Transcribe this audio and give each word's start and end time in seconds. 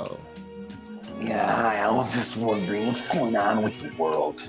Wow. 0.00 0.18
Yeah, 1.20 1.86
I 1.86 1.94
was 1.94 2.14
just 2.14 2.36
wondering 2.36 2.86
what's 2.86 3.02
going 3.02 3.36
on 3.36 3.62
with 3.62 3.78
the 3.80 3.90
world. 4.02 4.40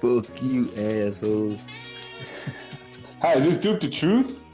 Fuck 0.00 0.42
you, 0.42 0.66
asshole. 0.76 1.56
Hi, 3.22 3.34
is 3.34 3.44
this 3.44 3.56
Duke 3.56 3.80
the 3.80 3.88
Truth? 3.88 4.44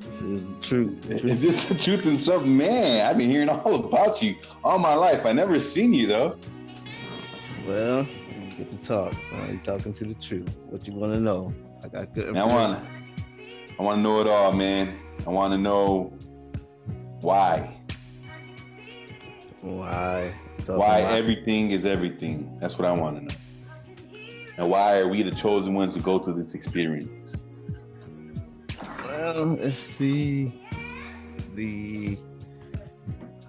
This 0.00 0.22
is 0.22 0.54
the 0.56 0.62
truth. 0.62 1.10
Is 1.10 1.42
this 1.42 1.64
the 1.64 1.74
truth 1.74 2.02
himself? 2.02 2.44
Man, 2.44 3.06
I've 3.06 3.18
been 3.18 3.30
hearing 3.30 3.48
all 3.48 3.86
about 3.86 4.22
you 4.22 4.36
all 4.64 4.78
my 4.78 4.94
life. 4.94 5.24
I 5.26 5.32
never 5.32 5.60
seen 5.60 5.92
you 5.92 6.06
though. 6.06 6.36
Well, 7.66 8.04
you 8.04 8.50
get 8.56 8.72
to 8.72 8.82
talk. 8.84 9.14
You're 9.46 9.58
talking 9.58 9.92
to 9.92 10.04
the 10.04 10.14
truth. 10.14 10.56
What 10.66 10.88
you 10.88 10.94
want 10.94 11.12
to 11.12 11.20
know? 11.20 11.54
I 11.84 11.88
got 11.88 12.12
good. 12.14 12.36
I 12.36 12.44
want, 12.44 12.78
I 13.78 13.82
want 13.82 13.98
to 13.98 14.02
know 14.02 14.20
it 14.20 14.26
all, 14.26 14.52
man. 14.52 14.98
I 15.26 15.30
want 15.30 15.52
to 15.52 15.58
know 15.58 16.12
why. 17.20 17.77
Why? 19.60 20.32
Why 20.66 21.00
everything 21.00 21.70
is 21.70 21.84
everything. 21.84 22.56
That's 22.60 22.78
what 22.78 22.86
I 22.86 22.92
want 22.92 23.18
to 23.18 23.24
know. 23.24 23.40
And 24.56 24.70
why 24.70 24.98
are 24.98 25.08
we 25.08 25.22
the 25.22 25.30
chosen 25.30 25.74
ones 25.74 25.94
to 25.94 26.00
go 26.00 26.18
through 26.18 26.42
this 26.42 26.54
experience? 26.54 27.36
Well, 29.04 29.56
it's 29.58 29.96
the 29.96 30.52
the 31.54 32.18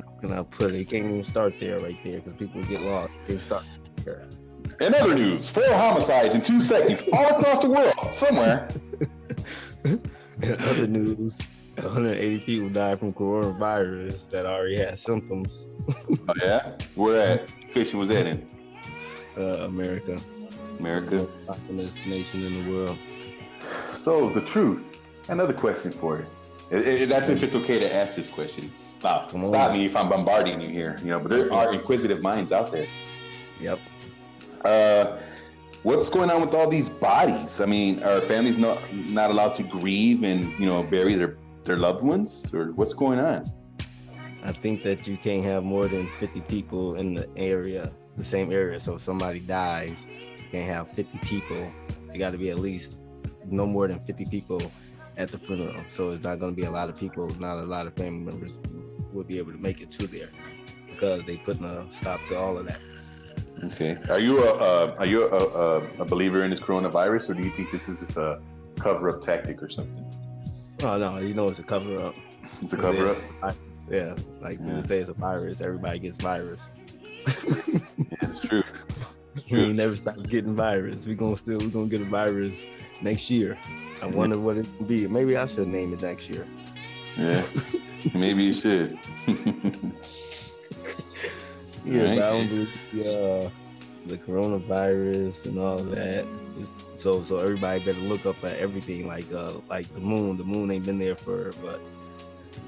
how 0.03 0.11
can 0.19 0.31
I 0.31 0.43
put 0.43 0.71
it? 0.73 0.77
You 0.77 0.85
can't 0.85 1.05
even 1.05 1.23
start 1.23 1.59
there 1.59 1.79
right 1.79 1.97
there 2.03 2.15
because 2.15 2.33
people 2.33 2.63
get 2.63 2.81
lost. 2.81 3.09
They 3.25 3.37
start 3.37 3.63
there. 4.03 4.27
In 4.81 4.95
other 4.95 5.15
news, 5.15 5.49
four 5.49 5.63
homicides 5.65 6.35
in 6.35 6.41
two 6.41 6.59
seconds 6.59 7.03
all 7.11 7.37
across 7.37 7.59
the 7.59 7.69
world, 7.69 7.93
somewhere. 8.13 8.69
In 10.41 10.55
other 10.61 10.87
news, 10.87 11.41
180 11.83 12.39
people 12.39 12.69
died 12.69 12.99
from 12.99 13.13
coronavirus 13.13 14.29
that 14.31 14.45
already 14.45 14.77
had 14.77 14.97
symptoms. 14.97 15.67
oh 16.27 16.33
yeah, 16.43 16.77
where 16.95 17.13
that 17.13 17.51
patient 17.73 17.99
was 17.99 18.11
at 18.11 18.27
in? 18.27 18.47
Uh, 19.37 19.65
America. 19.65 20.19
America, 20.79 21.27
populous 21.45 22.05
nation 22.05 22.43
in 22.45 22.63
the 22.63 22.71
world. 22.71 22.97
So 23.97 24.29
the 24.29 24.41
truth. 24.41 25.01
Another 25.27 25.53
question 25.53 25.91
for 25.91 26.17
you. 26.17 26.25
It, 26.71 26.87
it, 26.87 27.09
that's 27.09 27.29
if 27.29 27.43
it's 27.43 27.55
okay 27.55 27.79
to 27.79 27.93
ask 27.93 28.15
this 28.15 28.29
question. 28.29 28.71
Wow, 29.03 29.27
stop 29.27 29.71
me 29.71 29.85
if 29.85 29.95
I'm 29.95 30.09
bombarding 30.09 30.61
you 30.61 30.69
here. 30.69 30.97
You 31.01 31.11
know, 31.11 31.19
but 31.19 31.29
there 31.29 31.53
are 31.53 31.73
inquisitive 31.73 32.21
minds 32.21 32.51
out 32.51 32.71
there. 32.71 32.87
Yep. 33.59 33.79
Uh, 34.65 35.17
what's 35.83 36.09
going 36.09 36.29
on 36.29 36.41
with 36.41 36.53
all 36.53 36.69
these 36.69 36.89
bodies? 36.89 37.61
I 37.61 37.65
mean, 37.65 38.03
are 38.03 38.21
families 38.21 38.57
not 38.57 38.81
not 38.93 39.31
allowed 39.31 39.53
to 39.55 39.63
grieve 39.63 40.23
and 40.23 40.51
you 40.59 40.65
know 40.65 40.83
bury 40.83 41.15
their 41.15 41.37
their 41.69 41.77
loved 41.77 42.03
ones, 42.03 42.51
or 42.51 42.71
what's 42.71 42.95
going 42.95 43.19
on? 43.19 43.45
I 44.43 44.51
think 44.51 44.81
that 44.81 45.07
you 45.07 45.17
can't 45.17 45.45
have 45.45 45.63
more 45.63 45.87
than 45.87 46.07
50 46.07 46.41
people 46.41 46.95
in 46.95 47.13
the 47.13 47.29
area, 47.37 47.91
the 48.17 48.23
same 48.23 48.51
area. 48.51 48.79
So 48.79 48.95
if 48.95 49.01
somebody 49.01 49.39
dies, 49.39 50.07
you 50.09 50.45
can't 50.49 50.67
have 50.67 50.89
50 50.89 51.19
people. 51.19 51.71
You 52.11 52.17
got 52.17 52.31
to 52.31 52.39
be 52.39 52.49
at 52.49 52.57
least 52.57 52.97
no 53.45 53.67
more 53.67 53.87
than 53.87 53.99
50 53.99 54.25
people 54.25 54.59
at 55.15 55.29
the 55.29 55.37
funeral. 55.37 55.83
So 55.89 56.09
it's 56.09 56.23
not 56.23 56.39
going 56.39 56.55
to 56.55 56.59
be 56.59 56.65
a 56.65 56.71
lot 56.71 56.89
of 56.89 56.97
people. 56.97 57.29
Not 57.39 57.59
a 57.59 57.65
lot 57.65 57.85
of 57.85 57.93
family 57.93 58.31
members 58.31 58.59
will 59.13 59.25
be 59.25 59.37
able 59.37 59.51
to 59.51 59.59
make 59.59 59.79
it 59.79 59.91
to 59.91 60.07
there 60.07 60.29
because 60.87 61.21
they 61.25 61.37
putting 61.37 61.65
a 61.65 61.87
stop 61.91 62.19
to 62.25 62.35
all 62.35 62.57
of 62.57 62.65
that. 62.65 62.79
Okay. 63.65 63.95
Are 64.09 64.19
you 64.19 64.43
a 64.43 64.53
uh, 64.53 64.95
are 64.97 65.05
you 65.05 65.25
a, 65.25 65.37
a, 65.37 65.77
a, 65.99 66.05
believer 66.05 66.43
in 66.43 66.49
this 66.49 66.61
coronavirus, 66.61 67.29
or 67.29 67.33
do 67.35 67.43
you 67.43 67.51
think 67.51 67.71
this 67.71 67.87
is 67.89 67.99
just 67.99 68.17
a 68.17 68.41
cover 68.79 69.09
up 69.09 69.21
tactic 69.21 69.61
or 69.61 69.69
something? 69.69 70.08
Oh 70.81 70.97
no, 70.97 71.17
you 71.17 71.33
know 71.33 71.45
it's 71.45 71.59
a 71.59 71.63
cover 71.63 71.97
up. 71.97 72.15
It's 72.61 72.73
a 72.73 72.77
cover 72.77 73.09
up. 73.09 73.17
Yeah, 73.89 74.15
like 74.41 74.59
yeah. 74.59 74.75
you 74.75 74.81
say, 74.81 74.99
it's 74.99 75.09
a 75.09 75.13
virus. 75.13 75.61
Everybody 75.61 75.99
gets 75.99 76.17
virus. 76.17 76.71
yeah, 76.77 78.17
it's 78.21 78.39
true. 78.47 78.63
It's 79.35 79.43
true. 79.45 79.67
We 79.67 79.73
never 79.73 79.97
stop 79.97 80.15
getting 80.23 80.55
virus. 80.55 81.05
We 81.05 81.15
gonna 81.15 81.35
still 81.35 81.59
we 81.59 81.69
gonna 81.69 81.89
get 81.89 82.01
a 82.01 82.05
virus 82.05 82.67
next 83.01 83.29
year. 83.29 83.57
I 84.01 84.05
wonder 84.07 84.39
what 84.39 84.57
it 84.57 84.67
will 84.77 84.85
be. 84.85 85.07
Maybe 85.07 85.35
I 85.35 85.45
should 85.45 85.67
name 85.67 85.93
it 85.93 86.01
next 86.01 86.29
year. 86.29 86.47
Yeah, 87.17 87.41
maybe 88.13 88.45
you 88.45 88.53
should. 88.53 88.97
yeah, 91.85 92.09
right. 92.09 92.19
bound 92.19 92.67
uh, 93.05 93.49
the 94.05 94.17
coronavirus 94.17 95.47
and 95.47 95.59
all 95.59 95.77
that. 95.77 96.27
It's, 96.57 96.85
so 96.95 97.21
so 97.21 97.39
everybody 97.39 97.79
better 97.83 97.99
look 97.99 98.25
up 98.25 98.43
at 98.43 98.57
everything 98.57 99.07
like 99.07 99.31
uh 99.31 99.53
like 99.69 99.87
the 99.93 100.01
moon. 100.01 100.37
The 100.37 100.43
moon 100.43 100.71
ain't 100.71 100.85
been 100.85 100.99
there 100.99 101.15
for 101.15 101.51
but 101.61 101.81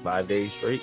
five 0.02 0.28
days 0.28 0.52
straight. 0.52 0.82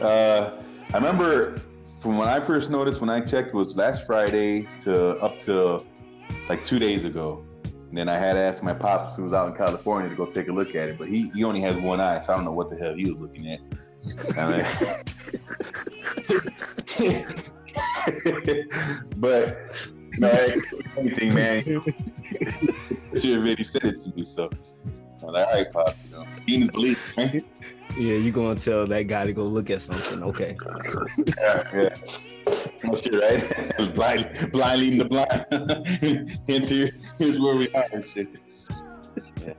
Uh, 0.00 0.62
I 0.92 0.96
remember 0.96 1.58
from 2.00 2.18
when 2.18 2.28
I 2.28 2.40
first 2.40 2.70
noticed 2.70 3.00
when 3.00 3.10
I 3.10 3.20
checked 3.20 3.48
it 3.48 3.54
was 3.54 3.76
last 3.76 4.06
Friday 4.06 4.68
to 4.80 5.16
up 5.18 5.38
to 5.38 5.84
like 6.48 6.62
two 6.64 6.78
days 6.78 7.04
ago. 7.04 7.44
And 7.64 7.96
then 7.96 8.08
I 8.08 8.18
had 8.18 8.36
asked 8.36 8.64
my 8.64 8.74
pops 8.74 9.16
who 9.16 9.22
was 9.22 9.32
out 9.32 9.48
in 9.48 9.54
California 9.54 10.10
to 10.10 10.16
go 10.16 10.26
take 10.26 10.48
a 10.48 10.52
look 10.52 10.74
at 10.74 10.88
it, 10.88 10.98
but 10.98 11.08
he, 11.08 11.30
he 11.30 11.44
only 11.44 11.60
has 11.60 11.76
one 11.76 12.00
eye, 12.00 12.18
so 12.18 12.32
I 12.32 12.36
don't 12.36 12.44
know 12.44 12.52
what 12.52 12.68
the 12.68 12.76
hell 12.76 12.94
he 12.94 13.08
was 13.08 13.20
looking 13.20 13.48
at. 13.48 13.60
but 19.16 19.58
no, 20.18 20.28
anything, 20.96 21.34
man. 21.34 21.58
Should 21.58 21.84
have 23.48 23.66
said 23.66 23.84
it 23.84 24.02
to 24.02 24.12
me, 24.14 24.24
so 24.24 24.50
I'm 25.22 25.32
like, 25.32 25.46
all 25.46 25.54
right, 25.54 25.72
pop, 25.72 25.94
you 26.04 26.10
know, 26.10 26.26
seeing 26.40 26.62
is 26.62 26.70
belief, 26.70 27.04
right? 27.16 27.44
Yeah, 27.96 28.14
you 28.14 28.30
gonna 28.30 28.58
tell 28.58 28.86
that 28.86 29.04
guy 29.04 29.24
to 29.24 29.32
go 29.32 29.44
look 29.44 29.70
at 29.70 29.80
something? 29.80 30.22
Okay. 30.22 30.56
yeah, 31.38 31.70
yeah. 31.74 31.88
Shit, 32.94 33.14
right? 33.14 33.94
blind, 33.94 34.52
blind 34.52 34.80
leading 34.80 34.98
the 34.98 35.04
blind. 35.04 36.40
hence, 36.48 36.68
here, 36.68 36.90
here's 37.18 37.40
where 37.40 37.56
we 37.56 37.68
are. 37.70 38.06
Shit. 38.06 38.28
Yeah. 39.44 39.54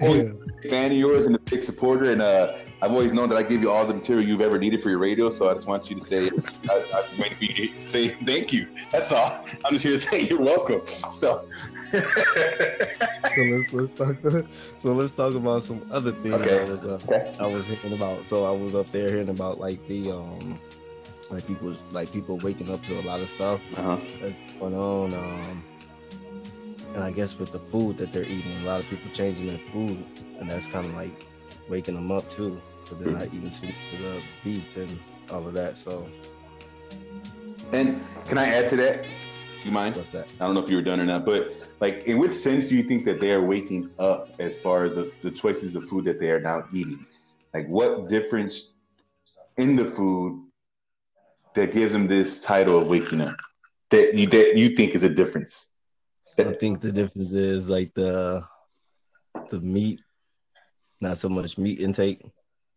A 0.00 0.68
fan 0.68 0.90
of 0.92 0.96
yours 0.96 1.26
and 1.26 1.36
a 1.36 1.38
big 1.38 1.62
supporter, 1.62 2.10
and 2.10 2.22
uh, 2.22 2.56
I've 2.82 2.90
always 2.90 3.12
known 3.12 3.30
that 3.30 3.36
I 3.36 3.42
give 3.42 3.62
you 3.62 3.70
all 3.70 3.86
the 3.86 3.94
material 3.94 4.26
you've 4.26 4.42
ever 4.42 4.58
needed 4.58 4.82
for 4.82 4.90
your 4.90 4.98
radio. 4.98 5.30
So 5.30 5.50
I 5.50 5.54
just 5.54 5.66
want 5.66 5.88
you 5.88 5.96
to 5.96 6.02
say, 6.02 6.28
I, 6.68 6.74
I 6.74 7.02
just 7.02 7.18
waiting 7.18 7.38
for 7.38 7.44
you 7.44 7.68
to 7.68 7.84
say 7.84 8.08
thank 8.08 8.52
you. 8.52 8.68
That's 8.92 9.12
all. 9.12 9.44
I'm 9.64 9.72
just 9.72 9.84
here 9.84 9.92
to 9.92 9.98
say 9.98 10.22
you're 10.22 10.40
welcome. 10.40 10.82
So. 11.12 11.48
so 11.92 13.42
let's 13.42 13.72
let's 13.72 13.98
talk. 13.98 14.46
So 14.78 14.92
let's 14.92 15.12
talk 15.12 15.34
about 15.34 15.62
some 15.62 15.88
other 15.90 16.12
things 16.12 16.34
okay. 16.34 16.60
I 16.60 16.64
was 16.64 16.84
uh, 16.84 16.98
okay. 17.08 17.32
I 17.40 17.46
was 17.46 17.68
hearing 17.68 17.96
about. 17.96 18.28
So 18.28 18.44
I 18.44 18.50
was 18.50 18.74
up 18.74 18.90
there 18.90 19.08
hearing 19.08 19.30
about 19.30 19.58
like 19.58 19.86
the 19.88 20.10
um 20.10 20.60
like 21.30 21.46
people 21.46 21.74
like 21.92 22.12
people 22.12 22.38
waking 22.38 22.70
up 22.70 22.82
to 22.82 23.00
a 23.00 23.02
lot 23.02 23.20
of 23.20 23.28
stuff 23.28 23.62
uh-huh. 23.78 23.98
that's 24.20 24.36
going 24.60 24.74
on. 24.74 25.14
Um, 25.14 25.64
and 26.94 27.04
I 27.04 27.12
guess 27.12 27.38
with 27.38 27.52
the 27.52 27.58
food 27.58 27.96
that 27.98 28.12
they're 28.12 28.24
eating, 28.24 28.52
a 28.62 28.66
lot 28.66 28.80
of 28.80 28.88
people 28.88 29.10
changing 29.12 29.46
their 29.46 29.58
food, 29.58 30.04
and 30.38 30.48
that's 30.48 30.66
kind 30.66 30.86
of 30.86 30.94
like 30.94 31.26
waking 31.68 31.94
them 31.94 32.10
up 32.10 32.30
too, 32.30 32.60
because 32.82 32.98
they're 32.98 33.12
not 33.12 33.26
eating 33.26 33.50
too 33.50 33.66
much 33.66 33.92
of 33.94 34.02
the 34.02 34.22
beef 34.44 34.76
and 34.76 34.98
all 35.30 35.46
of 35.46 35.54
that. 35.54 35.76
So. 35.76 36.08
And 37.72 38.00
can 38.26 38.38
I 38.38 38.46
add 38.46 38.68
to 38.68 38.76
that? 38.76 39.06
You 39.64 39.72
mind? 39.72 39.96
What's 39.96 40.10
that? 40.12 40.30
I 40.40 40.46
don't 40.46 40.54
know 40.54 40.62
if 40.62 40.70
you 40.70 40.76
were 40.76 40.82
done 40.82 41.00
or 41.00 41.04
not, 41.04 41.24
but 41.24 41.52
like, 41.80 42.04
in 42.04 42.18
which 42.18 42.32
sense 42.32 42.68
do 42.68 42.76
you 42.76 42.84
think 42.84 43.04
that 43.04 43.20
they 43.20 43.32
are 43.32 43.42
waking 43.42 43.90
up 43.98 44.30
as 44.38 44.56
far 44.56 44.84
as 44.84 44.94
the, 44.94 45.12
the 45.22 45.30
choices 45.30 45.74
of 45.74 45.84
food 45.88 46.04
that 46.04 46.20
they 46.20 46.30
are 46.30 46.40
now 46.40 46.64
eating? 46.72 47.04
Like, 47.52 47.66
what 47.66 48.08
difference 48.08 48.72
in 49.56 49.76
the 49.76 49.84
food 49.84 50.42
that 51.54 51.72
gives 51.72 51.92
them 51.92 52.06
this 52.06 52.40
title 52.40 52.78
of 52.78 52.86
waking 52.86 53.20
up 53.20 53.36
that 53.90 54.14
you 54.14 54.26
that 54.28 54.56
you 54.56 54.70
think 54.70 54.94
is 54.94 55.02
a 55.04 55.08
difference? 55.08 55.70
I 56.38 56.52
think 56.52 56.80
the 56.80 56.92
difference 56.92 57.32
is 57.32 57.68
like 57.68 57.92
the 57.94 58.44
the 59.50 59.60
meat, 59.60 60.00
not 61.00 61.18
so 61.18 61.28
much 61.28 61.58
meat 61.58 61.80
intake. 61.80 62.22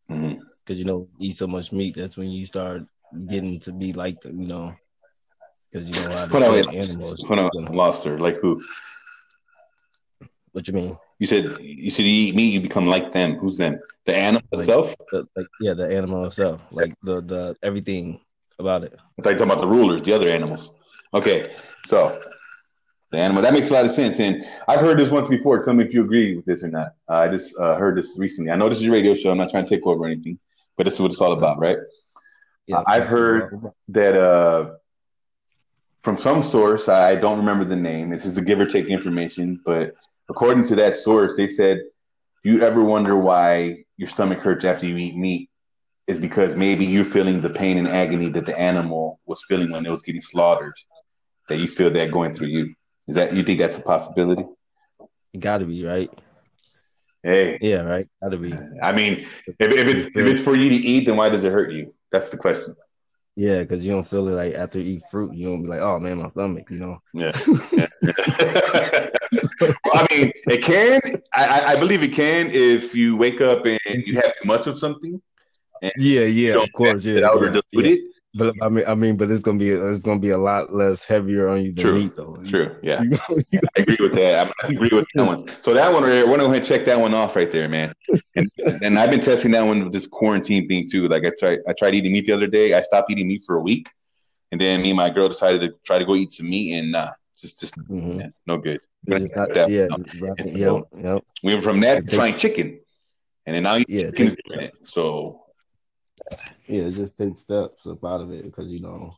Because 0.07 0.21
mm-hmm. 0.21 0.74
you 0.74 0.86
know, 0.86 1.07
eat 1.19 1.38
so 1.38 1.48
much 1.48 1.71
meat, 1.71 1.95
that's 1.95 2.18
when 2.18 2.31
you 2.31 2.45
start 2.45 2.83
getting 3.27 3.60
to 3.62 3.74
be 3.74 3.94
like 3.94 4.21
the, 4.21 4.30
you 4.30 4.48
know, 4.48 4.74
because 5.71 5.89
you 5.89 5.95
know 6.10 6.16
how 6.16 6.38
on, 6.38 6.75
animals. 6.75 7.21
Hold 7.27 7.39
on, 7.39 7.63
lost 7.75 8.06
her. 8.06 8.18
Like 8.18 8.39
who? 8.39 8.62
What 10.51 10.68
you 10.68 10.74
mean? 10.74 10.95
You 11.19 11.27
said 11.27 11.57
you 11.60 11.92
said 11.92 12.06
you 12.06 12.27
eat 12.27 12.36
meat, 12.36 12.54
you 12.54 12.62
become 12.62 12.88
like 12.88 13.12
them. 13.13 13.36
Who's 13.36 13.57
them? 13.57 13.80
The 14.06 14.16
animal 14.16 14.42
like, 14.51 14.62
itself? 14.62 14.95
The, 15.12 15.27
like 15.36 15.48
yeah, 15.62 15.74
the 15.74 15.88
animal 15.88 16.25
itself. 16.25 16.62
Like 16.72 16.94
the 17.04 17.22
the 17.22 17.56
everything 17.62 18.19
about 18.57 18.83
it. 18.83 18.95
I 19.18 19.22
thought 19.22 19.31
you 19.31 19.38
talking 19.38 19.51
about 19.51 19.62
the 19.62 19.68
rulers, 19.68 20.01
the 20.01 20.13
other 20.13 20.30
animals. 20.30 20.74
Okay, 21.13 21.54
so 21.88 22.19
the 23.12 23.18
animal 23.18 23.42
that 23.42 23.54
makes 23.54 23.70
a 23.72 23.74
lot 23.74 23.86
of 23.86 23.92
sense, 23.92 24.20
and 24.20 24.46
I've 24.68 24.82
heard 24.82 25.00
this 25.00 25.10
once 25.10 25.28
before. 25.30 25.64
Tell 25.64 25.74
me 25.74 25.84
if 25.84 25.94
you 25.94 26.04
agree 26.04 26.36
with 26.36 26.46
this 26.46 26.64
or 26.64 26.68
not. 26.68 26.94
Uh, 27.10 27.14
I 27.14 27.28
just 27.28 27.58
uh, 27.60 27.76
heard 27.76 27.98
this 27.98 28.18
recently. 28.20 28.52
I 28.52 28.56
know 28.56 28.70
this 28.70 28.80
is 28.80 28.86
a 28.86 28.92
radio 28.92 29.16
show. 29.16 29.32
I'm 29.32 29.38
not 29.38 29.50
trying 29.50 29.66
to 29.66 29.70
take 29.70 29.86
over 29.88 30.06
anything, 30.06 30.38
but 30.78 30.86
this 30.86 30.96
is 30.96 31.00
what 31.00 31.12
it's 31.12 31.22
all 31.22 31.34
about, 31.34 31.60
right? 31.60 31.78
Yeah, 32.68 32.78
uh, 32.78 32.84
I've 32.88 33.08
heard 33.08 33.72
that 33.90 34.16
uh, 34.16 34.72
from 36.04 36.18
some 36.18 36.44
source. 36.44 36.88
I 36.88 37.16
don't 37.16 37.40
remember 37.40 37.66
the 37.66 37.76
name. 37.76 38.10
This 38.10 38.26
is 38.26 38.38
a 38.38 38.42
give 38.42 38.60
or 38.60 38.66
take 38.66 38.86
information, 38.86 39.60
but 39.66 39.94
according 40.30 40.66
to 40.66 40.76
that 40.76 40.96
source, 40.96 41.36
they 41.36 41.48
said, 41.48 41.82
"You 42.44 42.62
ever 42.62 42.84
wonder 42.84 43.18
why 43.18 43.86
your 43.98 44.08
stomach 44.08 44.40
hurts 44.40 44.66
after 44.66 44.86
you 44.86 44.98
eat 44.98 45.16
meat? 45.16 45.50
is 46.10 46.20
because 46.20 46.56
maybe 46.56 46.84
you're 46.84 47.06
feeling 47.06 47.40
the 47.40 47.52
pain 47.52 47.78
and 47.78 47.88
agony 47.88 48.30
that 48.30 48.48
the 48.48 48.60
animal 48.60 49.20
was 49.28 49.44
feeling 49.48 49.70
when 49.70 49.86
it 49.86 49.92
was 49.92 50.02
getting 50.02 50.22
slaughtered. 50.22 50.74
That 51.48 51.58
you 51.58 51.68
feel 51.68 51.92
that 51.92 52.12
going 52.12 52.34
through 52.34 52.48
you. 52.48 52.74
Is 53.10 53.16
that 53.16 53.34
you 53.34 53.44
think 53.44 53.58
that's 53.58 53.76
a 53.76 53.82
possibility? 53.82 54.44
Got 55.38 55.58
to 55.58 55.66
be 55.66 55.84
right. 55.84 56.12
Hey, 57.24 57.58
yeah, 57.60 57.82
right. 57.82 58.06
Got 58.22 58.30
to 58.34 58.38
be. 58.38 58.54
I 58.84 58.92
mean, 58.92 59.26
if, 59.48 59.56
if 59.60 59.88
it's 59.88 60.06
if 60.16 60.28
it's 60.28 60.42
for 60.44 60.56
you 60.56 60.70
to 60.70 60.76
eat, 60.76 61.08
then 61.08 61.18
why 61.18 61.28
does 61.28 61.44
it 61.44 61.52
hurt 61.52 61.72
you? 61.72 61.92
That's 62.12 62.30
the 62.30 62.38
question. 62.38 62.76
Yeah, 63.36 63.56
because 63.56 63.84
you 63.84 63.92
don't 63.94 64.08
feel 64.08 64.28
it 64.28 64.34
like 64.34 64.54
after 64.54 64.78
you 64.78 64.98
eat 64.98 65.04
fruit, 65.10 65.34
you 65.34 65.48
don't 65.48 65.64
be 65.64 65.70
like, 65.70 65.80
oh 65.80 66.00
man, 66.00 66.20
my 66.20 66.26
stomach, 66.26 66.68
you 66.70 66.80
know. 66.80 67.00
Yeah. 67.14 67.32
yeah. 67.74 67.88
well, 69.62 69.74
I 69.96 70.08
mean, 70.12 70.32
it 70.48 70.62
can. 70.62 71.02
I, 71.34 71.74
I 71.74 71.76
believe 71.78 72.04
it 72.04 72.14
can 72.14 72.52
if 72.52 72.94
you 72.94 73.18
wake 73.18 73.42
up 73.42 73.66
and 73.66 73.80
you 74.06 74.18
have 74.18 74.36
too 74.38 74.48
much 74.48 74.68
of 74.68 74.78
something. 74.78 75.20
yeah, 75.82 76.26
yeah, 76.26 76.62
of 76.62 76.72
course, 76.74 77.06
yeah, 77.06 77.22
yeah, 77.22 77.60
yeah. 77.72 77.96
But 78.39 78.56
I 78.62 78.69
mean, 78.69 78.86
I 78.88 78.95
mean, 78.95 79.18
but 79.18 79.30
it's 79.30 79.44
gonna 79.44 79.59
be 79.59 79.69
it's 79.69 80.00
gonna 80.00 80.19
be 80.19 80.30
a 80.30 80.38
lot 80.38 80.74
less 80.74 81.03
heavier 81.03 81.50
on 81.50 81.62
you 81.62 81.74
than 81.74 81.83
true, 81.83 81.95
meat, 81.95 82.15
though. 82.15 82.38
True, 82.47 82.75
yeah, 82.81 83.01
I 83.30 83.81
agree 83.81 83.97
with 84.00 84.13
that. 84.13 84.51
I 84.63 84.68
agree 84.68 84.89
with 84.91 85.06
that 85.13 85.25
one. 85.25 85.47
So 85.50 85.74
that 85.74 85.91
one, 85.94 86.03
right, 86.03 86.25
we're 86.25 86.38
gonna 86.38 86.38
go 86.38 86.45
ahead 86.45 86.57
and 86.57 86.65
check 86.65 86.86
that 86.86 87.00
one 87.00 87.13
off 87.13 87.36
right 87.36 87.51
there, 87.51 87.68
man. 87.68 87.94
And, 88.36 88.47
and 88.81 88.97
I've 88.97 89.12
been 89.12 89.19
testing 89.19 89.51
that 89.51 89.65
one 89.65 89.83
with 89.83 89.94
this 89.94 90.07
quarantine 90.07 90.69
thing 90.69 90.88
too. 90.89 91.09
Like 91.09 91.25
I 91.25 91.31
tried, 91.38 91.59
I 91.68 91.74
tried 91.74 91.95
eating 91.95 92.13
meat 92.13 92.25
the 92.25 92.31
other 92.31 92.47
day. 92.47 92.74
I 92.74 92.81
stopped 92.81 93.12
eating 93.12 93.27
meat 93.27 93.44
for 93.45 93.57
a 93.57 93.62
week, 93.62 93.89
and 94.53 94.59
then 94.59 94.81
me 94.81 94.91
and 94.91 94.97
my 94.97 95.09
girl 95.09 95.27
decided 95.27 95.59
to 95.59 95.75
try 95.83 96.00
to 96.00 96.06
go 96.06 96.15
eat 96.15 96.31
some 96.31 96.50
meat, 96.50 96.80
and 96.80 96.94
nah, 96.94 97.12
just 97.38 97.59
just 97.59 97.77
mm-hmm. 97.77 98.18
man, 98.19 98.33
no 98.47 98.57
good. 98.57 98.80
Not, 99.06 99.69
yeah, 99.69 99.88
right, 100.21 100.39
yep, 100.45 100.83
yep. 100.97 101.24
We 101.44 101.53
went 101.53 101.63
from 101.63 101.81
that 101.81 102.07
to 102.07 102.15
trying 102.15 102.38
chicken, 102.38 102.80
and 103.45 103.56
then 103.56 103.63
now 103.63 103.75
yeah, 103.88 104.12
it. 104.15 104.74
So 104.83 105.38
yeah, 106.68 106.89
just 106.89 107.18
take 107.18 107.38
steps 107.38 107.88
up 107.88 108.04
out 108.04 108.21
of 108.21 108.31
it 108.31 108.44
because 108.44 108.69
you 108.69 108.80
know, 108.80 109.16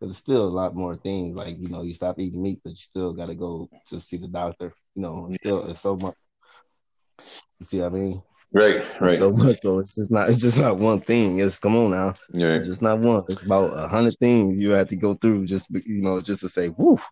there's 0.00 0.16
still 0.16 0.44
a 0.44 0.48
lot 0.48 0.74
more 0.74 0.96
things. 0.96 1.36
Like 1.36 1.56
you 1.58 1.68
know, 1.68 1.82
you 1.82 1.94
stop 1.94 2.18
eating 2.18 2.42
meat, 2.42 2.60
but 2.62 2.70
you 2.70 2.76
still 2.76 3.12
got 3.12 3.26
to 3.26 3.34
go 3.34 3.68
to 3.88 4.00
see 4.00 4.16
the 4.16 4.28
doctor. 4.28 4.72
You 4.94 5.02
know, 5.02 5.30
still 5.32 5.70
it's 5.70 5.80
so 5.80 5.96
much. 5.96 6.16
You 7.60 7.66
see 7.66 7.80
what 7.80 7.92
I 7.92 7.94
mean? 7.94 8.22
Right, 8.52 9.00
right. 9.00 9.18
So 9.18 9.30
much. 9.30 9.60
So 9.60 9.78
it's 9.78 9.94
just 9.94 10.10
not. 10.10 10.28
It's 10.28 10.42
just 10.42 10.60
not 10.60 10.76
one 10.76 11.00
thing. 11.00 11.38
It's 11.38 11.58
come 11.58 11.76
on 11.76 11.92
now. 11.92 12.08
Right. 12.34 12.56
It's 12.56 12.66
just 12.66 12.82
not 12.82 12.98
one. 12.98 13.22
It's 13.28 13.44
about 13.44 13.76
a 13.78 13.88
hundred 13.88 14.16
things 14.20 14.60
you 14.60 14.70
have 14.72 14.88
to 14.88 14.96
go 14.96 15.14
through 15.14 15.46
just 15.46 15.70
you 15.70 16.02
know 16.02 16.20
just 16.20 16.40
to 16.40 16.48
say 16.48 16.68
woof. 16.68 17.08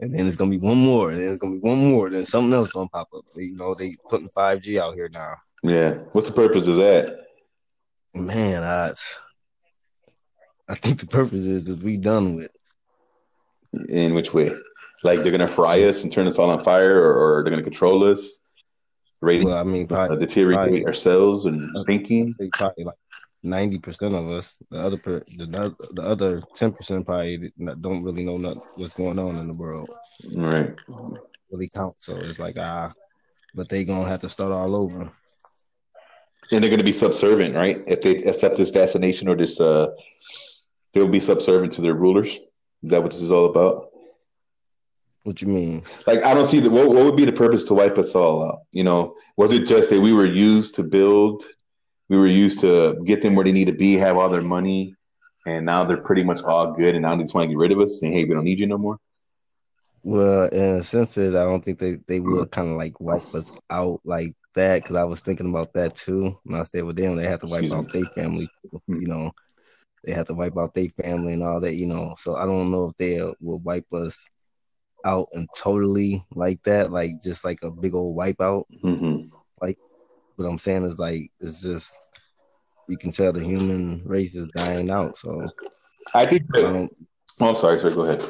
And 0.00 0.14
then 0.14 0.28
it's 0.28 0.36
gonna 0.36 0.52
be 0.52 0.58
one 0.58 0.78
more, 0.78 1.10
and 1.10 1.20
then 1.20 1.28
it's 1.28 1.38
gonna 1.38 1.56
be 1.56 1.68
one 1.68 1.90
more, 1.90 2.08
then 2.08 2.24
something 2.24 2.52
else 2.52 2.70
gonna 2.70 2.88
pop 2.88 3.08
up. 3.16 3.24
You 3.34 3.56
know, 3.56 3.74
they 3.74 3.96
putting 4.08 4.28
five 4.28 4.60
G 4.60 4.78
out 4.78 4.94
here 4.94 5.08
now. 5.08 5.34
Yeah. 5.64 5.94
What's 6.12 6.28
the 6.28 6.34
purpose 6.34 6.68
of 6.68 6.76
that? 6.76 7.27
Man, 8.18 8.62
I, 8.62 8.90
I 10.68 10.74
think 10.74 11.00
the 11.00 11.06
purpose 11.06 11.46
is 11.46 11.68
is 11.68 11.82
we 11.82 11.96
done 11.96 12.36
with. 12.36 12.50
In 13.88 14.14
which 14.14 14.34
way? 14.34 14.50
Like 15.04 15.20
they're 15.20 15.30
gonna 15.30 15.46
fry 15.46 15.82
us 15.84 16.02
and 16.02 16.12
turn 16.12 16.26
us 16.26 16.38
all 16.38 16.50
on 16.50 16.64
fire, 16.64 17.00
or, 17.00 17.14
or 17.14 17.44
they're 17.44 17.50
gonna 17.50 17.62
control 17.62 18.02
us, 18.04 18.40
rating, 19.20 19.46
well, 19.46 19.58
I 19.58 19.62
mean, 19.62 19.86
probably, 19.86 20.16
uh, 20.16 20.20
deteriorate 20.20 20.56
probably, 20.56 20.86
our 20.86 20.92
cells 20.92 21.46
and 21.46 21.70
thinking. 21.86 22.32
Probably 22.52 22.84
like 22.84 22.96
ninety 23.42 23.78
percent 23.78 24.14
of 24.14 24.26
us. 24.28 24.56
The 24.70 24.80
other 24.80 24.96
the, 24.96 25.74
the 25.92 26.02
other 26.02 26.42
ten 26.54 26.72
percent 26.72 27.06
probably 27.06 27.52
don't 27.80 28.02
really 28.02 28.24
know 28.24 28.38
not, 28.38 28.56
what's 28.76 28.96
going 28.96 29.18
on 29.18 29.36
in 29.36 29.46
the 29.46 29.58
world. 29.58 29.88
Right. 30.36 30.74
Really 31.50 31.68
count. 31.68 31.94
So 32.00 32.16
it's 32.16 32.40
like 32.40 32.56
ah, 32.58 32.92
but 33.54 33.68
they 33.68 33.84
gonna 33.84 34.08
have 34.08 34.20
to 34.20 34.28
start 34.28 34.52
all 34.52 34.74
over. 34.74 35.12
And 36.50 36.62
they're 36.62 36.70
going 36.70 36.78
to 36.78 36.84
be 36.84 36.92
subservient, 36.92 37.54
right? 37.54 37.82
If 37.86 38.00
they 38.00 38.16
accept 38.24 38.56
this 38.56 38.70
fascination 38.70 39.28
or 39.28 39.36
this, 39.36 39.60
uh, 39.60 39.88
they'll 40.94 41.08
be 41.08 41.20
subservient 41.20 41.74
to 41.74 41.82
their 41.82 41.94
rulers. 41.94 42.28
Is 42.28 42.90
that 42.90 43.02
what 43.02 43.12
this 43.12 43.20
is 43.20 43.32
all 43.32 43.46
about? 43.46 43.90
What 45.24 45.42
you 45.42 45.48
mean? 45.48 45.82
Like, 46.06 46.22
I 46.22 46.32
don't 46.32 46.46
see 46.46 46.60
the 46.60 46.70
what, 46.70 46.88
what 46.88 47.04
would 47.04 47.16
be 47.16 47.26
the 47.26 47.32
purpose 47.32 47.64
to 47.64 47.74
wipe 47.74 47.98
us 47.98 48.14
all 48.14 48.44
out? 48.44 48.60
You 48.72 48.84
know, 48.84 49.14
was 49.36 49.52
it 49.52 49.66
just 49.66 49.90
that 49.90 50.00
we 50.00 50.14
were 50.14 50.24
used 50.24 50.74
to 50.76 50.82
build, 50.82 51.44
we 52.08 52.16
were 52.16 52.26
used 52.26 52.60
to 52.60 52.98
get 53.04 53.20
them 53.20 53.34
where 53.34 53.44
they 53.44 53.52
need 53.52 53.66
to 53.66 53.72
be, 53.72 53.94
have 53.94 54.16
all 54.16 54.30
their 54.30 54.40
money, 54.40 54.94
and 55.46 55.66
now 55.66 55.84
they're 55.84 55.98
pretty 55.98 56.24
much 56.24 56.40
all 56.42 56.72
good, 56.72 56.94
and 56.94 57.02
now 57.02 57.14
they 57.14 57.24
just 57.24 57.34
want 57.34 57.44
to 57.44 57.48
get 57.48 57.58
rid 57.58 57.72
of 57.72 57.80
us, 57.80 58.00
saying, 58.00 58.12
"Hey, 58.14 58.24
we 58.24 58.32
don't 58.34 58.44
need 58.44 58.60
you 58.60 58.66
no 58.66 58.78
more." 58.78 58.98
Well, 60.02 60.48
in 60.48 60.76
a 60.76 60.82
sense, 60.82 61.18
I 61.18 61.30
don't 61.30 61.62
think 61.62 61.78
they 61.78 61.96
they 62.06 62.20
would 62.20 62.50
kind 62.50 62.68
of 62.68 62.76
like 62.76 62.98
wipe 62.98 63.34
us 63.34 63.58
out 63.68 64.00
like 64.04 64.34
that 64.54 64.82
because 64.82 64.96
I 64.96 65.04
was 65.04 65.20
thinking 65.20 65.48
about 65.50 65.72
that 65.74 65.94
too. 65.94 66.38
And 66.46 66.56
I 66.56 66.62
said, 66.62 66.84
well, 66.84 66.92
damn, 66.92 67.16
they 67.16 67.26
have 67.26 67.40
to 67.40 67.46
wipe 67.46 67.64
Excuse 67.64 67.72
out 67.72 67.92
their 67.92 68.04
family. 68.06 68.48
You 68.86 69.08
know, 69.08 69.32
they 70.04 70.12
have 70.12 70.26
to 70.26 70.34
wipe 70.34 70.56
out 70.56 70.74
their 70.74 70.88
family 70.88 71.34
and 71.34 71.42
all 71.42 71.60
that. 71.60 71.74
You 71.74 71.86
know, 71.86 72.14
so 72.16 72.36
I 72.36 72.44
don't 72.46 72.70
know 72.70 72.88
if 72.88 72.96
they 72.96 73.20
will 73.40 73.58
wipe 73.60 73.92
us 73.92 74.24
out 75.04 75.28
and 75.32 75.48
totally 75.56 76.22
like 76.32 76.62
that, 76.64 76.90
like 76.92 77.20
just 77.22 77.44
like 77.44 77.62
a 77.62 77.70
big 77.70 77.94
old 77.94 78.16
wipeout. 78.16 78.64
Mm-hmm. 78.82 79.28
Like 79.60 79.78
what 80.36 80.46
I'm 80.46 80.58
saying 80.58 80.84
is 80.84 80.98
like 80.98 81.30
it's 81.40 81.62
just 81.62 81.98
you 82.88 82.96
can 82.96 83.10
tell 83.10 83.32
the 83.32 83.44
human 83.44 84.02
race 84.04 84.34
is 84.34 84.50
dying 84.54 84.90
out. 84.90 85.16
So 85.16 85.46
I 86.14 86.26
think. 86.26 86.42
That, 86.52 86.90
oh, 87.40 87.48
I'm 87.48 87.56
sorry, 87.56 87.78
sir. 87.78 87.90
Go 87.90 88.04
ahead. 88.04 88.24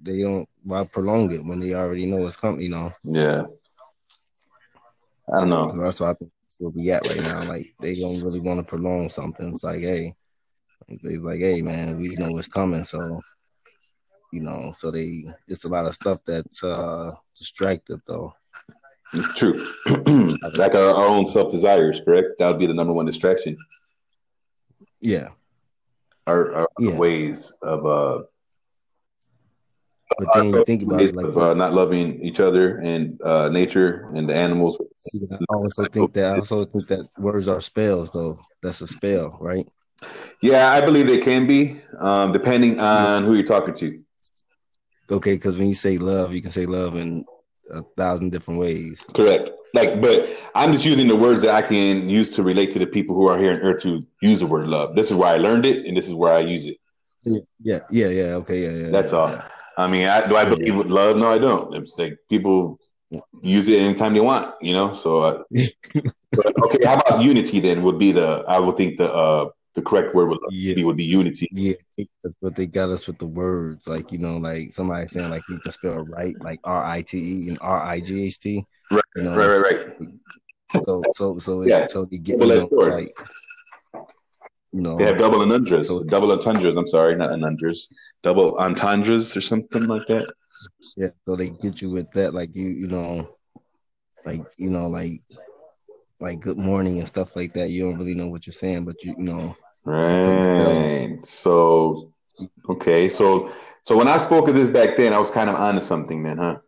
they 0.00 0.20
don't 0.20 0.48
why 0.62 0.86
prolong 0.90 1.32
it 1.32 1.44
when 1.44 1.60
they 1.60 1.74
already 1.74 2.06
know 2.06 2.24
it's 2.26 2.36
coming. 2.36 2.60
You 2.62 2.70
know. 2.70 2.90
Yeah. 3.04 3.44
I 5.32 5.40
don't 5.40 5.50
know. 5.50 5.72
That's 5.82 6.00
what 6.00 6.10
I 6.10 6.14
think 6.14 6.32
that's 6.42 6.60
where 6.60 6.70
we 6.70 6.90
at 6.90 7.06
right 7.06 7.20
now. 7.22 7.44
Like 7.44 7.74
they 7.80 7.94
don't 7.94 8.22
really 8.22 8.40
want 8.40 8.60
to 8.60 8.66
prolong 8.66 9.08
something. 9.08 9.48
It's 9.48 9.64
like, 9.64 9.80
hey, 9.80 10.12
they 11.02 11.16
like, 11.16 11.40
hey, 11.40 11.62
man, 11.62 11.98
we 11.98 12.14
know 12.16 12.30
what's 12.30 12.48
coming, 12.48 12.84
so 12.84 13.20
you 14.32 14.40
know, 14.40 14.72
so 14.76 14.90
they 14.90 15.24
it's 15.48 15.64
a 15.64 15.68
lot 15.68 15.86
of 15.86 15.94
stuff 15.94 16.20
that's 16.26 16.62
uh 16.62 17.12
distracted 17.34 18.00
though. 18.06 18.32
True. 19.34 19.64
like 20.56 20.74
our, 20.74 20.94
our 20.94 21.06
own 21.06 21.26
self 21.26 21.50
desires, 21.50 22.00
correct? 22.00 22.38
That 22.38 22.50
would 22.50 22.58
be 22.58 22.66
the 22.66 22.74
number 22.74 22.92
one 22.92 23.06
distraction. 23.06 23.56
Yeah. 25.00 25.28
Our, 26.26 26.52
our 26.52 26.68
yeah. 26.80 26.98
ways 26.98 27.52
of 27.62 27.86
uh 27.86 28.22
but 30.18 30.28
then 30.34 30.52
you 30.52 30.64
think 30.64 30.82
about 30.82 31.02
it, 31.02 31.14
like 31.14 31.26
of, 31.26 31.38
uh, 31.38 31.54
not 31.54 31.72
loving 31.72 32.20
each 32.22 32.40
other 32.40 32.76
and 32.78 33.20
uh, 33.22 33.48
nature 33.48 34.08
and 34.14 34.28
the 34.28 34.34
animals. 34.34 34.78
I 35.32 35.54
also 35.54 35.84
think 35.84 36.14
that 36.14 36.32
I 36.32 36.36
also 36.36 36.64
think 36.64 36.88
that 36.88 37.08
words 37.18 37.46
are 37.48 37.60
spells, 37.60 38.12
though. 38.12 38.38
That's 38.62 38.80
a 38.80 38.86
spell, 38.86 39.36
right? 39.40 39.68
Yeah, 40.40 40.70
I 40.70 40.80
believe 40.80 41.06
they 41.06 41.18
can 41.18 41.46
be, 41.46 41.80
um, 41.98 42.32
depending 42.32 42.80
on 42.80 43.24
who 43.24 43.34
you're 43.34 43.44
talking 43.44 43.74
to. 43.74 44.02
Okay, 45.10 45.34
because 45.34 45.58
when 45.58 45.68
you 45.68 45.74
say 45.74 45.98
love, 45.98 46.34
you 46.34 46.42
can 46.42 46.50
say 46.50 46.66
love 46.66 46.96
in 46.96 47.24
a 47.70 47.82
thousand 47.96 48.30
different 48.30 48.60
ways. 48.60 49.06
Correct. 49.14 49.50
Like, 49.74 50.00
but 50.00 50.28
I'm 50.54 50.72
just 50.72 50.84
using 50.84 51.08
the 51.08 51.16
words 51.16 51.42
that 51.42 51.54
I 51.54 51.62
can 51.62 52.08
use 52.08 52.30
to 52.30 52.42
relate 52.42 52.72
to 52.72 52.78
the 52.78 52.86
people 52.86 53.14
who 53.14 53.26
are 53.26 53.38
here 53.38 53.52
on 53.52 53.60
earth 53.60 53.82
to 53.82 54.06
use 54.22 54.40
the 54.40 54.46
word 54.46 54.68
love. 54.68 54.94
This 54.94 55.10
is 55.10 55.16
where 55.16 55.32
I 55.32 55.36
learned 55.36 55.66
it, 55.66 55.84
and 55.84 55.96
this 55.96 56.06
is 56.06 56.14
where 56.14 56.32
I 56.32 56.40
use 56.40 56.66
it. 56.66 56.78
Yeah, 57.24 57.40
yeah, 57.60 57.80
yeah. 57.90 58.08
yeah 58.08 58.34
okay, 58.36 58.62
yeah, 58.62 58.84
yeah. 58.84 58.88
That's 58.88 59.12
yeah, 59.12 59.18
all. 59.18 59.30
Yeah. 59.30 59.48
I 59.76 59.86
mean, 59.88 60.08
I, 60.08 60.26
do 60.26 60.36
I 60.36 60.44
believe 60.44 60.74
with 60.74 60.86
love? 60.86 61.16
No, 61.16 61.30
I 61.30 61.38
don't. 61.38 61.74
It's 61.74 61.98
like 61.98 62.18
people 62.28 62.78
use 63.42 63.68
it 63.68 63.80
anytime 63.80 64.14
they 64.14 64.20
want, 64.20 64.54
you 64.60 64.72
know. 64.72 64.92
So, 64.92 65.20
uh, 65.20 65.42
but, 66.32 66.54
okay, 66.64 66.86
how 66.86 66.98
about 66.98 67.22
unity 67.22 67.60
then? 67.60 67.82
Would 67.82 67.98
be 67.98 68.12
the 68.12 68.44
I 68.48 68.58
would 68.58 68.76
think 68.76 68.98
the 68.98 69.12
uh 69.12 69.50
the 69.74 69.82
correct 69.82 70.14
word 70.14 70.30
would, 70.30 70.38
yeah. 70.50 70.74
be, 70.74 70.84
would 70.84 70.96
be 70.96 71.04
unity. 71.04 71.48
Yeah, 71.52 71.74
but 72.40 72.56
they 72.56 72.66
got 72.66 72.88
us 72.88 73.06
with 73.06 73.18
the 73.18 73.26
words, 73.26 73.86
like 73.86 74.10
you 74.10 74.18
know, 74.18 74.38
like 74.38 74.72
somebody 74.72 75.06
saying 75.06 75.30
like 75.30 75.42
you 75.48 75.58
can 75.58 75.72
spell 75.72 76.04
right, 76.06 76.34
like 76.40 76.60
R 76.64 76.84
I 76.84 77.02
T 77.02 77.18
E 77.18 77.48
and 77.50 77.58
R 77.60 77.82
I 77.82 78.00
G 78.00 78.24
H 78.24 78.40
T. 78.40 78.64
Right, 78.90 79.02
you 79.16 79.22
know? 79.24 79.36
right, 79.36 79.70
right, 79.70 79.98
right. 80.00 80.08
So, 80.78 81.02
so, 81.08 81.38
so, 81.38 81.62
yeah. 81.62 81.80
It, 81.80 81.90
so 81.90 82.04
they 82.04 82.18
get 82.18 82.40
you 82.40 82.46
know, 82.46 82.66
like 82.72 83.12
know, 84.80 84.96
they 84.96 85.04
have 85.04 85.18
double 85.18 85.40
entendres, 85.42 85.88
so, 85.88 86.02
double 86.02 86.32
entendres. 86.32 86.76
I'm 86.76 86.86
sorry, 86.86 87.16
not 87.16 87.30
entendres, 87.30 87.92
double 88.22 88.56
entendres 88.58 89.36
or 89.36 89.40
something 89.40 89.86
like 89.86 90.06
that. 90.08 90.32
Yeah, 90.96 91.08
so 91.24 91.36
they 91.36 91.50
get 91.50 91.80
you 91.80 91.90
with 91.90 92.10
that, 92.12 92.34
like 92.34 92.54
you, 92.54 92.68
you 92.68 92.88
know, 92.88 93.36
like 94.24 94.42
you 94.58 94.70
know, 94.70 94.88
like 94.88 95.22
like 96.20 96.40
good 96.40 96.58
morning 96.58 96.98
and 96.98 97.06
stuff 97.06 97.36
like 97.36 97.52
that. 97.52 97.70
You 97.70 97.84
don't 97.84 97.98
really 97.98 98.14
know 98.14 98.28
what 98.28 98.46
you're 98.46 98.52
saying, 98.54 98.84
but 98.84 99.02
you, 99.04 99.14
you 99.18 99.24
know, 99.24 99.56
right. 99.84 101.16
So, 101.20 102.12
okay, 102.68 103.08
so 103.08 103.52
so 103.82 103.96
when 103.96 104.08
I 104.08 104.16
spoke 104.16 104.48
of 104.48 104.54
this 104.54 104.68
back 104.68 104.96
then, 104.96 105.12
I 105.12 105.18
was 105.18 105.30
kind 105.30 105.48
of 105.48 105.56
onto 105.56 105.80
something 105.80 106.22
then, 106.22 106.38
huh? 106.38 106.58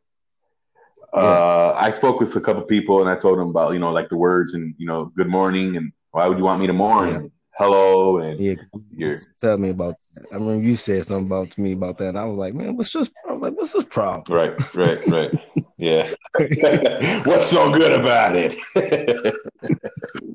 Yeah. 1.15 1.23
Uh, 1.23 1.77
I 1.77 1.91
spoke 1.91 2.21
with 2.21 2.37
a 2.37 2.41
couple 2.41 2.63
people 2.63 3.01
and 3.01 3.09
I 3.09 3.17
told 3.17 3.39
them 3.39 3.49
about 3.49 3.73
you 3.73 3.79
know 3.79 3.91
like 3.91 4.11
the 4.11 4.19
words 4.19 4.55
and 4.55 4.75
you 4.79 4.87
know 4.87 5.07
good 5.17 5.29
morning 5.29 5.77
and 5.77 5.91
why 6.11 6.29
would 6.29 6.39
you 6.39 6.45
want 6.45 6.61
me 6.61 6.67
to 6.67 6.73
mourn? 6.73 7.09
Yeah 7.09 7.29
hello 7.59 8.19
and 8.19 8.39
yeah, 8.39 8.55
you're... 8.95 9.17
tell 9.37 9.59
me 9.59 9.71
about 9.71 9.97
that. 10.15 10.27
I 10.33 10.37
remember 10.37 10.65
you 10.65 10.77
said 10.77 11.03
something 11.03 11.27
about 11.27 11.51
to 11.53 11.61
me 11.61 11.73
about 11.73 11.99
that. 11.99 12.11
And 12.11 12.19
I 12.19 12.25
was 12.25 12.39
like, 12.39 12.55
man, 12.55 12.77
what's 12.77 12.93
this? 12.93 13.11
I'm 13.29 13.41
like, 13.41 13.55
what's 13.55 13.73
this 13.73 13.85
problem? 13.85 14.39
Right, 14.39 14.75
right, 14.77 14.99
right. 15.09 15.65
yeah. 15.79 16.09
what's 17.25 17.49
so 17.49 17.71
good 17.73 18.01
about 18.01 18.37
it? 18.37 18.57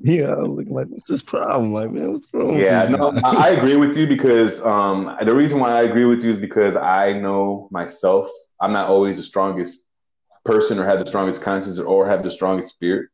yeah, 0.02 0.26
I 0.26 0.36
was 0.36 0.50
looking 0.50 0.74
like, 0.74 0.88
what's 0.88 1.08
this 1.08 1.22
problem? 1.22 1.72
Like, 1.72 1.90
man, 1.90 2.12
what's 2.12 2.28
wrong? 2.32 2.58
Yeah, 2.58 2.86
no, 2.88 3.14
I 3.24 3.50
agree 3.50 3.76
with 3.76 3.96
you 3.96 4.06
because 4.06 4.62
um, 4.62 5.16
the 5.22 5.34
reason 5.34 5.58
why 5.58 5.70
I 5.70 5.82
agree 5.84 6.04
with 6.04 6.22
you 6.22 6.30
is 6.30 6.38
because 6.38 6.76
I 6.76 7.14
know 7.14 7.68
myself. 7.70 8.28
I'm 8.60 8.72
not 8.72 8.88
always 8.88 9.16
the 9.16 9.22
strongest 9.22 9.84
person 10.44 10.78
or 10.78 10.84
have 10.84 10.98
the 10.98 11.06
strongest 11.06 11.40
conscience 11.40 11.78
or 11.80 12.06
have 12.06 12.22
the 12.22 12.30
strongest 12.30 12.70
spirit. 12.70 13.08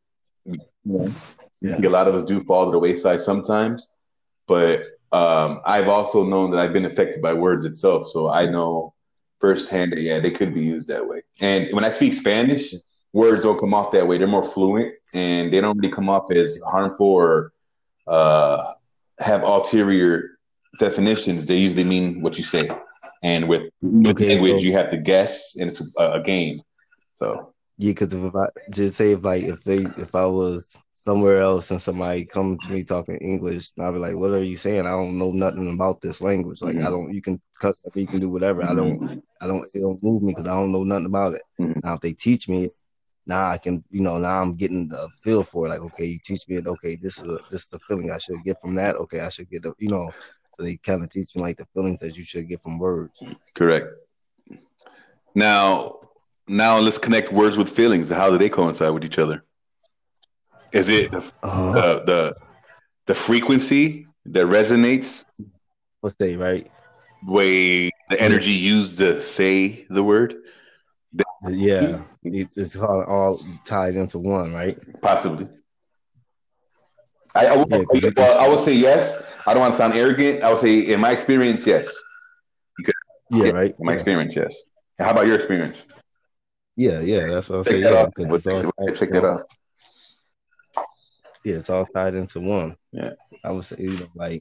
Yeah. 1.63 1.77
a 1.87 1.91
lot 1.91 2.09
of 2.09 2.15
us 2.15 2.23
do 2.23 2.41
fall 2.41 2.67
to 2.67 2.73
the 2.73 2.79
wayside 2.79 3.21
sometimes, 3.21 3.93
but 4.51 4.83
um, 5.13 5.61
I've 5.65 5.87
also 5.87 6.25
known 6.25 6.51
that 6.51 6.59
I've 6.59 6.73
been 6.73 6.85
affected 6.85 7.23
by 7.23 7.33
words 7.33 7.65
itself. 7.65 8.09
So 8.09 8.29
I 8.29 8.47
know 8.47 8.95
firsthand 9.39 9.93
that, 9.93 10.01
yeah, 10.01 10.19
they 10.19 10.33
could 10.33 10.53
be 10.53 10.61
used 10.61 10.89
that 10.89 11.07
way. 11.07 11.23
And 11.39 11.69
when 11.73 11.85
I 11.85 11.91
speak 11.91 12.15
Spanish, 12.15 12.75
words 13.13 13.45
don't 13.45 13.61
come 13.61 13.75
off 13.75 13.93
that 13.93 14.09
way. 14.09 14.19
They're 14.19 14.27
more 14.27 14.45
fluent 14.45 14.93
and 15.15 15.53
they 15.53 15.61
don't 15.61 15.79
really 15.79 15.95
come 15.95 16.09
off 16.09 16.33
as 16.33 16.61
harmful 16.69 17.07
or 17.07 17.53
uh, 18.09 18.73
have 19.21 19.45
ulterior 19.45 20.31
definitions. 20.81 21.47
They 21.47 21.59
usually 21.59 21.85
mean 21.85 22.21
what 22.21 22.37
you 22.37 22.43
say. 22.43 22.69
And 23.23 23.49
with, 23.49 23.71
with 23.81 24.17
okay, 24.17 24.31
language, 24.31 24.65
you 24.65 24.73
have 24.73 24.91
to 24.91 24.97
guess, 24.97 25.55
and 25.61 25.71
it's 25.71 25.81
a, 25.81 26.03
a 26.19 26.23
game. 26.23 26.63
So 27.15 27.55
yeah, 27.81 27.93
because 27.93 28.13
if 28.13 28.37
I 28.37 28.47
just 28.69 28.97
say 28.97 29.13
if 29.13 29.25
like 29.25 29.43
if 29.43 29.65
they 29.65 29.79
if 29.79 30.15
I 30.15 30.27
was 30.27 30.79
somewhere 30.93 31.41
else 31.41 31.71
and 31.71 31.81
somebody 31.81 32.27
come 32.27 32.59
to 32.59 32.73
me 32.73 32.85
talking 32.85 33.17
English, 33.17 33.71
I'd 33.81 33.93
be 33.93 33.99
like, 33.99 34.17
"What 34.17 34.33
are 34.33 34.45
you 34.45 34.57
saying? 34.57 34.85
I 34.85 34.91
don't 34.91 35.17
know 35.17 35.31
nothing 35.31 35.73
about 35.73 36.03
this 36.03 36.21
language. 36.21 36.61
Like 36.61 36.77
mm-hmm. 36.77 36.87
I 36.87 36.91
don't. 36.91 37.15
You 37.15 37.23
can 37.23 37.41
cuss 37.59 37.87
at 37.87 37.97
me, 37.97 38.03
you 38.03 38.09
can 38.09 38.21
do 38.21 38.29
whatever. 38.29 38.61
Mm-hmm. 38.61 38.71
I 38.71 38.75
don't. 38.75 39.25
I 39.41 39.47
don't. 39.47 39.65
It 39.75 39.81
don't 39.81 39.99
move 40.03 40.23
me 40.23 40.33
because 40.33 40.47
I 40.47 40.55
don't 40.55 40.73
know 40.73 40.85
nothing 40.85 41.07
about 41.07 41.37
it. 41.37 41.43
Mm-hmm. 41.59 41.81
Now 41.83 41.95
if 41.95 42.01
they 42.01 42.13
teach 42.13 42.51
me, 42.51 42.69
now 43.27 43.49
I 43.49 43.57
can. 43.57 43.83
You 43.89 44.03
know, 44.03 44.19
now 44.19 44.43
I'm 44.43 44.57
getting 44.57 44.87
the 44.89 45.09
feel 45.23 45.43
for 45.43 45.65
it. 45.65 45.71
Like 45.71 45.81
okay, 45.81 46.05
you 46.05 46.19
teach 46.23 46.47
me 46.49 46.57
it. 46.57 46.67
Okay, 46.67 46.97
this 46.97 47.19
is 47.19 47.25
a, 47.25 47.39
this 47.51 47.63
is 47.63 47.71
the 47.71 47.79
feeling 47.89 48.11
I 48.11 48.19
should 48.19 48.45
get 48.45 48.61
from 48.61 48.75
that. 48.75 48.97
Okay, 48.97 49.21
I 49.21 49.31
should 49.31 49.49
get 49.49 49.63
the. 49.63 49.73
You 49.79 49.89
know, 49.89 50.11
so 50.55 50.65
they 50.65 50.77
kind 50.77 51.03
of 51.03 51.09
teach 51.09 51.35
me 51.35 51.41
like 51.41 51.57
the 51.57 51.67
feelings 51.73 52.01
that 52.01 52.15
you 52.19 52.25
should 52.25 52.47
get 52.47 52.61
from 52.61 52.79
words. 52.79 53.25
Correct. 53.55 53.87
Now, 55.35 56.01
now 56.51 56.79
let's 56.79 56.99
connect 56.99 57.33
words 57.33 57.57
with 57.57 57.69
feelings. 57.69 58.09
How 58.09 58.31
do 58.31 58.39
they 58.39 58.49
coincide 58.49 58.93
with 58.93 59.05
each 59.05 59.19
other? 59.19 59.45
Is 60.73 60.89
it 60.89 61.11
the 61.11 61.19
uh-huh. 61.19 61.73
the, 61.73 62.05
the, 62.05 62.37
the 63.07 63.15
frequency 63.15 64.07
that 64.27 64.47
resonates? 64.47 65.25
Let's 66.03 66.17
say 66.19 66.37
right 66.37 66.69
way 67.27 67.91
the 68.09 68.21
energy 68.21 68.53
used 68.53 68.99
to 68.99 69.23
say 69.23 69.87
the 69.91 70.03
word. 70.03 70.37
Yeah, 71.43 72.03
it's 72.23 72.77
all, 72.77 73.03
all 73.03 73.41
tied 73.65 73.95
into 73.95 74.19
one, 74.19 74.53
right? 74.53 74.79
Possibly. 75.01 75.49
I, 77.35 77.47
I, 77.47 77.57
would, 77.57 77.71
yeah, 77.71 78.11
well, 78.17 78.39
I 78.39 78.49
would 78.49 78.59
say 78.59 78.73
yes. 78.73 79.23
I 79.47 79.55
don't 79.55 79.61
want 79.61 79.73
to 79.73 79.79
sound 79.79 79.95
arrogant. 79.95 80.43
I 80.43 80.51
would 80.51 80.59
say, 80.59 80.81
in 80.81 81.01
my 81.01 81.13
experience, 81.13 81.65
yes. 81.65 81.97
Because, 82.77 82.95
yeah, 83.31 83.45
yeah, 83.45 83.51
right. 83.53 83.75
In 83.79 83.87
my 83.87 83.93
yeah. 83.93 83.97
experience, 83.97 84.35
yes. 84.35 84.57
How 84.99 85.11
about 85.11 85.27
your 85.27 85.37
experience? 85.37 85.87
Yeah, 86.81 87.01
yeah, 87.01 87.27
that's 87.27 87.51
what 87.51 87.59
I'm 87.59 87.65
saying. 87.65 87.83
Yeah, 87.83 88.07
it's 88.17 88.47
all 88.47 88.63
check 88.95 89.11
that 89.11 89.23
off. 89.23 89.43
Yeah, 91.45 91.57
it's 91.57 91.69
all 91.69 91.85
tied 91.85 92.15
into 92.15 92.41
one. 92.41 92.75
Yeah, 92.91 93.11
I 93.45 93.53
would 93.53 93.67
say, 93.67 93.77
you 93.81 93.99
know, 93.99 94.07
like, 94.15 94.41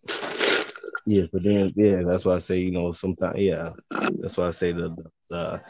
yeah, 1.05 1.23
but 1.33 1.43
then, 1.43 1.73
yeah, 1.75 2.01
that's 2.07 2.23
why 2.23 2.35
I 2.35 2.39
say, 2.39 2.59
you 2.59 2.71
know, 2.71 2.93
sometimes, 2.93 3.39
yeah, 3.39 3.71
that's 3.91 4.37
why 4.37 4.47
I 4.47 4.51
say 4.51 4.71
the, 4.71 4.87
the, 4.87 5.11
the 5.29 5.61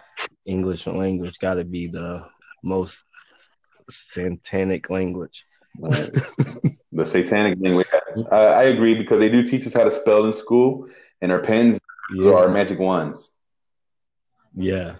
English 0.46 0.86
language 0.86 1.34
got 1.40 1.56
to 1.56 1.66
be 1.66 1.88
the 1.88 2.24
most 2.64 3.04
satanic 3.90 4.92
language. 4.92 5.48
the 5.80 7.04
satanic 7.04 7.58
language. 7.60 7.88
I, 8.32 8.36
I, 8.36 8.64
agree 8.66 8.94
because 8.94 9.18
they 9.18 9.30
do 9.30 9.42
teach 9.42 9.66
us 9.66 9.74
how 9.74 9.86
to 9.86 9.92
spell 9.92 10.24
in 10.26 10.34
school, 10.34 10.88
and 11.20 11.32
our 11.32 11.42
pens 11.42 11.80
yeah. 12.14 12.30
are 12.30 12.44
our 12.44 12.50
magic 12.50 12.78
wands. 12.78 13.36
Yeah, 14.56 14.98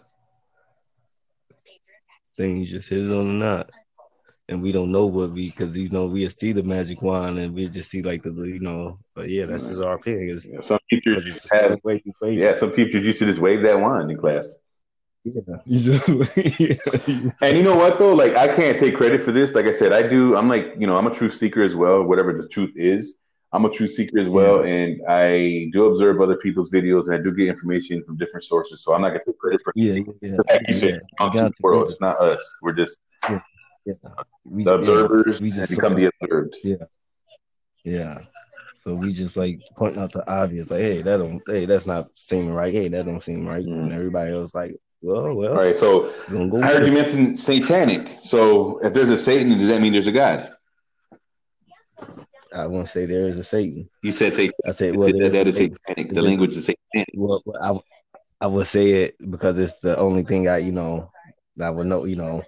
thing. 2.40 2.58
You 2.58 2.66
just 2.66 2.90
hit 2.90 3.00
it 3.00 3.12
on 3.12 3.40
the 3.40 3.46
knot. 3.46 3.70
And 4.48 4.64
we 4.64 4.72
don't 4.72 4.92
know 4.92 5.06
what 5.06 5.30
we, 5.30 5.52
because 5.52 5.78
you 5.78 5.90
know 5.90 6.08
we 6.08 6.28
see 6.28 6.54
the 6.54 6.64
magic 6.64 7.04
wand 7.04 7.38
and 7.38 7.54
we 7.54 7.70
just 7.70 7.92
see 7.92 8.02
like 8.02 8.24
the 8.24 8.32
you 8.32 8.60
know, 8.60 8.98
but 9.14 9.30
yeah, 9.30 9.46
that's 9.46 9.68
just 9.68 9.86
our 9.86 9.94
opinion. 9.94 10.40
Yeah, 10.44 10.62
some 10.64 10.80
teachers 10.90 11.24
just 11.24 11.54
have, 11.54 11.78
yeah, 12.24 12.56
some 12.56 12.72
teachers 12.72 13.06
used 13.06 13.20
to 13.20 13.26
just 13.26 13.42
wave 13.42 13.62
that 13.62 13.80
wand 13.80 14.10
in 14.10 14.18
class. 14.18 14.56
Yeah. 15.26 16.76
and 17.44 17.58
you 17.58 17.62
know 17.62 17.76
what 17.76 18.00
though? 18.00 18.16
Like 18.16 18.36
I 18.36 18.48
can't 18.56 18.80
take 18.80 18.96
credit 18.96 19.22
for 19.22 19.32
this. 19.32 19.54
Like 19.54 19.66
I 19.66 19.74
said, 19.74 19.94
I 19.94 20.02
do. 20.02 20.36
I'm 20.36 20.50
like 20.50 20.74
you 20.80 20.88
know 20.88 20.96
I'm 20.96 21.06
a 21.06 21.14
truth 21.14 21.36
seeker 21.36 21.62
as 21.62 21.76
well. 21.76 22.02
Whatever 22.02 22.34
the 22.34 22.48
truth 22.48 22.72
is, 22.76 23.20
I'm 23.52 23.66
a 23.66 23.70
truth 23.70 23.92
seeker 23.92 24.20
as 24.20 24.28
well, 24.28 24.66
yeah. 24.66 24.74
and 24.74 25.02
I 25.08 25.70
do 25.74 25.86
observe 25.86 26.22
other 26.22 26.38
people's 26.38 26.70
videos, 26.70 27.08
and 27.08 27.16
I 27.16 27.24
do 27.24 27.34
get 27.34 27.48
information 27.48 28.04
from 28.04 28.18
different 28.18 28.44
sources. 28.44 28.84
So 28.84 28.94
I'm 28.94 29.02
not 29.02 29.10
gonna 29.10 29.22
take 29.26 29.40
credit 29.40 29.62
for 29.64 29.74
yeah, 29.76 30.02
yeah, 30.22 30.34
like 30.48 30.62
said, 30.72 31.00
yeah. 31.20 31.50
world. 31.62 31.92
It's 31.92 32.02
not 32.02 32.20
us. 32.20 32.60
We're 32.62 32.74
just 32.74 33.00
yeah. 33.28 33.40
Yeah. 33.86 33.94
We, 34.44 34.64
the 34.64 34.76
observers. 34.76 35.42
we 35.42 35.50
just 35.50 35.76
become 35.76 35.96
the 35.96 36.12
observed. 36.22 36.58
Yeah, 36.64 36.76
yeah. 37.84 38.20
So 38.78 38.96
we 38.96 39.14
just 39.14 39.36
like 39.36 39.62
pointing 39.78 40.02
out 40.02 40.14
the 40.14 40.30
obvious, 40.32 40.72
like, 40.72 40.82
hey, 40.82 41.02
that 41.02 41.18
don't, 41.18 41.42
hey, 41.48 41.66
that's 41.66 41.86
not 41.86 42.16
seeming 42.16 42.54
right. 42.54 42.74
Hey, 42.74 42.88
that 42.88 43.06
don't 43.06 43.22
seem 43.22 43.46
right. 43.46 43.66
Mm. 43.66 43.74
And 43.74 43.94
everybody 43.94 44.32
else 44.32 44.54
like, 44.54 44.76
well, 45.02 45.34
well. 45.34 45.52
All 45.52 45.66
right. 45.66 45.76
So 45.76 46.14
go 46.30 46.62
I 46.62 46.68
heard 46.68 46.86
you 46.86 46.94
mention 46.94 47.36
satanic. 47.36 48.20
So 48.24 48.80
if 48.80 48.94
there's 48.94 49.10
a 49.10 49.18
Satan, 49.18 49.58
does 49.58 49.68
that 49.68 49.82
mean 49.82 49.94
there's 49.94 50.08
a 50.08 50.12
God? 50.12 50.50
I 52.54 52.68
won't 52.68 52.88
say 52.88 53.06
there 53.06 53.28
is 53.28 53.38
a 53.38 53.44
Satan. 53.44 53.90
You 54.02 54.12
said 54.12 54.34
Satan. 54.34 54.54
I 54.66 54.72
said 54.72 54.96
well, 54.96 55.12
that, 55.12 55.32
that 55.32 55.48
is 55.48 55.58
satanic. 55.58 56.14
The 56.14 56.22
language 56.22 56.56
is 56.56 56.66
satanic. 56.66 57.10
Well, 57.14 57.44
I, 57.62 57.78
I 58.42 58.48
would 58.48 58.68
say 58.68 59.04
it 59.04 59.16
because 59.30 59.58
it's 59.60 59.80
the 59.80 59.98
only 59.98 60.24
thing 60.24 60.48
I, 60.48 60.58
you 60.58 60.72
know, 60.72 61.12
I 61.62 61.70
would 61.70 61.88
know, 61.88 62.06
you 62.06 62.16
know, 62.16 62.42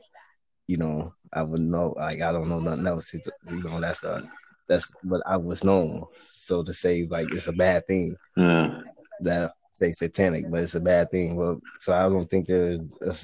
you 0.67 0.77
know, 0.77 1.11
I 1.33 1.43
would 1.43 1.61
know. 1.61 1.93
Like 1.97 2.21
I 2.21 2.31
don't 2.31 2.49
know 2.49 2.59
nothing 2.59 2.87
else. 2.87 3.13
It's, 3.13 3.29
you 3.49 3.61
know, 3.61 3.79
that's 3.79 4.01
the 4.01 4.25
that's 4.67 4.91
what 5.03 5.21
I 5.25 5.37
was 5.37 5.63
known. 5.63 6.03
So 6.13 6.63
to 6.63 6.73
say 6.73 7.07
like 7.09 7.31
it's 7.33 7.47
a 7.47 7.53
bad 7.53 7.85
thing 7.87 8.15
yeah. 8.35 8.79
that 9.21 9.53
say 9.73 9.91
satanic, 9.91 10.49
but 10.49 10.61
it's 10.61 10.75
a 10.75 10.81
bad 10.81 11.11
thing. 11.11 11.35
Well, 11.35 11.59
so 11.79 11.93
I 11.93 12.09
don't 12.09 12.25
think 12.25 12.47
there's 12.47 12.79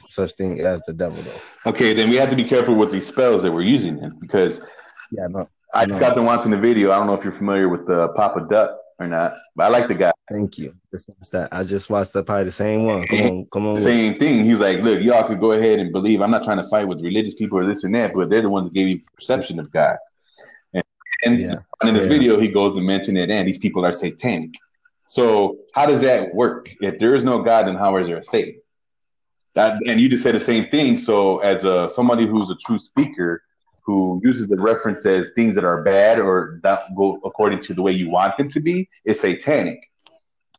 such 0.10 0.34
thing 0.34 0.60
as 0.60 0.82
the 0.88 0.94
devil 0.94 1.22
though. 1.24 1.70
Okay, 1.72 1.94
then 1.94 2.10
we 2.10 2.18
have 2.18 2.30
to 2.30 2.36
be 2.36 2.44
careful 2.44 2.76
with 2.76 2.92
these 2.92 3.08
spells 3.08 3.44
that 3.44 3.52
we're 3.52 3.62
using 3.62 3.98
then 3.98 4.18
because 4.20 4.62
yeah, 5.12 5.28
no. 5.28 5.48
I 5.78 5.86
just 5.86 6.00
got 6.00 6.16
them 6.16 6.26
watching 6.26 6.50
the 6.50 6.58
video. 6.58 6.92
I 6.92 6.98
don't 6.98 7.06
know 7.06 7.14
if 7.14 7.24
you're 7.24 7.34
familiar 7.34 7.70
with 7.70 7.86
the 7.86 8.04
uh, 8.04 8.08
Papa 8.10 8.48
Duck 8.50 8.78
or 8.98 9.08
not, 9.08 9.36
but 9.56 9.66
I 9.66 9.68
like 9.68 9.88
the 9.88 9.94
guy. 9.94 10.12
Thank 10.32 10.58
you. 10.58 10.76
That 11.32 11.50
I 11.52 11.64
just 11.64 11.92
watched 11.92 12.14
the 12.14 12.24
probably 12.24 12.46
the 12.46 12.52
same 12.52 12.86
one. 12.86 13.06
Come 13.06 13.20
on, 13.22 13.46
come 13.52 13.68
on. 13.68 13.78
Same 13.78 14.18
thing. 14.18 14.44
He's 14.44 14.60
like, 14.60 14.80
look, 14.80 15.02
y'all 15.02 15.28
could 15.28 15.40
go 15.40 15.52
ahead 15.52 15.78
and 15.78 15.92
believe. 15.92 16.22
I'm 16.22 16.32
not 16.32 16.44
trying 16.44 16.58
to 16.58 16.68
fight 16.70 16.88
with 16.88 17.04
religious 17.04 17.36
people 17.36 17.60
or 17.60 17.68
this 17.68 17.84
and 17.84 17.94
that, 17.94 18.16
but 18.16 18.30
they're 18.30 18.42
the 18.42 18.50
ones 18.50 18.70
that 18.70 18.74
gave 18.74 18.88
you 18.88 19.02
perception 19.16 19.60
of 19.60 19.72
God. 19.72 19.98
And, 20.74 20.84
and 21.24 21.40
yeah. 21.40 21.56
in 21.84 21.94
this 21.94 22.04
yeah. 22.04 22.10
video, 22.10 22.40
he 22.40 22.48
goes 22.48 22.76
to 22.76 22.82
mention 22.82 23.16
it, 23.16 23.30
and 23.30 23.48
these 23.48 23.60
people 23.60 23.86
are 23.86 23.94
satanic. 23.94 24.56
So 25.08 25.60
how 25.74 25.86
does 25.86 26.02
that 26.02 26.34
work? 26.34 26.74
If 26.82 26.98
there 26.98 27.14
is 27.14 27.24
no 27.24 27.44
God, 27.44 27.68
then 27.68 27.76
how 27.76 27.96
is 27.98 28.08
there 28.08 28.18
a 28.18 28.24
Satan? 28.24 28.60
That, 29.54 29.80
and 29.88 30.02
you 30.02 30.10
just 30.10 30.24
said 30.24 30.34
the 30.34 30.40
same 30.40 30.66
thing. 30.70 30.98
So 30.98 31.38
as 31.40 31.66
a 31.66 31.88
somebody 31.88 32.26
who's 32.26 32.50
a 32.50 32.56
true 32.56 32.80
speaker, 32.80 33.44
who 33.88 34.22
uses 34.24 34.48
the 34.48 34.58
reference 34.58 35.06
as 35.06 35.32
things 35.32 35.56
that 35.56 35.63
are 35.63 35.82
bad 35.82 36.20
or 36.20 36.60
that 36.62 36.82
go 36.96 37.20
according 37.24 37.60
to 37.62 37.74
the 37.74 37.82
way 37.82 37.91
you 37.91 38.10
want 38.10 38.38
them 38.38 38.50
to 38.50 38.60
be 38.60 38.88
is 39.06 39.20
satanic 39.20 39.79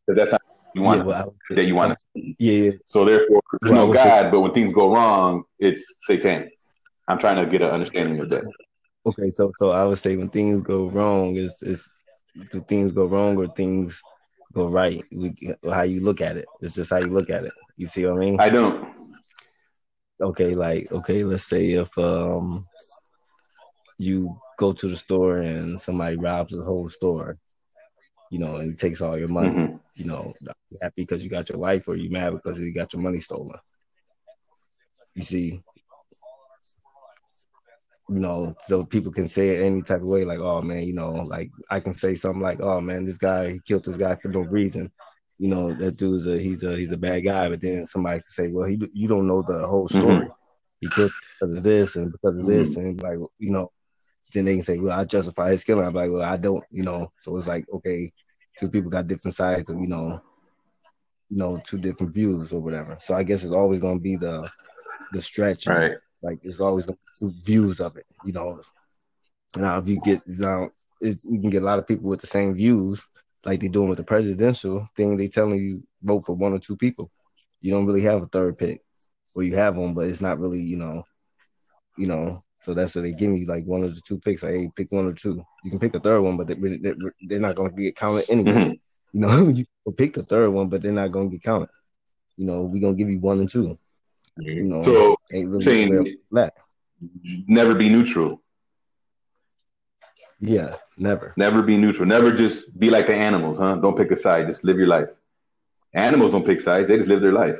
because 0.06 0.16
that's 0.16 0.32
not 0.32 0.42
you 0.74 0.82
want 0.82 1.00
yeah, 1.00 1.04
well, 1.04 1.34
that 1.50 1.64
you 1.64 1.74
want 1.74 1.94
to 1.94 2.00
see. 2.14 2.36
Yeah. 2.38 2.70
So 2.84 3.04
therefore, 3.04 3.40
there's 3.62 3.72
well, 3.72 3.86
no 3.86 3.92
God, 3.92 4.30
but 4.30 4.40
when 4.40 4.52
things 4.52 4.72
go 4.72 4.92
wrong, 4.92 5.44
it's 5.58 5.84
satanic. 6.04 6.50
I'm 7.06 7.18
trying 7.18 7.42
to 7.42 7.50
get 7.50 7.62
an 7.62 7.70
understanding 7.70 8.20
of 8.20 8.28
that. 8.30 8.44
Okay, 9.06 9.28
so 9.28 9.52
so 9.56 9.70
I 9.70 9.84
would 9.84 9.98
say 9.98 10.16
when 10.16 10.28
things 10.28 10.62
go 10.62 10.90
wrong, 10.90 11.36
is 11.36 11.56
is 11.62 11.90
do 12.50 12.60
things 12.60 12.92
go 12.92 13.06
wrong 13.06 13.36
or 13.36 13.48
things 13.48 14.02
go 14.52 14.68
right? 14.68 15.02
We, 15.10 15.34
how 15.70 15.82
you 15.82 16.00
look 16.00 16.20
at 16.20 16.36
it. 16.36 16.46
It's 16.60 16.74
just 16.74 16.90
how 16.90 16.98
you 16.98 17.12
look 17.12 17.30
at 17.30 17.44
it. 17.44 17.52
You 17.76 17.86
see 17.86 18.04
what 18.04 18.16
I 18.16 18.18
mean? 18.18 18.36
I 18.38 18.50
don't. 18.50 18.88
Okay, 20.20 20.54
like 20.54 20.90
okay, 20.92 21.24
let's 21.24 21.44
say 21.44 21.72
if 21.72 21.96
um 21.96 22.66
you 23.98 24.38
go 24.58 24.72
to 24.72 24.88
the 24.88 24.96
store 24.96 25.38
and 25.38 25.78
somebody 25.78 26.16
robs 26.16 26.52
the 26.52 26.62
whole 26.62 26.88
store, 26.88 27.36
you 28.30 28.38
know, 28.38 28.56
and 28.56 28.78
takes 28.78 29.00
all 29.00 29.18
your 29.18 29.28
money, 29.28 29.50
mm-hmm. 29.50 29.76
you 29.96 30.04
know, 30.04 30.32
happy 30.80 31.02
because 31.02 31.22
you 31.22 31.30
got 31.30 31.48
your 31.48 31.58
life 31.58 31.88
or 31.88 31.96
you 31.96 32.10
mad 32.10 32.32
because 32.32 32.60
you 32.60 32.72
got 32.72 32.92
your 32.92 33.02
money 33.02 33.18
stolen. 33.18 33.58
You 35.14 35.22
see, 35.22 35.60
you 38.08 38.20
know, 38.20 38.54
so 38.66 38.84
people 38.84 39.12
can 39.12 39.26
say 39.26 39.56
it 39.56 39.62
any 39.62 39.82
type 39.82 40.00
of 40.00 40.06
way, 40.06 40.24
like, 40.24 40.38
oh 40.38 40.62
man, 40.62 40.84
you 40.84 40.94
know, 40.94 41.12
like 41.12 41.50
I 41.70 41.80
can 41.80 41.92
say 41.92 42.14
something 42.14 42.42
like, 42.42 42.60
oh 42.60 42.80
man, 42.80 43.04
this 43.04 43.18
guy 43.18 43.52
he 43.52 43.60
killed 43.60 43.84
this 43.84 43.96
guy 43.96 44.14
for 44.16 44.28
no 44.28 44.40
reason. 44.40 44.90
You 45.38 45.48
know, 45.48 45.72
that 45.74 45.96
dude's 45.96 46.26
a 46.26 46.38
he's 46.38 46.64
a 46.64 46.76
he's 46.76 46.92
a 46.92 46.96
bad 46.96 47.20
guy, 47.24 47.48
but 47.48 47.60
then 47.60 47.84
somebody 47.86 48.20
can 48.20 48.30
say, 48.30 48.48
well, 48.48 48.66
he 48.66 48.80
you 48.92 49.08
don't 49.08 49.26
know 49.26 49.42
the 49.42 49.66
whole 49.66 49.88
story. 49.88 50.04
Mm-hmm. 50.04 50.28
He 50.80 50.88
killed 50.88 51.10
because 51.40 51.56
of 51.56 51.62
this 51.62 51.96
and 51.96 52.12
because 52.12 52.38
of 52.38 52.46
this, 52.46 52.76
mm-hmm. 52.76 52.80
and 52.80 53.02
like 53.02 53.18
you 53.38 53.52
know, 53.52 53.70
then 54.32 54.44
they 54.44 54.54
can 54.54 54.62
say, 54.62 54.78
well, 54.78 54.98
I 54.98 55.04
justify 55.04 55.50
his 55.50 55.64
killing. 55.64 55.86
I'm 55.86 55.94
like, 55.94 56.10
well, 56.10 56.22
I 56.22 56.36
don't, 56.36 56.64
you 56.70 56.82
know. 56.82 57.08
So 57.20 57.36
it's 57.36 57.48
like, 57.48 57.66
okay, 57.72 58.10
two 58.58 58.68
people 58.68 58.90
got 58.90 59.06
different 59.06 59.34
sides 59.34 59.70
of, 59.70 59.80
you 59.80 59.88
know, 59.88 60.20
you 61.28 61.38
know, 61.38 61.60
two 61.64 61.78
different 61.78 62.14
views 62.14 62.52
or 62.52 62.62
whatever. 62.62 62.96
So 63.00 63.14
I 63.14 63.22
guess 63.22 63.44
it's 63.44 63.54
always 63.54 63.80
gonna 63.80 64.00
be 64.00 64.16
the 64.16 64.48
the 65.12 65.22
stretch, 65.22 65.66
right? 65.66 65.92
Like 66.22 66.40
it's 66.42 66.60
always 66.60 66.86
two 67.18 67.32
views 67.44 67.80
of 67.80 67.96
it, 67.96 68.06
you 68.24 68.32
know. 68.32 68.60
Now 69.56 69.78
if 69.78 69.88
you 69.88 70.00
get 70.00 70.22
now, 70.26 70.70
it's, 71.00 71.24
you 71.24 71.40
can 71.40 71.50
get 71.50 71.62
a 71.62 71.66
lot 71.66 71.78
of 71.78 71.86
people 71.86 72.08
with 72.08 72.20
the 72.20 72.26
same 72.26 72.54
views, 72.54 73.04
like 73.46 73.60
they're 73.60 73.68
doing 73.68 73.88
with 73.88 73.98
the 73.98 74.04
presidential 74.04 74.84
thing. 74.96 75.16
They 75.16 75.28
telling 75.28 75.58
you 75.58 75.82
vote 76.02 76.24
for 76.26 76.34
one 76.36 76.52
or 76.52 76.58
two 76.58 76.76
people. 76.76 77.10
You 77.60 77.72
don't 77.72 77.86
really 77.86 78.02
have 78.02 78.22
a 78.22 78.26
third 78.26 78.58
pick, 78.58 78.82
or 79.34 79.42
you 79.42 79.56
have 79.56 79.76
one, 79.76 79.94
but 79.94 80.06
it's 80.06 80.20
not 80.20 80.38
really, 80.38 80.60
you 80.60 80.76
know, 80.78 81.04
you 81.96 82.06
know. 82.06 82.38
So 82.68 82.74
that's 82.74 82.94
what 82.94 83.00
they 83.00 83.12
give 83.12 83.30
me 83.30 83.46
like 83.46 83.64
one 83.64 83.82
of 83.82 83.94
the 83.94 84.00
two 84.02 84.18
picks. 84.18 84.42
Like, 84.42 84.52
hey, 84.52 84.70
pick 84.76 84.92
one 84.92 85.06
or 85.06 85.14
two. 85.14 85.42
You 85.64 85.70
can 85.70 85.80
pick 85.80 85.94
a 85.94 86.00
third 86.00 86.20
one, 86.20 86.36
but 86.36 86.48
they, 86.48 86.52
are 86.52 87.38
not 87.38 87.54
going 87.54 87.74
to 87.74 87.82
get 87.82 87.96
counted 87.96 88.28
anyway. 88.28 88.52
Mm-hmm. 88.52 88.72
You 89.14 89.20
know, 89.20 89.48
you 89.54 89.64
can 89.84 89.94
pick 89.94 90.12
the 90.12 90.22
third 90.22 90.50
one, 90.50 90.68
but 90.68 90.82
they're 90.82 90.92
not 90.92 91.10
going 91.10 91.30
to 91.30 91.36
get 91.38 91.44
counted. 91.44 91.70
You 92.36 92.44
know, 92.44 92.64
we're 92.64 92.82
gonna 92.82 92.94
give 92.94 93.08
you 93.08 93.20
one 93.20 93.40
and 93.40 93.48
two. 93.48 93.78
You 94.36 94.64
know, 94.64 94.82
so 94.82 95.16
ain't 95.32 95.48
really 95.48 95.64
saying 95.64 96.18
that. 96.32 96.52
never 97.46 97.74
be 97.74 97.88
neutral. 97.88 98.42
Yeah, 100.38 100.76
never. 100.98 101.32
Never 101.38 101.62
be 101.62 101.78
neutral. 101.78 102.06
Never 102.06 102.32
just 102.32 102.78
be 102.78 102.90
like 102.90 103.06
the 103.06 103.14
animals, 103.14 103.56
huh? 103.56 103.76
Don't 103.76 103.96
pick 103.96 104.10
a 104.10 104.16
side. 104.16 104.46
Just 104.46 104.62
live 104.62 104.76
your 104.76 104.88
life. 104.88 105.08
Animals 105.94 106.32
don't 106.32 106.44
pick 106.44 106.60
sides. 106.60 106.86
They 106.86 106.98
just 106.98 107.08
live 107.08 107.22
their 107.22 107.32
life. 107.32 107.58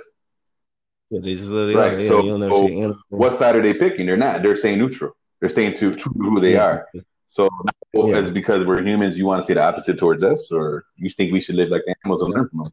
Yeah, 1.10 1.20
they 1.22 1.34
just 1.34 1.48
right. 1.48 1.74
Life. 1.74 2.06
So, 2.06 2.38
so 2.38 2.94
what 3.08 3.34
side 3.34 3.56
are 3.56 3.62
they 3.62 3.74
picking? 3.74 4.06
They're 4.06 4.16
not. 4.16 4.42
They're 4.42 4.56
staying 4.56 4.78
neutral. 4.78 5.12
They're 5.40 5.48
staying 5.48 5.74
true 5.74 5.94
to 5.94 6.10
who 6.16 6.40
they 6.40 6.52
yeah. 6.52 6.64
are. 6.64 6.88
So 7.28 7.48
yeah. 7.92 8.18
is 8.18 8.30
because 8.30 8.66
we're 8.66 8.82
humans, 8.82 9.16
you 9.16 9.26
want 9.26 9.42
to 9.42 9.46
say 9.46 9.54
the 9.54 9.62
opposite 9.62 9.98
towards 9.98 10.22
us, 10.22 10.50
or 10.50 10.84
you 10.96 11.08
think 11.10 11.32
we 11.32 11.40
should 11.40 11.54
live 11.54 11.68
like 11.68 11.82
animals 12.04 12.22
and 12.22 12.32
learn 12.32 12.48
from 12.48 12.58
them? 12.64 12.72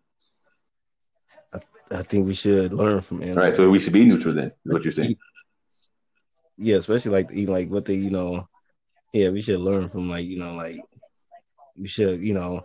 I, 1.53 1.99
I 1.99 2.03
think 2.03 2.25
we 2.25 2.33
should 2.33 2.73
learn 2.73 3.01
from 3.01 3.21
animals. 3.21 3.37
Right. 3.37 3.53
So 3.53 3.69
we 3.69 3.79
should 3.79 3.93
be 3.93 4.05
neutral 4.05 4.33
then. 4.33 4.47
Is 4.65 4.71
what 4.73 4.83
you're 4.83 4.91
saying? 4.91 5.17
Yeah, 6.57 6.77
especially 6.77 7.11
like 7.11 7.29
like 7.49 7.69
what 7.69 7.85
they 7.85 7.95
you 7.95 8.11
know 8.11 8.45
yeah, 9.13 9.29
we 9.29 9.41
should 9.41 9.59
learn 9.59 9.87
from 9.87 10.09
like 10.09 10.25
you 10.25 10.39
know 10.39 10.55
like 10.55 10.75
we 11.77 11.87
should 11.87 12.21
you 12.21 12.33
know 12.33 12.61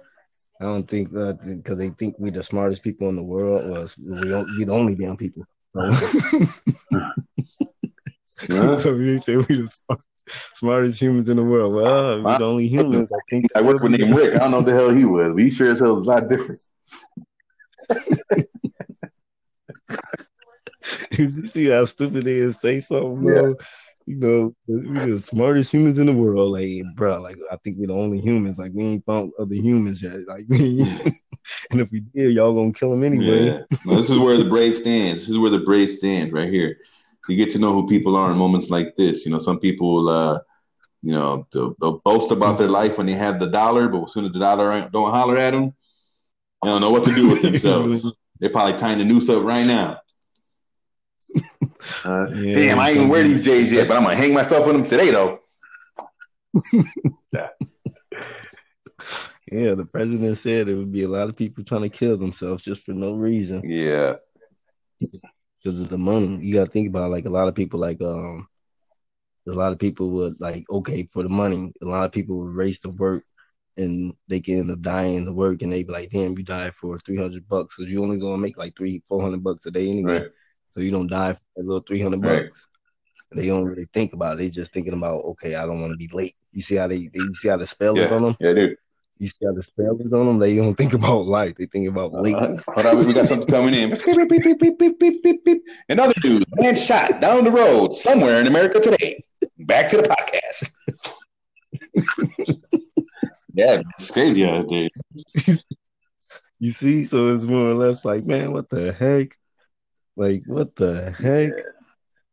I 0.60 0.64
don't 0.64 0.86
think 0.88 1.10
because 1.10 1.70
uh, 1.70 1.74
they 1.74 1.90
think 1.90 2.16
we're 2.18 2.30
the 2.30 2.42
smartest 2.42 2.82
people 2.82 3.08
in 3.08 3.16
the 3.16 3.22
world 3.22 3.68
was 3.70 3.98
we 3.98 4.28
don't 4.28 4.48
we 4.58 4.64
the 4.64 4.72
only 4.72 4.94
damn 4.94 5.16
people. 5.16 5.44
So, 5.74 5.90
so 8.76 8.96
we 8.96 9.18
say 9.18 9.36
we 9.36 9.42
the 9.42 9.68
smartest 10.54 11.00
humans 11.00 11.28
in 11.28 11.36
the 11.36 11.44
world. 11.44 11.74
Well, 11.74 12.22
we're 12.22 12.38
the 12.38 12.44
only 12.44 12.68
humans. 12.68 13.10
I 13.12 13.18
think 13.28 13.46
I 13.56 13.62
work 13.62 13.82
with 13.82 13.92
named 13.92 14.16
Rick. 14.16 14.36
I 14.36 14.38
don't 14.38 14.50
know 14.50 14.56
what 14.58 14.66
the 14.66 14.72
hell 14.72 14.90
he 14.90 15.04
was. 15.04 15.32
But 15.34 15.42
he 15.42 15.50
sure 15.50 15.72
as 15.72 15.78
hell 15.78 15.98
is 15.98 16.06
a 16.06 16.10
lot 16.10 16.28
different. 16.28 16.60
you 21.12 21.46
see 21.46 21.70
how 21.70 21.84
stupid 21.84 22.22
they 22.22 22.36
is 22.36 22.60
say 22.60 22.80
something, 22.80 23.22
bro? 23.22 23.48
Yeah 23.48 23.54
you 24.10 24.16
know, 24.16 24.54
we're 24.66 25.12
the 25.12 25.18
smartest 25.20 25.72
humans 25.72 25.98
in 26.00 26.06
the 26.06 26.16
world. 26.16 26.52
Like, 26.52 26.82
bro, 26.96 27.22
like 27.22 27.36
I 27.50 27.56
think 27.58 27.76
we're 27.78 27.86
the 27.86 27.94
only 27.94 28.20
humans. 28.20 28.58
Like, 28.58 28.72
we 28.74 28.84
ain't 28.84 29.06
found 29.06 29.30
other 29.38 29.54
humans 29.54 30.02
yet. 30.02 30.26
Like, 30.26 30.46
and 30.50 31.80
if 31.80 31.92
we 31.92 32.00
did, 32.00 32.34
y'all 32.34 32.52
gonna 32.52 32.72
kill 32.72 32.90
them 32.90 33.04
anyway. 33.04 33.46
Yeah. 33.46 33.60
This 33.86 34.10
is 34.10 34.18
where 34.18 34.36
the 34.36 34.46
brave 34.46 34.76
stands. 34.76 35.22
This 35.22 35.30
is 35.30 35.38
where 35.38 35.50
the 35.50 35.60
brave 35.60 35.90
stand 35.90 36.32
right 36.32 36.52
here. 36.52 36.78
You 37.28 37.36
get 37.36 37.52
to 37.52 37.60
know 37.60 37.72
who 37.72 37.86
people 37.86 38.16
are 38.16 38.32
in 38.32 38.36
moments 38.36 38.68
like 38.68 38.96
this. 38.96 39.24
You 39.24 39.30
know, 39.30 39.38
some 39.38 39.60
people, 39.60 40.08
uh, 40.08 40.40
you 41.02 41.12
know, 41.12 41.46
they'll, 41.52 41.76
they'll 41.80 42.00
boast 42.00 42.32
about 42.32 42.58
their 42.58 42.68
life 42.68 42.98
when 42.98 43.06
they 43.06 43.12
have 43.12 43.38
the 43.38 43.46
dollar, 43.46 43.88
but 43.88 44.06
as 44.06 44.12
soon 44.12 44.24
as 44.24 44.32
the 44.32 44.40
dollar 44.40 44.84
don't 44.92 45.10
holler 45.10 45.38
at 45.38 45.52
them, 45.52 45.72
they 46.62 46.68
don't 46.68 46.80
know 46.80 46.90
what 46.90 47.04
to 47.04 47.14
do 47.14 47.28
with 47.28 47.42
themselves. 47.42 48.12
They're 48.40 48.50
probably 48.50 48.76
tying 48.76 48.98
the 48.98 49.04
noose 49.04 49.28
up 49.28 49.44
right 49.44 49.66
now. 49.66 50.00
Uh, 52.04 52.26
yeah, 52.34 52.54
damn, 52.54 52.78
I 52.78 52.88
ain't 52.88 52.96
even 52.96 53.08
wear 53.08 53.22
these 53.22 53.42
J's 53.42 53.72
yet, 53.72 53.88
but 53.88 53.96
I'm 53.96 54.04
gonna 54.04 54.16
hang 54.16 54.34
myself 54.34 54.66
with 54.66 54.76
them 54.76 54.86
today, 54.86 55.10
though. 55.10 55.40
yeah. 57.32 57.48
yeah, 59.50 59.74
the 59.74 59.86
president 59.90 60.36
said 60.36 60.66
there 60.66 60.76
would 60.76 60.92
be 60.92 61.02
a 61.02 61.08
lot 61.08 61.28
of 61.28 61.36
people 61.36 61.64
trying 61.64 61.82
to 61.82 61.88
kill 61.88 62.16
themselves 62.16 62.64
just 62.64 62.84
for 62.84 62.92
no 62.92 63.14
reason. 63.14 63.62
Yeah, 63.64 64.14
because 64.98 65.80
of 65.80 65.88
the 65.88 65.98
money. 65.98 66.38
You 66.40 66.54
got 66.54 66.66
to 66.66 66.70
think 66.70 66.88
about 66.88 67.10
like 67.10 67.26
a 67.26 67.30
lot 67.30 67.48
of 67.48 67.54
people, 67.54 67.80
like 67.80 68.00
um, 68.02 68.46
a 69.48 69.52
lot 69.52 69.72
of 69.72 69.78
people 69.78 70.10
would 70.10 70.40
like 70.40 70.64
okay 70.70 71.04
for 71.04 71.22
the 71.22 71.28
money. 71.28 71.72
A 71.82 71.86
lot 71.86 72.06
of 72.06 72.12
people 72.12 72.38
would 72.38 72.54
race 72.54 72.80
to 72.80 72.90
work 72.90 73.24
and 73.76 74.12
they 74.28 74.40
can 74.40 74.60
end 74.60 74.70
up 74.70 74.80
dying 74.80 75.24
to 75.24 75.32
work 75.32 75.62
and 75.62 75.72
they 75.72 75.82
be 75.82 75.92
like, 75.92 76.10
damn, 76.10 76.36
you 76.36 76.44
died 76.44 76.74
for 76.74 76.98
300 76.98 77.48
bucks 77.48 77.76
because 77.76 77.92
you 77.92 78.02
only 78.02 78.18
gonna 78.18 78.38
make 78.38 78.58
like 78.58 78.76
three, 78.76 79.02
400 79.08 79.42
bucks 79.42 79.66
a 79.66 79.70
day 79.70 79.88
anyway. 79.88 80.22
Right 80.22 80.30
so 80.70 80.80
you 80.80 80.90
don't 80.90 81.10
die 81.10 81.32
for 81.32 81.44
a 81.58 81.62
little 81.62 81.80
three 81.80 82.00
hundred 82.00 82.22
bucks. 82.22 82.66
Right. 83.32 83.40
They 83.42 83.46
don't 83.46 83.64
really 83.64 83.86
think 83.92 84.12
about 84.12 84.34
it. 84.34 84.38
They 84.38 84.50
just 84.50 84.72
thinking 84.72 84.92
about, 84.92 85.24
okay, 85.24 85.54
I 85.54 85.64
don't 85.64 85.80
want 85.80 85.92
to 85.92 85.96
be 85.96 86.08
late. 86.12 86.34
You 86.52 86.62
see 86.62 86.76
how 86.76 86.88
they, 86.88 86.98
they 86.98 87.20
you 87.20 87.34
see 87.34 87.48
how 87.48 87.56
the 87.56 87.66
spell 87.66 87.96
yeah. 87.96 88.06
is 88.06 88.12
on 88.12 88.22
them? 88.22 88.36
Yeah, 88.40 88.54
dude. 88.54 88.76
You 89.18 89.28
see 89.28 89.44
how 89.44 89.52
the 89.52 89.62
spell 89.62 89.96
is 90.00 90.12
on 90.14 90.26
them? 90.26 90.38
They 90.38 90.56
don't 90.56 90.74
think 90.74 90.94
about 90.94 91.26
life. 91.26 91.54
They 91.56 91.66
think 91.66 91.88
about 91.88 92.12
late. 92.12 92.34
Uh, 92.34 92.56
hold 92.74 92.86
on, 92.86 93.06
we 93.06 93.12
got 93.12 93.26
something 93.26 93.46
coming 93.46 93.74
in. 93.74 93.92
Another 95.88 96.14
dude, 96.22 96.44
man 96.54 96.74
shot 96.74 97.20
down 97.20 97.44
the 97.44 97.50
road 97.50 97.96
somewhere 97.96 98.40
in 98.40 98.46
America 98.46 98.80
today. 98.80 99.22
Back 99.58 99.88
to 99.90 99.98
the 99.98 100.04
podcast. 100.04 100.70
yeah, 103.54 103.82
it's 103.98 104.10
crazy 104.10 104.44
out 104.44 104.68
there. 104.68 105.58
You 106.62 106.74
see, 106.74 107.04
so 107.04 107.32
it's 107.32 107.46
more 107.46 107.70
or 107.70 107.74
less 107.74 108.04
like, 108.04 108.26
man, 108.26 108.52
what 108.52 108.68
the 108.68 108.92
heck? 108.92 109.34
Like, 110.16 110.42
what 110.46 110.76
the 110.76 111.10
heck? 111.10 111.52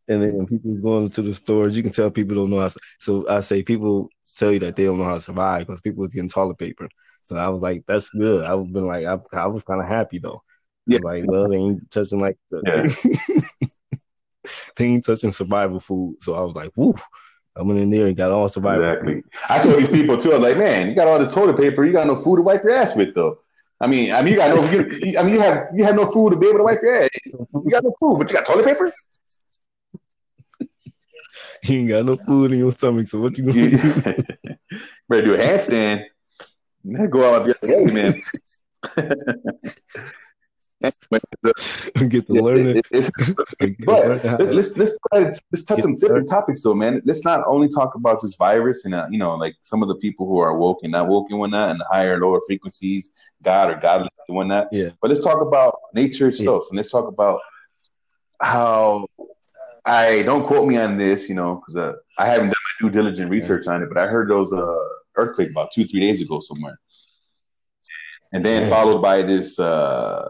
And 0.10 0.22
then 0.22 0.46
people's 0.48 0.80
going 0.80 1.10
to 1.10 1.22
the 1.22 1.34
stores, 1.34 1.76
you 1.76 1.84
can 1.84 1.92
tell 1.92 2.10
people 2.10 2.36
don't 2.36 2.50
know 2.50 2.62
how. 2.62 2.70
To, 2.70 2.80
so 3.00 3.28
I 3.30 3.42
say 3.42 3.62
people 3.62 4.10
tell 4.38 4.54
you 4.54 4.60
that 4.60 4.76
they 4.76 4.86
don't 4.86 4.98
know 4.98 5.04
how 5.04 5.16
to 5.16 5.20
survive 5.20 5.68
because 5.68 5.82
people 5.82 6.02
was 6.02 6.14
getting 6.14 6.30
toilet 6.30 6.58
paper. 6.58 6.88
So 7.24 7.36
I 7.36 7.50
was 7.50 7.62
like, 7.62 7.84
that's 7.86 8.10
good. 8.10 8.46
I've 8.46 8.72
been 8.72 8.88
like, 8.88 9.06
I, 9.06 9.18
I 9.38 9.48
was 9.48 9.64
kind 9.64 9.82
of 9.82 9.88
happy 9.88 10.20
though. 10.20 10.44
Yeah. 10.86 11.00
Like, 11.04 11.24
well, 11.28 11.50
they 11.50 11.58
ain't 11.58 11.92
touching 11.92 12.20
like 12.20 12.38
the, 12.50 12.62
yeah. 12.66 14.50
they 14.78 14.86
ain't 14.86 15.06
touching 15.06 15.32
survival 15.32 15.82
food. 15.82 16.16
So 16.22 16.36
I 16.36 16.42
was 16.42 16.56
like, 16.56 16.72
whoo. 16.78 16.96
I 17.58 17.64
went 17.64 17.80
in 17.80 17.90
there 17.90 18.06
and 18.06 18.16
got 18.16 18.32
all 18.32 18.48
survival 18.48 18.88
exactly. 18.88 19.14
Food. 19.16 19.24
I 19.50 19.64
told 19.64 19.78
these 19.78 19.90
people 19.90 20.16
too. 20.16 20.32
I 20.32 20.38
was 20.38 20.44
like, 20.44 20.58
man, 20.58 20.88
you 20.88 20.96
got 20.96 21.08
all 21.08 21.20
this 21.20 21.34
toilet 21.34 21.58
paper. 21.58 21.84
You 21.84 21.92
got 21.92 22.08
no 22.08 22.16
food 22.16 22.38
to 22.38 22.44
wipe 22.44 22.64
your 22.64 22.74
ass 22.74 22.96
with 22.96 23.16
though. 23.16 23.40
I 23.80 23.88
mean, 23.88 24.12
I 24.12 24.22
mean, 24.22 24.34
you 24.34 24.40
got 24.40 24.56
no. 24.56 24.64
You, 24.70 25.20
I 25.20 25.24
mean, 25.24 25.34
you 25.36 25.42
have 25.42 25.68
you 25.76 25.84
have 25.84 25.96
no 25.96 26.12
food 26.12 26.32
to 26.32 26.40
be 26.40 26.48
able 26.48 26.60
to 26.60 26.64
wipe 26.64 26.80
your 26.82 27.04
ass. 27.04 27.10
You 27.26 27.70
got 27.70 27.84
no 27.84 27.94
food, 28.00 28.18
but 28.18 28.30
you 28.30 28.38
got 28.38 28.46
toilet 28.46 28.66
paper. 28.66 28.92
You 31.64 31.80
ain't 31.80 31.90
got 31.90 32.06
no 32.06 32.18
food 32.18 32.52
in 32.52 32.60
your 32.60 32.72
stomach, 32.72 33.08
so 33.08 33.20
what 33.20 33.38
you 33.38 33.46
gonna 33.46 33.70
do? 33.70 33.78
Better 35.10 35.26
do 35.26 35.34
a 35.36 35.38
handstand. 35.38 36.06
Go 37.10 37.36
out 37.36 37.46
the 37.46 37.56
other 37.62 37.86
way, 37.86 37.92
man. 37.92 38.14
get 42.10 42.28
to 42.28 42.34
learn 42.34 42.68
it. 42.68 42.86
but 43.86 44.40
let's 44.54 44.78
let's 44.78 44.98
let's 45.12 45.64
touch 45.64 45.82
some 45.82 45.96
different 45.96 46.30
topics 46.30 46.62
though, 46.62 46.76
man. 46.76 47.02
Let's 47.04 47.26
not 47.26 47.44
only 47.48 47.68
talk 47.68 47.96
about 47.96 48.22
this 48.22 48.36
virus 48.36 48.86
and 48.86 48.94
uh, 48.94 49.08
you 49.10 49.18
know 49.18 49.36
like 49.36 49.56
some 49.62 49.82
of 49.82 49.88
the 49.88 49.96
people 49.96 50.28
who 50.28 50.38
are 50.38 50.56
woke 50.56 50.80
and 50.84 50.92
not 50.92 51.08
woke 51.08 51.28
and 51.32 51.40
whatnot, 51.40 51.72
and 51.72 51.82
higher 51.90 52.20
lower 52.20 52.42
frequencies, 52.46 53.10
God 53.42 53.72
or 53.72 53.80
godless 53.80 54.12
and 54.28 54.38
whatnot. 54.38 54.68
Yeah. 54.72 54.90
But 55.02 55.10
let's 55.10 55.24
talk 55.24 55.42
about 55.42 55.80
nature 55.94 56.28
itself, 56.28 56.66
yeah. 56.66 56.70
and 56.70 56.78
let's 56.78 56.92
talk 56.92 57.08
about 57.08 57.42
how 58.40 59.08
I 59.84 60.22
don't 60.24 60.46
quote 60.46 60.68
me 60.68 60.78
on 60.78 60.98
this, 60.98 61.28
you 61.28 61.34
know, 61.34 61.56
because 61.56 61.76
uh, 61.76 61.96
I 62.20 62.28
haven't 62.28 62.50
done 62.50 62.56
my 62.56 62.88
due 62.88 62.94
diligent 62.94 63.32
research 63.32 63.64
yeah. 63.66 63.74
on 63.74 63.84
it, 63.84 63.90
but 63.90 63.98
I 63.98 64.06
heard 64.06 64.30
those 64.30 64.54
uh, 64.54 64.76
earthquake 65.16 65.50
about 65.50 65.72
two 65.72 65.88
three 65.88 66.02
days 66.02 66.22
ago 66.22 66.40
somewhere, 66.40 66.80
and 68.32 68.46
then 68.46 68.70
followed 68.70 69.02
by 69.02 69.24
this. 69.24 69.58
Uh, 69.58 70.30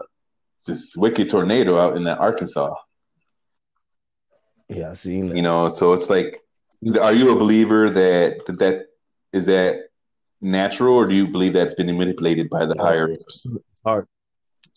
this 0.68 0.96
wicked 0.96 1.28
tornado 1.28 1.76
out 1.76 1.96
in 1.96 2.04
that 2.04 2.20
Arkansas. 2.20 2.72
Yeah, 4.68 4.90
I 4.90 4.94
seen 4.94 5.30
that. 5.30 5.36
You 5.36 5.42
know, 5.42 5.68
so 5.70 5.94
it's 5.94 6.08
like, 6.08 6.38
are 7.00 7.12
you 7.12 7.32
a 7.32 7.36
believer 7.36 7.90
that 7.90 8.46
that, 8.46 8.58
that 8.60 8.86
is 9.32 9.46
that 9.46 9.88
natural, 10.40 10.94
or 10.94 11.06
do 11.06 11.16
you 11.16 11.26
believe 11.26 11.54
that's 11.54 11.74
been 11.74 11.86
manipulated 11.98 12.48
by 12.48 12.66
the 12.66 12.76
higher? 12.78 13.08
It's 13.08 13.50
hard. 13.84 14.06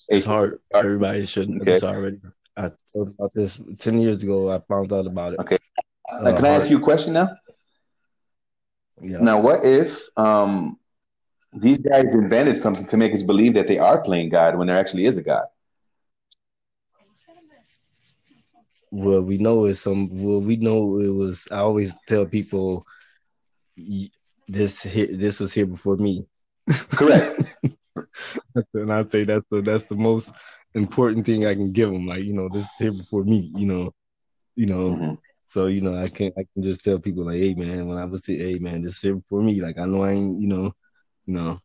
It's 0.07 0.25
hard. 0.25 0.59
Everybody 0.73 1.25
should 1.25 1.49
know 1.49 1.61
okay. 1.61 1.73
this 1.73 1.83
already. 1.83 2.19
I 2.57 2.71
told 2.91 3.09
about 3.09 3.33
this 3.33 3.61
ten 3.77 3.99
years 3.99 4.23
ago. 4.23 4.49
I 4.51 4.59
found 4.59 4.91
out 4.91 5.05
about 5.05 5.33
it. 5.33 5.39
Okay. 5.39 5.57
Uh, 6.11 6.33
Can 6.35 6.45
I 6.45 6.49
ask 6.49 6.69
you 6.69 6.77
a 6.77 6.81
question 6.81 7.13
now? 7.13 7.29
Yeah. 9.01 9.17
Now, 9.21 9.39
what 9.39 9.63
if 9.63 10.07
um, 10.17 10.77
these 11.53 11.77
guys 11.79 12.13
invented 12.13 12.57
something 12.57 12.85
to 12.85 12.97
make 12.97 13.13
us 13.13 13.23
believe 13.23 13.53
that 13.55 13.67
they 13.67 13.79
are 13.79 14.01
playing 14.01 14.29
God 14.29 14.57
when 14.57 14.67
there 14.67 14.77
actually 14.77 15.05
is 15.05 15.17
a 15.17 15.21
God? 15.21 15.45
Well, 18.91 19.21
we 19.21 19.37
know 19.37 19.65
it's 19.65 19.81
some. 19.81 20.09
Well, 20.11 20.41
we 20.41 20.57
know 20.57 20.99
it 20.99 21.13
was. 21.13 21.47
I 21.51 21.59
always 21.59 21.93
tell 22.07 22.25
people 22.25 22.85
this 24.47 24.83
this 24.83 25.39
was 25.39 25.53
here 25.53 25.65
before 25.65 25.97
me. 25.97 26.27
Correct. 26.91 27.55
and 28.73 28.93
I 28.93 29.03
say 29.03 29.23
that's 29.23 29.45
the 29.49 29.61
that's 29.61 29.85
the 29.85 29.95
most 29.95 30.33
important 30.73 31.25
thing 31.25 31.45
I 31.45 31.53
can 31.53 31.71
give 31.71 31.91
them. 31.91 32.05
Like 32.05 32.23
you 32.23 32.33
know, 32.33 32.49
this 32.49 32.65
is 32.65 32.71
here 32.79 32.91
before 32.91 33.23
me. 33.23 33.51
You 33.55 33.67
know, 33.67 33.91
you 34.55 34.65
know. 34.65 34.95
Mm-hmm. 34.95 35.13
So 35.45 35.67
you 35.67 35.81
know, 35.81 36.01
I 36.01 36.07
can 36.07 36.31
I 36.37 36.45
can 36.53 36.61
just 36.61 36.83
tell 36.83 36.99
people 36.99 37.25
like, 37.25 37.37
hey 37.37 37.53
man, 37.53 37.87
when 37.87 37.97
I 37.97 38.05
was 38.05 38.25
say, 38.25 38.37
hey 38.37 38.59
man, 38.59 38.81
this 38.81 38.95
is 38.95 39.01
here 39.01 39.15
before 39.15 39.41
me. 39.41 39.61
Like 39.61 39.77
I 39.77 39.85
know 39.85 40.03
I 40.03 40.11
ain't, 40.11 40.39
you 40.39 40.47
know, 40.47 40.71
you 41.25 41.33
know. 41.33 41.57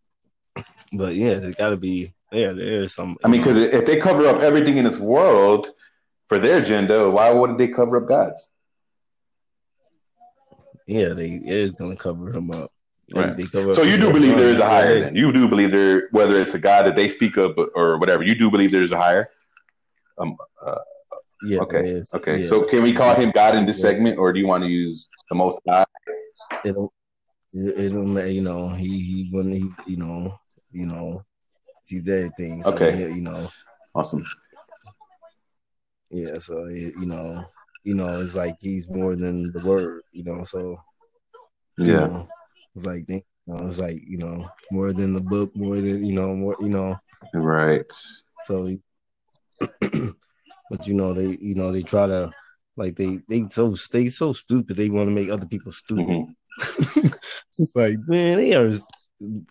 But 0.92 1.14
yeah, 1.14 1.34
there's 1.34 1.56
got 1.56 1.70
to 1.70 1.76
be 1.76 2.12
yeah, 2.32 2.52
there's 2.52 2.94
some. 2.94 3.16
I 3.24 3.28
mean, 3.28 3.40
because 3.40 3.58
if 3.58 3.86
they 3.86 3.98
cover 3.98 4.26
up 4.26 4.40
everything 4.40 4.76
in 4.76 4.84
this 4.84 4.98
world 4.98 5.68
for 6.28 6.38
their 6.38 6.60
agenda, 6.62 7.10
why 7.10 7.30
wouldn't 7.30 7.58
they 7.58 7.68
cover 7.68 7.96
up 7.98 8.08
God's? 8.08 8.52
Yeah, 10.86 11.10
they 11.10 11.40
is 11.44 11.72
gonna 11.72 11.96
cover 11.96 12.30
him 12.30 12.50
up. 12.50 12.70
Right. 13.14 13.38
so 13.38 13.82
you 13.82 13.96
do 13.98 14.12
believe 14.12 14.36
there 14.36 14.48
is 14.48 14.58
a 14.58 14.68
higher. 14.68 15.00
Then. 15.00 15.14
You 15.14 15.32
do 15.32 15.48
believe 15.48 15.70
there, 15.70 16.08
whether 16.10 16.40
it's 16.40 16.54
a 16.54 16.58
God 16.58 16.86
that 16.86 16.96
they 16.96 17.08
speak 17.08 17.36
of 17.36 17.56
or 17.74 17.98
whatever, 17.98 18.24
you 18.24 18.34
do 18.34 18.50
believe 18.50 18.72
there's 18.72 18.92
a 18.92 18.96
higher. 18.96 19.28
Um. 20.18 20.36
Uh, 20.64 20.76
yeah. 21.42 21.60
Okay. 21.60 22.02
Okay. 22.14 22.40
Yeah. 22.40 22.46
So 22.46 22.64
can 22.64 22.82
we 22.82 22.92
call 22.92 23.14
him 23.14 23.30
God 23.30 23.54
in 23.54 23.66
this 23.66 23.78
yeah. 23.78 23.90
segment, 23.90 24.18
or 24.18 24.32
do 24.32 24.40
you 24.40 24.46
want 24.46 24.64
to 24.64 24.70
use 24.70 25.08
the 25.28 25.36
Most 25.36 25.60
High? 25.68 25.84
It'll, 26.64 26.92
it'll, 27.52 28.26
you 28.26 28.42
know, 28.42 28.70
he 28.70 28.88
he 28.88 29.28
when 29.30 29.52
he, 29.52 29.68
you 29.86 29.98
know, 29.98 30.32
you 30.72 30.86
know, 30.86 31.22
he's 31.86 32.08
everything. 32.08 32.62
So 32.62 32.72
okay. 32.72 32.96
He, 32.96 33.18
you 33.18 33.22
know. 33.22 33.46
Awesome. 33.94 34.24
Yeah. 36.10 36.38
So 36.38 36.66
you 36.68 37.06
know, 37.06 37.42
you 37.84 37.94
know, 37.94 38.20
it's 38.20 38.36
like 38.36 38.56
he's 38.60 38.88
more 38.90 39.16
than 39.16 39.52
the 39.52 39.62
word. 39.64 40.02
You 40.12 40.24
know. 40.24 40.44
So. 40.44 40.76
Yeah. 41.78 42.06
Know, 42.06 42.26
it's 42.74 42.86
like 42.86 43.04
you 43.08 43.22
know, 43.46 43.66
it's 43.66 43.78
like 43.78 43.96
you 44.06 44.18
know 44.18 44.46
more 44.70 44.92
than 44.92 45.14
the 45.14 45.20
book, 45.20 45.54
more 45.56 45.76
than 45.76 46.04
you 46.04 46.14
know, 46.14 46.34
more 46.34 46.56
you 46.60 46.68
know. 46.68 46.96
Right. 47.34 47.90
So, 48.44 48.68
but 49.60 50.86
you 50.86 50.94
know 50.94 51.12
they 51.12 51.36
you 51.40 51.54
know 51.54 51.72
they 51.72 51.82
try 51.82 52.06
to 52.06 52.30
like 52.76 52.96
they 52.96 53.18
they 53.28 53.46
so 53.48 53.74
they 53.92 54.08
so 54.08 54.32
stupid 54.32 54.76
they 54.76 54.90
want 54.90 55.08
to 55.08 55.14
make 55.14 55.30
other 55.30 55.46
people 55.46 55.72
stupid. 55.72 56.06
Mm-hmm. 56.06 57.06
like 57.78 57.98
man, 58.06 58.38
they 58.38 58.54
are 58.54 58.72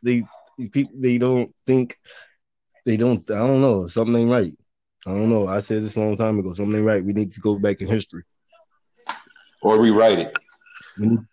they 0.04 0.24
people 0.72 0.94
they 0.96 1.18
don't 1.18 1.54
think 1.66 1.96
they 2.86 2.98
don't 2.98 3.20
I 3.32 3.38
don't 3.38 3.62
know 3.62 3.88
something 3.88 4.16
ain't 4.16 4.32
right. 4.32 4.54
I 5.06 5.12
don't 5.12 5.30
know. 5.30 5.48
I 5.48 5.60
said 5.60 5.84
this 5.84 5.98
a 5.98 6.00
long 6.00 6.18
time 6.18 6.40
ago. 6.40 6.54
Something 6.54 6.84
right. 6.84 7.04
We 7.04 7.14
need 7.14 7.32
to 7.34 7.40
go 7.40 7.60
back 7.60 7.82
in 7.82 7.88
history 7.88 8.24
or 9.62 9.80
rewrite 9.80 10.20
it. 10.20 10.38
No, 10.98 11.26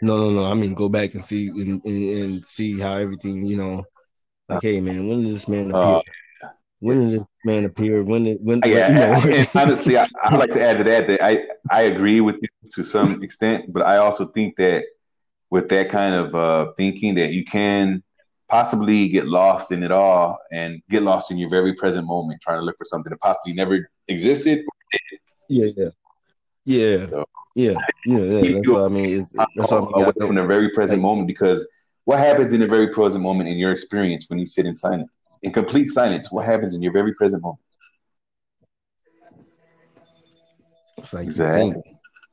no, 0.00 0.30
no. 0.30 0.46
I 0.46 0.54
mean, 0.54 0.74
go 0.74 0.88
back 0.88 1.14
and 1.14 1.24
see 1.24 1.48
and, 1.48 1.82
and, 1.84 1.84
and 1.84 2.44
see 2.44 2.80
how 2.80 2.96
everything, 2.98 3.44
you 3.44 3.56
know. 3.56 3.84
Like, 4.48 4.62
hey, 4.62 4.80
man, 4.80 5.08
when 5.08 5.22
did 5.22 5.32
this 5.32 5.48
man 5.48 5.70
appear? 5.70 5.82
Uh, 5.82 6.02
when 6.80 7.08
did 7.08 7.20
this 7.20 7.26
man 7.44 7.64
appear? 7.66 8.02
When 8.02 8.24
did 8.24 8.38
when? 8.40 8.62
Yeah, 8.64 9.12
you 9.12 9.36
know? 9.36 9.44
honestly, 9.54 9.98
I, 9.98 10.06
I 10.22 10.36
like 10.36 10.52
to 10.52 10.62
add 10.62 10.78
to 10.78 10.84
that 10.84 11.06
that 11.08 11.22
I 11.22 11.42
I 11.70 11.82
agree 11.82 12.20
with 12.20 12.36
you 12.40 12.48
to 12.72 12.82
some 12.82 13.22
extent, 13.22 13.72
but 13.72 13.82
I 13.82 13.98
also 13.98 14.26
think 14.26 14.56
that 14.56 14.86
with 15.50 15.68
that 15.68 15.90
kind 15.90 16.14
of 16.14 16.34
uh, 16.34 16.72
thinking, 16.76 17.14
that 17.16 17.32
you 17.32 17.44
can 17.44 18.02
possibly 18.48 19.08
get 19.08 19.26
lost 19.26 19.72
in 19.72 19.82
it 19.82 19.90
all 19.92 20.38
and 20.52 20.82
get 20.88 21.02
lost 21.02 21.30
in 21.30 21.38
your 21.38 21.50
very 21.50 21.74
present 21.74 22.06
moment, 22.06 22.40
trying 22.40 22.58
to 22.60 22.64
look 22.64 22.76
for 22.78 22.84
something 22.84 23.10
that 23.10 23.20
possibly 23.20 23.52
never 23.52 23.90
existed. 24.08 24.64
Yeah, 25.48 25.66
yeah, 25.76 25.88
yeah. 26.64 27.06
So, 27.06 27.24
yeah, 27.54 27.74
yeah, 28.04 28.18
yeah. 28.22 28.52
That's 28.56 28.68
what 28.68 28.84
I 28.84 28.88
mean. 28.88 29.20
It's, 29.20 29.32
that's 29.32 29.70
what 29.72 29.78
I 29.78 29.86
mean. 29.86 29.92
Away 29.94 30.12
from 30.26 30.34
the 30.36 30.46
very 30.46 30.70
present 30.70 31.02
moment 31.02 31.26
because 31.26 31.66
what 32.04 32.18
happens 32.18 32.52
in 32.52 32.60
the 32.60 32.66
very 32.66 32.88
present 32.88 33.22
moment 33.22 33.48
in 33.48 33.56
your 33.58 33.70
experience 33.72 34.28
when 34.30 34.38
you 34.38 34.46
sit 34.46 34.66
in 34.66 34.74
silence, 34.74 35.10
in 35.42 35.52
complete 35.52 35.88
silence? 35.88 36.32
What 36.32 36.46
happens 36.46 36.74
in 36.74 36.82
your 36.82 36.92
very 36.92 37.14
present 37.14 37.42
moment? 37.42 37.60
It's 40.96 41.14
like 41.14 41.26
exactly. 41.26 41.82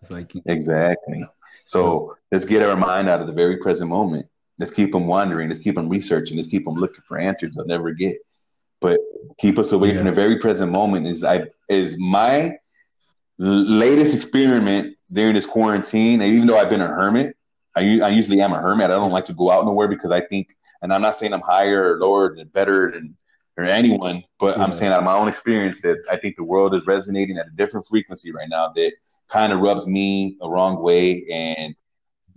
It's 0.02 0.12
like 0.12 0.34
you- 0.36 0.42
exactly. 0.46 1.28
So 1.66 2.16
let's 2.32 2.46
get 2.46 2.62
our 2.64 2.76
mind 2.76 3.10
out 3.10 3.22
of 3.22 3.28
the 3.28 3.34
very 3.34 3.58
present 3.58 3.90
moment. 3.90 4.28
Let's 4.58 4.72
keep 4.72 4.92
them 4.92 5.08
wandering. 5.08 5.50
Let's 5.50 5.60
keep 5.60 5.76
them 5.76 5.90
researching. 5.90 6.38
Let's 6.38 6.48
keep 6.48 6.66
them 6.66 6.76
looking 6.76 7.04
for 7.08 7.18
answers 7.18 7.56
they'll 7.56 7.66
never 7.66 7.92
get. 7.92 8.16
But 8.80 9.00
keep 9.38 9.58
us 9.58 9.72
away 9.72 9.90
yeah. 9.90 9.98
from 9.98 10.06
the 10.06 10.12
very 10.12 10.40
present 10.40 10.72
moment 10.72 11.08
is 11.08 11.24
I 11.24 11.46
is 11.70 11.98
my 12.00 12.58
latest 13.38 14.16
experiment 14.16 14.96
during 15.14 15.34
this 15.34 15.46
quarantine, 15.46 16.22
and 16.22 16.34
even 16.34 16.48
though 16.48 16.58
I've 16.58 16.70
been 16.70 16.82
a 16.82 16.88
hermit, 16.88 17.36
I, 17.76 18.00
I 18.02 18.10
usually 18.10 18.42
am 18.42 18.54
a 18.54 18.58
hermit. 18.58 18.86
I 18.86 18.96
don't 18.96 19.12
like 19.12 19.26
to 19.26 19.34
go 19.34 19.52
out 19.52 19.66
nowhere 19.66 19.88
because 19.88 20.12
I 20.12 20.22
think, 20.22 20.56
and 20.82 20.94
I'm 20.94 21.02
not 21.02 21.16
saying 21.16 21.34
I'm 21.34 21.42
higher 21.42 21.94
or 21.94 22.00
lower 22.00 22.34
and 22.34 22.52
better 22.52 22.92
than 22.92 23.16
or 23.58 23.64
anyone, 23.64 24.24
but 24.40 24.58
yeah. 24.58 24.64
I'm 24.64 24.72
saying 24.72 24.92
out 24.92 25.00
of 25.00 25.06
my 25.06 25.16
own 25.16 25.28
experience 25.28 25.82
that 25.82 26.04
I 26.12 26.18
think 26.18 26.36
the 26.36 26.44
world 26.44 26.74
is 26.74 26.88
resonating 26.88 27.38
at 27.38 27.48
a 27.48 27.52
different 27.52 27.86
frequency 27.86 28.32
right 28.32 28.50
now 28.50 28.74
that 28.76 28.94
kind 29.30 29.54
of 29.54 29.60
rubs 29.60 29.88
me 29.88 30.38
the 30.40 30.50
wrong 30.50 30.82
way 30.82 31.26
and 31.32 31.76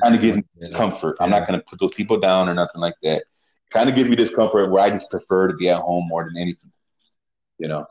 kind 0.02 0.14
of 0.14 0.20
gives 0.20 0.36
me 0.36 0.44
comfort. 0.72 1.16
I'm 1.20 1.30
not 1.30 1.46
going 1.46 1.58
to 1.58 1.64
put 1.68 1.80
those 1.80 1.94
people 1.94 2.18
down 2.18 2.48
or 2.48 2.54
nothing 2.54 2.80
like 2.80 2.94
that. 3.02 3.24
Kind 3.70 3.88
of 3.88 3.94
gives 3.94 4.08
me 4.08 4.16
this 4.16 4.34
comfort 4.34 4.70
where 4.70 4.82
I 4.82 4.90
just 4.90 5.10
prefer 5.10 5.48
to 5.48 5.54
be 5.54 5.68
at 5.68 5.80
home 5.80 6.06
more 6.08 6.24
than 6.24 6.40
anything, 6.40 6.72
you 7.58 7.68
know. 7.68 7.84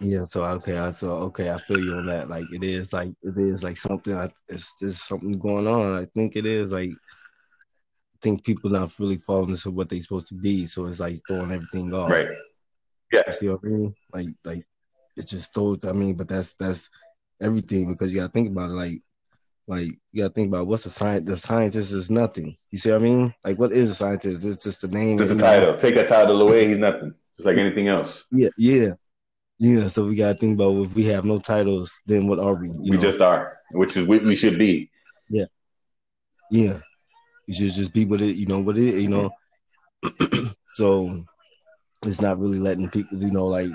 Yeah, 0.00 0.24
so 0.24 0.44
okay, 0.44 0.78
I 0.78 0.90
so 0.90 1.16
okay, 1.16 1.50
I 1.50 1.58
feel 1.58 1.78
you 1.78 1.96
on 1.96 2.06
that. 2.06 2.30
Like 2.30 2.44
it 2.52 2.64
is 2.64 2.92
like 2.92 3.10
it 3.22 3.36
is 3.36 3.62
like 3.62 3.76
something. 3.76 4.14
I, 4.14 4.30
it's 4.48 4.78
just 4.78 5.06
something 5.06 5.38
going 5.38 5.66
on. 5.66 5.98
I 5.98 6.06
think 6.16 6.36
it 6.36 6.46
is 6.46 6.70
like 6.70 6.90
I 6.90 8.18
think 8.22 8.44
people 8.44 8.70
not 8.70 8.90
really 8.98 9.16
falling 9.16 9.50
into 9.50 9.70
what 9.70 9.90
they're 9.90 10.00
supposed 10.00 10.28
to 10.28 10.34
be. 10.34 10.64
So 10.64 10.86
it's 10.86 11.00
like 11.00 11.16
throwing 11.28 11.52
everything 11.52 11.92
off. 11.92 12.10
Right. 12.10 12.28
Yeah. 13.12 13.22
You 13.26 13.32
see 13.32 13.48
what 13.48 13.60
I 13.62 13.68
mean? 13.68 13.94
Like 14.12 14.26
like 14.44 14.64
it 15.18 15.26
just 15.26 15.52
throws. 15.52 15.84
I 15.84 15.92
mean, 15.92 16.16
but 16.16 16.28
that's 16.28 16.54
that's 16.54 16.88
everything 17.42 17.92
because 17.92 18.12
you 18.12 18.20
gotta 18.20 18.32
think 18.32 18.48
about 18.50 18.70
it. 18.70 18.74
Like 18.74 19.02
like 19.70 19.86
you 20.10 20.22
gotta 20.22 20.34
think 20.34 20.48
about 20.48 20.66
what's 20.66 20.82
the 20.82 20.90
science. 20.90 21.26
The 21.26 21.36
scientist 21.36 21.92
is 21.92 22.10
nothing. 22.10 22.56
You 22.72 22.78
see 22.78 22.90
what 22.90 23.00
I 23.00 23.04
mean? 23.04 23.34
Like 23.44 23.58
what 23.58 23.72
is 23.72 23.90
a 23.90 23.94
scientist? 23.94 24.44
It's 24.44 24.64
just 24.64 24.82
the 24.82 24.88
name. 24.88 25.16
Just 25.16 25.32
a 25.32 25.38
title. 25.38 25.76
Take 25.76 25.94
that 25.94 26.08
title 26.08 26.42
away. 26.42 26.66
He's 26.66 26.78
nothing. 26.78 27.14
Just 27.36 27.46
like 27.46 27.56
anything 27.56 27.86
else. 27.86 28.24
Yeah. 28.32 28.48
Yeah. 28.58 28.88
Yeah, 29.62 29.88
so 29.88 30.06
we 30.06 30.16
gotta 30.16 30.38
think 30.38 30.54
about 30.54 30.74
if 30.82 30.96
we 30.96 31.04
have 31.04 31.26
no 31.26 31.38
titles, 31.38 32.00
then 32.06 32.26
what 32.26 32.38
are 32.38 32.54
we? 32.54 32.70
we 32.82 32.96
know? 32.96 33.02
just 33.02 33.20
are, 33.20 33.58
which 33.72 33.94
is 33.94 34.06
what 34.06 34.24
we 34.24 34.34
should 34.34 34.58
be. 34.58 34.90
Yeah, 35.28 35.44
yeah. 36.50 36.78
You 37.46 37.54
should 37.54 37.74
just 37.74 37.92
be 37.92 38.06
what 38.06 38.22
it, 38.22 38.36
you 38.36 38.46
know, 38.46 38.60
what 38.60 38.78
it, 38.78 38.94
you 38.94 39.10
know. 39.10 39.30
so 40.66 41.24
it's 42.06 42.22
not 42.22 42.38
really 42.38 42.58
letting 42.58 42.88
people, 42.88 43.18
you 43.18 43.30
know, 43.30 43.44
like 43.44 43.68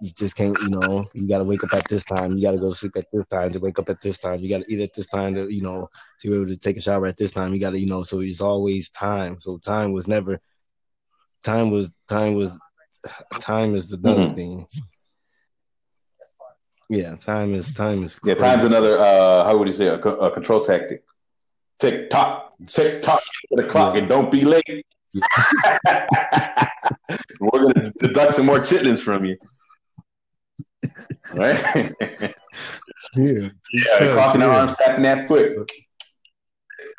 you 0.00 0.10
just 0.16 0.36
can't, 0.36 0.56
you 0.62 0.70
know, 0.70 1.04
you 1.14 1.28
gotta 1.28 1.44
wake 1.44 1.64
up 1.64 1.72
at 1.74 1.88
this 1.88 2.02
time, 2.02 2.36
you 2.36 2.42
gotta 2.42 2.58
go 2.58 2.70
to 2.70 2.74
sleep 2.74 2.96
at 2.96 3.06
this 3.12 3.24
time, 3.30 3.52
to 3.52 3.58
wake 3.58 3.78
up 3.78 3.88
at 3.88 4.00
this 4.00 4.18
time, 4.18 4.40
you 4.40 4.48
gotta 4.48 4.64
eat 4.68 4.80
at 4.80 4.92
this 4.94 5.06
time 5.06 5.34
to, 5.34 5.48
you 5.48 5.62
know, 5.62 5.88
to 6.20 6.28
be 6.28 6.34
able 6.34 6.46
to 6.46 6.56
take 6.56 6.76
a 6.76 6.80
shower 6.80 7.06
at 7.06 7.16
this 7.16 7.32
time. 7.32 7.54
You 7.54 7.60
gotta, 7.60 7.80
you 7.80 7.86
know, 7.86 8.02
so 8.02 8.20
it's 8.20 8.40
always 8.40 8.90
time. 8.90 9.38
So 9.40 9.58
time 9.58 9.92
was 9.92 10.08
never 10.08 10.40
time 11.44 11.70
was 11.70 11.96
time 12.08 12.34
was 12.34 12.58
time 13.38 13.74
is 13.74 13.90
the 13.90 13.98
mm-hmm. 13.98 14.34
thing. 14.34 14.66
Yeah, 16.90 17.14
time 17.16 17.54
is 17.54 17.72
time 17.74 18.02
is. 18.02 18.18
Crazy. 18.18 18.36
Yeah, 18.36 18.46
time's 18.46 18.64
another. 18.64 18.98
uh 18.98 19.44
How 19.44 19.56
would 19.56 19.68
you 19.68 19.74
say 19.74 19.86
a, 19.86 19.98
a 19.98 20.30
control 20.30 20.60
tactic? 20.60 21.04
Tick 21.78 22.10
tock, 22.10 22.54
tick 22.66 23.02
tock 23.02 23.20
to 23.50 23.56
the 23.56 23.64
clock, 23.64 23.94
yeah. 23.94 24.00
and 24.00 24.08
don't 24.08 24.30
be 24.30 24.44
late. 24.44 24.64
We're 27.40 27.72
gonna 27.72 27.90
deduct 28.00 28.34
some 28.34 28.46
more 28.46 28.60
chitlins 28.60 29.00
from 29.00 29.24
you, 29.24 29.36
right? 31.34 31.92
yeah, 33.16 33.48
yeah, 33.72 34.12
crossing 34.12 34.40
yeah. 34.40 34.46
the 34.46 34.52
arms, 34.52 34.78
tapping 34.78 35.02
that 35.02 35.28
foot. 35.28 35.70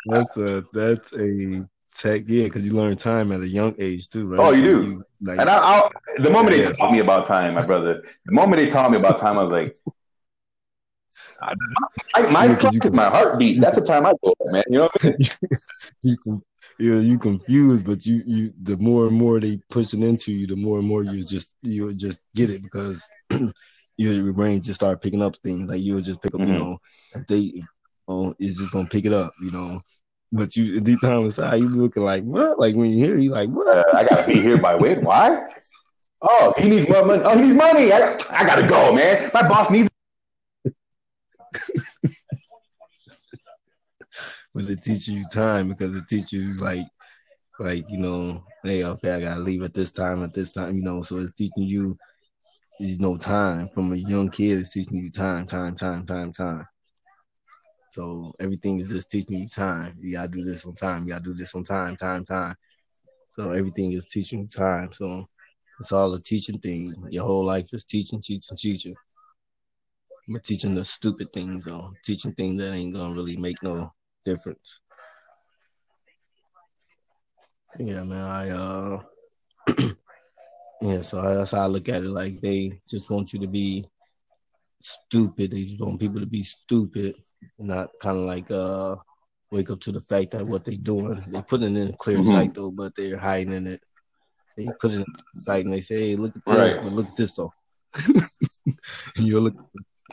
That's 0.06 0.38
a 0.38 0.63
that's 0.74 1.13
a 1.13 1.67
tech, 1.95 2.24
yeah, 2.28 2.45
because 2.45 2.65
you 2.65 2.74
learn 2.74 2.95
time 2.95 3.32
at 3.32 3.41
a 3.41 3.48
young 3.48 3.76
age 3.80 4.10
too, 4.10 4.28
right? 4.28 4.39
Oh, 4.39 4.52
you 4.52 4.62
do. 4.62 4.84
You, 4.84 5.06
like, 5.21 5.39
and 5.39 5.50
I, 5.50 5.58
I, 5.58 5.82
the 6.17 6.30
moment 6.30 6.56
they 6.56 6.63
taught 6.63 6.91
me 6.91 7.00
about 7.00 7.26
time, 7.26 7.56
my 7.56 7.65
brother, 7.65 8.04
the 8.26 8.32
moment 8.32 8.62
they 8.62 8.67
taught 8.67 8.91
me 8.91 8.98
about 8.98 9.17
time, 9.17 9.38
I 9.38 9.43
was 9.43 9.52
like, 9.52 9.74
my, 12.15 12.32
my 12.32 12.45
yeah, 12.45 12.56
clock 12.56 12.74
is 12.84 12.91
my 12.91 13.10
heartbeat. 13.10 13.62
That's 13.62 13.78
the 13.78 13.86
time 13.86 14.06
I 14.06 14.13
go, 14.24 14.34
man. 14.45 14.63
You 14.67 14.80
know 14.80 14.89
what 14.91 15.06
I 15.06 15.10
mean? 15.10 15.17
you 16.04 16.17
can, 16.17 16.41
yeah, 16.80 17.00
you 17.00 17.19
confused, 17.19 17.86
but 17.86 18.06
you 18.06 18.21
you 18.26 18.54
the 18.62 18.78
more 18.78 19.08
and 19.08 19.15
more 19.15 19.39
they 19.39 19.60
pushing 19.69 20.02
into 20.02 20.34
you, 20.34 20.48
the 20.48 20.56
more 20.56 20.80
and 20.80 20.88
more 20.88 21.04
you 21.04 21.24
just 21.26 21.56
you 21.62 21.93
just 21.93 22.21
get 22.36 22.50
it 22.50 22.62
because 22.63 23.08
your 23.97 24.34
brain 24.34 24.62
just 24.62 24.79
start 24.81 25.01
picking 25.01 25.21
up 25.21 25.36
things. 25.38 25.69
Like 25.69 25.81
you'll 25.81 26.01
just 26.01 26.21
pick 26.21 26.34
up, 26.34 26.41
mm-hmm. 26.41 26.53
you 26.53 26.60
know, 26.60 26.77
if 27.13 27.27
they 27.27 27.63
oh, 28.08 28.34
it's 28.39 28.58
just 28.58 28.71
gonna 28.71 28.88
pick 28.88 29.05
it 29.05 29.13
up, 29.13 29.34
you 29.41 29.51
know. 29.51 29.81
But 30.31 30.55
you 30.55 30.81
deep 30.81 31.01
down 31.01 31.25
inside, 31.25 31.55
you 31.55 31.69
looking 31.69 32.03
like 32.03 32.23
what? 32.23 32.60
Like 32.60 32.75
when 32.75 32.89
you 32.89 32.97
hear, 32.97 33.17
you 33.17 33.31
like 33.31 33.49
what? 33.49 33.67
Uh, 33.67 33.84
I 33.93 34.03
gotta 34.03 34.27
be 34.27 34.41
here 34.41 34.62
by 34.62 34.75
when? 34.75 35.01
Why? 35.01 35.43
Oh, 36.21 36.53
he 36.58 36.69
needs 36.69 36.89
more 36.89 37.05
money. 37.05 37.21
Oh, 37.23 37.38
he 37.38 37.43
needs 37.43 37.55
money. 37.55 37.91
I, 37.93 38.17
I 38.31 38.45
gotta 38.45 38.67
go, 38.67 38.93
man. 38.93 39.29
My 39.34 39.47
boss 39.47 39.69
needs. 39.69 39.89
but 44.53 44.69
it 44.69 44.81
teaches 44.81 45.08
you 45.10 45.25
time 45.31 45.69
because 45.69 45.95
it 45.95 46.08
teaches 46.08 46.34
you 46.34 46.55
like 46.55 46.86
like 47.60 47.89
you 47.89 47.97
know, 47.97 48.43
hey, 48.63 48.84
okay, 48.84 49.12
I 49.12 49.19
gotta 49.21 49.41
leave 49.41 49.63
at 49.63 49.73
this 49.73 49.91
time 49.91 50.23
at 50.23 50.34
this 50.34 50.51
time, 50.51 50.75
you 50.77 50.84
know. 50.84 51.01
So 51.01 51.17
it's 51.17 51.34
teaching 51.34 51.63
you, 51.63 51.97
you 52.79 52.97
no 52.99 53.17
time 53.17 53.69
from 53.69 53.91
a 53.93 53.95
young 53.95 54.29
kid. 54.29 54.65
Teaching 54.65 54.97
you 54.97 55.11
time, 55.11 55.45
time, 55.45 55.75
time, 55.75 56.05
time, 56.05 56.31
time. 56.31 56.65
So 57.89 58.31
everything 58.39 58.79
is 58.79 58.91
just 58.91 59.09
teaching 59.09 59.39
you 59.39 59.47
time. 59.47 59.93
You 59.99 60.17
gotta 60.17 60.27
do 60.27 60.43
this 60.43 60.65
on 60.65 60.75
time. 60.75 61.03
You 61.03 61.09
gotta 61.13 61.23
do 61.23 61.33
this 61.33 61.55
on 61.55 61.63
time, 61.63 61.95
time, 61.95 62.23
time. 62.23 62.55
So 63.33 63.51
everything 63.51 63.93
is 63.93 64.09
teaching 64.09 64.39
you 64.39 64.47
time. 64.47 64.91
So 64.91 65.23
it's 65.79 65.91
all 65.91 66.13
a 66.13 66.21
teaching 66.21 66.59
thing. 66.59 66.93
Your 67.09 67.25
whole 67.25 67.45
life 67.45 67.73
is 67.73 67.83
teaching, 67.83 68.21
teaching, 68.21 68.57
teaching. 68.57 68.95
But 70.27 70.43
teaching 70.43 70.73
the 70.75 70.83
stupid 70.83 71.31
things 71.31 71.65
though, 71.65 71.93
teaching 72.03 72.33
things 72.33 72.61
that 72.61 72.73
ain't 72.73 72.95
gonna 72.95 73.13
really 73.13 73.38
make 73.38 73.61
no 73.61 73.93
difference. 74.23 74.81
Yeah, 77.77 78.03
man. 78.03 78.25
I 78.25 78.49
uh 78.49 78.97
yeah, 80.86 81.02
so 81.02 81.21
that's 81.21 81.52
how 81.52 81.62
I 81.62 81.67
look 81.67 81.89
at 81.89 82.04
it. 82.04 82.10
Like 82.10 82.39
they 82.41 82.71
just 82.88 83.10
want 83.10 83.34
you 83.34 83.39
to 83.39 83.48
be 83.48 83.86
stupid. 84.82 85.52
They 85.52 85.63
just 85.63 85.82
want 85.82 86.00
people 86.00 86.19
to 86.19 86.28
be 86.28 86.43
stupid, 86.43 87.13
not 87.58 87.89
kind 88.00 88.19
of 88.19 88.26
like 88.26 88.52
uh 88.52 88.95
wake 89.52 89.71
up 89.71 89.80
to 89.82 89.91
the 89.91 90.02
fact 90.02 90.32
that 90.32 90.45
what 90.45 90.63
they're 90.63 90.76
doing. 90.76 91.24
They 91.28 91.41
put 91.41 91.63
it 91.63 91.65
in 91.65 91.78
a 91.78 91.93
clear 91.98 92.17
mm-hmm. 92.17 92.32
sight 92.32 92.54
though, 92.54 92.71
but 92.71 92.95
they're 92.95 93.17
hiding 93.17 93.54
in 93.54 93.67
it. 93.67 93.84
They 94.58 94.67
put 94.80 94.93
it 94.93 95.00
in 95.00 95.06
sight 95.36 95.65
and 95.65 95.74
they 95.74 95.82
say, 95.82 96.12
"Hey, 96.12 96.15
look 96.15 96.36
at 96.36 96.45
this," 96.45 96.76
right. 96.76 96.84
but 96.84 96.93
look 96.93 97.08
at 97.08 97.15
this 97.15 97.34
though. 97.34 97.54
you 99.17 99.39
look, 99.39 99.56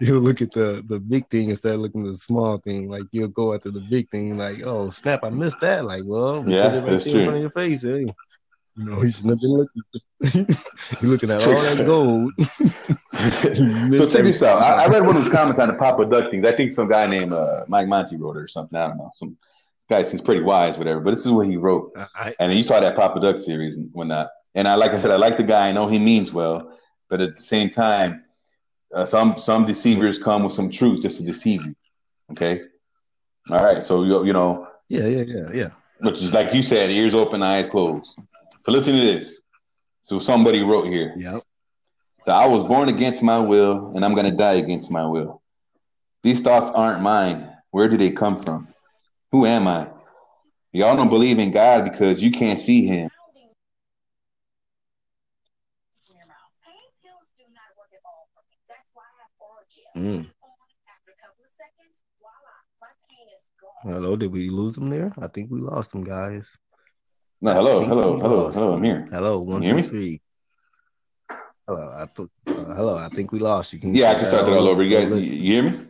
you'll 0.00 0.22
look 0.22 0.40
at 0.40 0.52
the 0.52 0.82
the 0.86 0.98
big 0.98 1.28
thing 1.28 1.50
instead 1.50 1.74
of 1.74 1.80
looking 1.80 2.06
at 2.06 2.12
the 2.12 2.16
small 2.16 2.56
thing. 2.58 2.88
Like 2.88 3.04
you'll 3.12 3.28
go 3.28 3.54
after 3.54 3.70
the 3.70 3.80
big 3.80 4.08
thing, 4.08 4.38
like, 4.38 4.62
"Oh 4.64 4.88
snap, 4.88 5.20
I 5.22 5.30
missed 5.30 5.60
that!" 5.60 5.84
Like, 5.84 6.02
well, 6.04 6.48
yeah, 6.48 6.68
put 6.68 6.78
it 6.78 6.80
right 6.80 6.86
there 6.86 7.00
true. 7.00 7.20
in 7.20 7.24
front 7.24 7.36
of 7.36 7.40
your 7.42 7.50
face. 7.50 7.82
Hey. 7.82 8.06
You 8.76 8.84
know, 8.84 8.96
he 9.00 9.10
shouldn't 9.10 9.32
have 9.32 9.40
been 9.40 9.50
looking. 9.50 9.82
You're 11.02 11.10
looking 11.12 11.30
at 11.30 11.46
all 11.46 11.54
that 11.54 11.84
gold. 11.84 12.32
so 13.98 14.08
check 14.08 14.24
this 14.24 14.42
out. 14.42 14.62
I, 14.62 14.84
I, 14.84 14.86
read 14.88 15.04
one 15.04 15.16
of 15.16 15.24
his 15.24 15.32
comments 15.32 15.60
on 15.60 15.68
the 15.68 15.74
Papa 15.74 16.06
Duck 16.06 16.30
things. 16.30 16.46
I 16.46 16.56
think 16.56 16.72
some 16.72 16.88
guy 16.88 17.06
named 17.06 17.32
uh, 17.32 17.64
Mike 17.68 17.88
Monty 17.88 18.16
wrote 18.16 18.36
it 18.36 18.40
or 18.40 18.48
something. 18.48 18.78
I 18.78 18.88
don't 18.88 18.96
know. 18.96 19.10
Some 19.14 19.36
guy 19.90 20.02
seems 20.02 20.22
pretty 20.22 20.40
wise, 20.40 20.78
whatever. 20.78 21.00
But 21.00 21.10
this 21.10 21.26
is 21.26 21.32
what 21.32 21.46
he 21.46 21.56
wrote. 21.56 21.92
I, 22.16 22.32
and 22.40 22.52
you 22.54 22.62
saw 22.62 22.80
that 22.80 22.96
Papa 22.96 23.20
Duck 23.20 23.36
series 23.36 23.76
and 23.76 23.90
whatnot. 23.92 24.30
And 24.54 24.66
I, 24.66 24.74
like 24.76 24.92
I 24.92 24.98
said, 24.98 25.10
I 25.10 25.16
like 25.16 25.36
the 25.36 25.42
guy. 25.42 25.68
I 25.68 25.72
know 25.72 25.86
he 25.86 25.98
means 25.98 26.32
well, 26.32 26.78
but 27.10 27.20
at 27.20 27.36
the 27.36 27.42
same 27.42 27.68
time, 27.68 28.24
uh, 28.94 29.04
some 29.04 29.36
some 29.36 29.64
deceivers 29.64 30.18
come 30.18 30.44
with 30.44 30.52
some 30.54 30.70
truth 30.70 31.02
just 31.02 31.18
to 31.18 31.24
deceive 31.24 31.64
you. 31.64 31.74
Okay. 32.30 32.62
All 33.50 33.62
right. 33.62 33.82
So 33.82 34.04
you 34.04 34.24
you 34.24 34.32
know. 34.32 34.68
Yeah, 34.88 35.06
yeah, 35.06 35.24
yeah, 35.26 35.48
yeah. 35.52 35.70
Which 36.00 36.22
is 36.22 36.32
like 36.32 36.54
you 36.54 36.62
said, 36.62 36.90
ears 36.90 37.14
open, 37.14 37.42
eyes 37.42 37.66
closed. 37.66 38.18
So 38.64 38.72
listen 38.72 38.94
to 38.94 39.00
this. 39.00 39.40
So 40.02 40.18
somebody 40.18 40.62
wrote 40.62 40.86
here. 40.86 41.14
Yep. 41.16 41.42
So 42.24 42.32
I 42.32 42.46
was 42.46 42.64
born 42.64 42.88
against 42.88 43.22
my 43.22 43.38
will, 43.38 43.90
and 43.94 44.04
I'm 44.04 44.14
gonna 44.14 44.30
die 44.36 44.54
against 44.54 44.90
my 44.90 45.04
will. 45.04 45.42
These 46.22 46.40
thoughts 46.40 46.76
aren't 46.76 47.02
mine. 47.02 47.50
Where 47.70 47.88
do 47.88 47.96
they 47.96 48.10
come 48.10 48.36
from? 48.36 48.68
Who 49.32 49.46
am 49.46 49.66
I? 49.66 49.88
Y'all 50.72 50.96
don't 50.96 51.08
believe 51.08 51.38
in 51.38 51.50
God 51.50 51.84
because 51.84 52.22
you 52.22 52.30
can't 52.30 52.60
see 52.60 52.86
Him. 52.86 53.10
Mm. 59.96 60.30
Hello, 63.82 64.16
did 64.16 64.32
we 64.32 64.48
lose 64.48 64.76
them 64.76 64.88
there? 64.90 65.12
I 65.20 65.26
think 65.26 65.50
we 65.50 65.60
lost 65.60 65.92
them, 65.92 66.04
guys. 66.04 66.56
No, 67.44 67.54
hello, 67.54 67.82
hello, 67.82 68.18
hello, 68.20 68.50
hello. 68.52 68.74
I'm 68.74 68.84
here. 68.84 69.08
Hello, 69.10 69.40
one, 69.40 69.62
two, 69.62 69.82
three. 69.88 70.20
Hello, 71.66 71.92
I 71.92 72.06
th- 72.06 72.28
uh, 72.46 72.74
hello. 72.76 72.96
I 72.96 73.08
think 73.08 73.32
we 73.32 73.40
lost 73.40 73.72
you. 73.72 73.80
Can 73.80 73.92
you 73.92 74.00
yeah, 74.00 74.12
I 74.12 74.14
can 74.14 74.26
start 74.26 74.46
that 74.46 74.56
all 74.56 74.68
over. 74.68 74.80
You 74.84 74.96
guys, 74.96 75.32
you, 75.32 75.38
you 75.40 75.52
hear 75.54 75.62
me? 75.64 75.86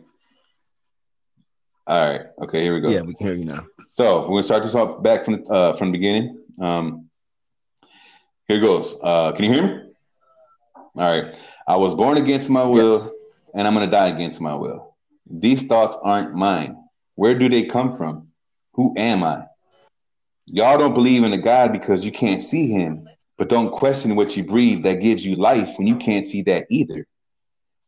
All 1.85 2.09
right. 2.11 2.21
Okay, 2.41 2.63
here 2.63 2.73
we 2.73 2.81
go. 2.81 2.89
Yeah, 2.89 3.03
we 3.03 3.13
can 3.13 3.27
hear 3.27 3.35
you 3.35 3.45
now. 3.45 3.67
So 3.91 4.21
we're 4.21 4.37
gonna 4.37 4.43
start 4.43 4.63
this 4.63 4.73
off 4.73 5.03
back 5.03 5.25
from 5.25 5.43
uh, 5.47 5.73
from 5.73 5.91
the 5.91 5.99
beginning. 5.99 6.39
Um, 6.59 7.07
here 8.47 8.59
goes. 8.59 8.97
Uh, 9.03 9.31
can 9.33 9.45
you 9.45 9.53
hear 9.53 9.63
me? 9.67 9.93
All 10.75 10.91
right. 10.95 11.37
I 11.67 11.75
was 11.75 11.93
born 11.93 12.17
against 12.17 12.49
my 12.49 12.65
will, 12.65 12.93
yes. 12.93 13.11
and 13.53 13.67
I'm 13.67 13.75
gonna 13.75 13.85
die 13.85 14.07
against 14.07 14.41
my 14.41 14.55
will. 14.55 14.95
These 15.29 15.67
thoughts 15.67 15.95
aren't 16.01 16.33
mine. 16.33 16.77
Where 17.13 17.37
do 17.37 17.47
they 17.47 17.65
come 17.65 17.91
from? 17.91 18.29
Who 18.71 18.95
am 18.97 19.23
I? 19.23 19.45
Y'all 20.45 20.77
don't 20.77 20.93
believe 20.93 21.23
in 21.23 21.31
a 21.31 21.37
God 21.37 21.71
because 21.71 22.03
you 22.05 22.11
can't 22.11 22.41
see 22.41 22.67
him, 22.67 23.07
but 23.37 23.47
don't 23.47 23.71
question 23.71 24.15
what 24.15 24.35
you 24.35 24.43
breathe 24.43 24.83
that 24.83 25.01
gives 25.01 25.25
you 25.25 25.35
life 25.35 25.77
when 25.77 25.87
you 25.87 25.95
can't 25.95 26.27
see 26.27 26.41
that 26.43 26.65
either. 26.69 27.07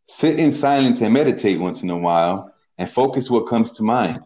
Sit 0.07 0.39
in 0.39 0.51
silence 0.51 1.01
and 1.01 1.13
meditate 1.13 1.59
once 1.59 1.83
in 1.83 1.89
a 1.89 1.97
while 1.97 2.53
and 2.77 2.89
focus 2.89 3.29
what 3.29 3.47
comes 3.47 3.71
to 3.71 3.83
mind. 3.83 4.21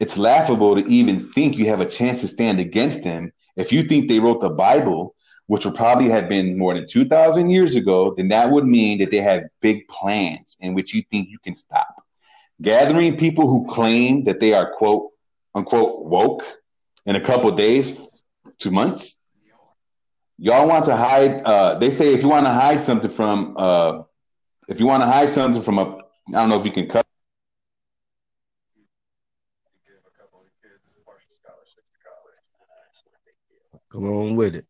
It's 0.00 0.16
laughable 0.16 0.74
to 0.76 0.88
even 0.90 1.30
think 1.32 1.58
you 1.58 1.66
have 1.66 1.80
a 1.80 1.86
chance 1.86 2.22
to 2.22 2.28
stand 2.28 2.58
against 2.58 3.02
them. 3.02 3.32
If 3.56 3.70
you 3.70 3.82
think 3.82 4.08
they 4.08 4.18
wrote 4.18 4.40
the 4.40 4.50
Bible, 4.50 5.14
which 5.46 5.66
would 5.66 5.74
probably 5.74 6.08
have 6.08 6.30
been 6.30 6.56
more 6.56 6.72
than 6.72 6.86
2,000 6.86 7.50
years 7.50 7.76
ago, 7.76 8.14
then 8.16 8.28
that 8.28 8.50
would 8.50 8.64
mean 8.64 8.98
that 8.98 9.10
they 9.10 9.18
have 9.18 9.44
big 9.60 9.86
plans 9.88 10.56
in 10.60 10.72
which 10.72 10.94
you 10.94 11.02
think 11.10 11.28
you 11.28 11.38
can 11.38 11.54
stop. 11.54 12.02
Gathering 12.62 13.18
people 13.18 13.46
who 13.46 13.66
claim 13.68 14.24
that 14.24 14.40
they 14.40 14.54
are, 14.54 14.72
quote, 14.72 15.10
unquote, 15.54 16.06
woke 16.06 16.44
in 17.06 17.16
a 17.16 17.20
couple 17.20 17.50
days, 17.52 18.08
two 18.58 18.70
months. 18.70 19.18
Y'all 20.38 20.68
want 20.68 20.84
to 20.86 20.96
hide? 20.96 21.42
Uh, 21.44 21.78
they 21.78 21.90
say 21.90 22.14
if 22.14 22.22
you 22.22 22.28
want 22.28 22.46
to 22.46 22.52
hide 22.52 22.82
something 22.82 23.10
from, 23.10 23.54
uh, 23.56 24.02
if 24.68 24.80
you 24.80 24.86
want 24.86 25.02
to 25.02 25.06
hide 25.06 25.32
something 25.34 25.62
from 25.62 25.78
a, 25.78 25.98
I 26.28 26.32
don't 26.32 26.48
know 26.48 26.58
if 26.58 26.64
you 26.64 26.72
can 26.72 26.88
cut. 26.88 27.06
Come 33.92 34.06
on 34.06 34.36
with 34.36 34.56
it. 34.56 34.66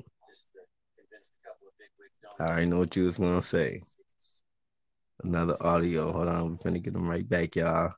I 2.40 2.45
already 2.45 2.66
know 2.66 2.79
what 2.79 2.97
you 2.97 3.05
was 3.05 3.18
gonna 3.18 3.40
say. 3.40 3.83
Another 5.23 5.57
audio. 5.61 6.11
Hold 6.11 6.27
on, 6.27 6.51
we're 6.51 6.57
gonna 6.57 6.81
get 6.81 6.92
them 6.92 7.09
right 7.09 7.27
back, 7.27 7.55
y'all. 7.55 7.87
I 7.87 7.92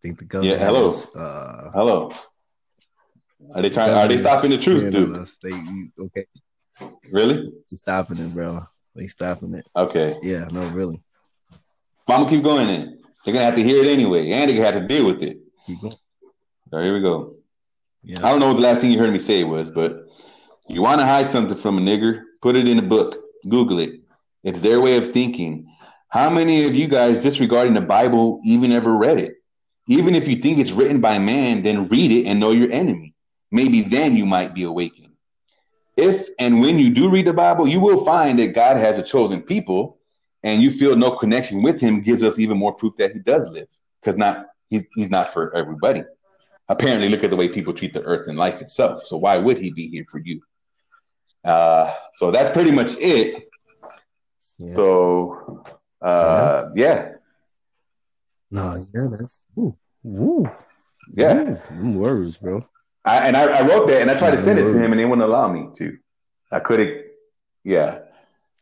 think 0.00 0.18
the 0.18 0.26
government. 0.26 0.60
Yeah, 0.60 0.64
hello. 0.64 0.86
Is, 0.86 1.08
uh, 1.16 1.70
hello. 1.74 2.10
Are 3.54 3.62
they 3.62 3.70
trying? 3.70 3.90
Are 3.90 4.08
they 4.08 4.18
stopping 4.18 4.50
the 4.50 4.56
truth, 4.56 4.92
dude? 4.92 5.26
They, 5.42 6.04
okay. 6.04 6.26
Really? 7.10 7.44
They 7.44 7.76
stopping 7.76 8.18
it, 8.18 8.34
bro. 8.34 8.60
They 8.94 9.06
stopping 9.06 9.54
it. 9.54 9.66
Okay. 9.76 10.16
Yeah. 10.22 10.46
No, 10.52 10.68
really. 10.68 11.00
I'm 12.08 12.20
gonna 12.22 12.30
keep 12.30 12.42
going. 12.42 12.66
Then 12.66 12.98
they're 13.24 13.34
gonna 13.34 13.44
have 13.44 13.54
to 13.54 13.62
hear 13.62 13.82
it 13.82 13.88
anyway, 13.88 14.30
and 14.30 14.48
they're 14.48 14.56
gonna 14.56 14.72
have 14.72 14.82
to 14.82 14.88
deal 14.88 15.06
with 15.06 15.22
it. 15.22 15.38
Keep 15.66 15.82
going. 15.82 15.94
All 16.72 16.78
right, 16.78 16.84
here 16.84 16.94
we 16.94 17.00
go. 17.00 17.36
Yeah. 18.02 18.18
I 18.18 18.30
don't 18.30 18.40
know 18.40 18.48
what 18.48 18.56
the 18.56 18.62
last 18.62 18.80
thing 18.80 18.90
you 18.90 18.98
heard 18.98 19.12
me 19.12 19.18
say 19.18 19.44
was, 19.44 19.70
but 19.70 20.06
you 20.68 20.82
want 20.82 21.00
to 21.00 21.06
hide 21.06 21.30
something 21.30 21.56
from 21.56 21.78
a 21.78 21.80
nigger? 21.80 22.22
Put 22.42 22.56
it 22.56 22.68
in 22.68 22.78
a 22.78 22.82
book. 22.82 23.16
Google 23.48 23.78
it. 23.78 24.00
It's 24.44 24.60
their 24.60 24.80
way 24.80 24.96
of 24.96 25.10
thinking. 25.10 25.66
How 26.08 26.30
many 26.30 26.64
of 26.64 26.74
you 26.74 26.88
guys 26.88 27.22
disregarding 27.22 27.74
the 27.74 27.80
Bible 27.80 28.40
even 28.44 28.72
ever 28.72 28.96
read 28.96 29.18
it? 29.18 29.34
Even 29.88 30.14
if 30.14 30.28
you 30.28 30.36
think 30.36 30.58
it's 30.58 30.72
written 30.72 31.00
by 31.00 31.18
man, 31.18 31.62
then 31.62 31.88
read 31.88 32.12
it 32.12 32.26
and 32.26 32.40
know 32.40 32.52
your 32.52 32.70
enemy 32.70 33.14
maybe 33.50 33.82
then 33.82 34.16
you 34.16 34.26
might 34.26 34.54
be 34.54 34.64
awakened. 34.64 35.08
If 35.96 36.28
and 36.38 36.60
when 36.60 36.78
you 36.78 36.94
do 36.94 37.10
read 37.10 37.26
the 37.26 37.32
Bible, 37.32 37.66
you 37.66 37.80
will 37.80 38.04
find 38.04 38.38
that 38.38 38.54
God 38.54 38.76
has 38.76 38.98
a 38.98 39.02
chosen 39.02 39.42
people 39.42 39.98
and 40.42 40.62
you 40.62 40.70
feel 40.70 40.94
no 40.94 41.16
connection 41.16 41.62
with 41.62 41.80
him 41.80 42.00
gives 42.00 42.22
us 42.22 42.38
even 42.38 42.56
more 42.56 42.72
proof 42.72 42.94
that 42.98 43.12
he 43.12 43.18
does 43.18 43.48
live 43.50 43.66
because 44.00 44.16
not 44.16 44.46
he's, 44.68 44.84
he's 44.94 45.10
not 45.10 45.32
for 45.32 45.54
everybody. 45.56 46.04
Apparently, 46.68 47.08
look 47.08 47.24
at 47.24 47.30
the 47.30 47.36
way 47.36 47.48
people 47.48 47.72
treat 47.72 47.94
the 47.94 48.02
earth 48.02 48.28
and 48.28 48.38
life 48.38 48.60
itself. 48.60 49.04
So 49.04 49.16
why 49.16 49.38
would 49.38 49.58
he 49.58 49.70
be 49.70 49.88
here 49.88 50.04
for 50.08 50.18
you? 50.18 50.40
Uh, 51.44 51.92
so 52.14 52.30
that's 52.30 52.50
pretty 52.50 52.70
much 52.70 52.96
it. 52.98 53.48
Yeah. 54.58 54.74
So 54.74 55.64
uh, 56.02 56.68
yeah. 56.76 57.12
No, 58.50 58.74
yeah, 58.94 59.06
that's 59.10 59.46
woo, 59.54 59.76
woo. 60.02 60.50
Yeah, 61.14 61.54
woo, 61.72 61.98
words, 61.98 62.38
bro. 62.38 62.66
I, 63.04 63.26
and 63.26 63.36
I, 63.36 63.58
I, 63.58 63.62
wrote 63.66 63.88
that 63.88 64.02
and 64.02 64.10
I 64.10 64.16
tried 64.16 64.32
to 64.32 64.40
send 64.40 64.58
it 64.58 64.66
to 64.68 64.78
him 64.78 64.92
and 64.92 64.98
they 64.98 65.04
wouldn't 65.04 65.26
allow 65.26 65.50
me 65.50 65.68
to. 65.76 65.96
I 66.50 66.60
couldn't. 66.60 67.06
Yeah. 67.64 68.00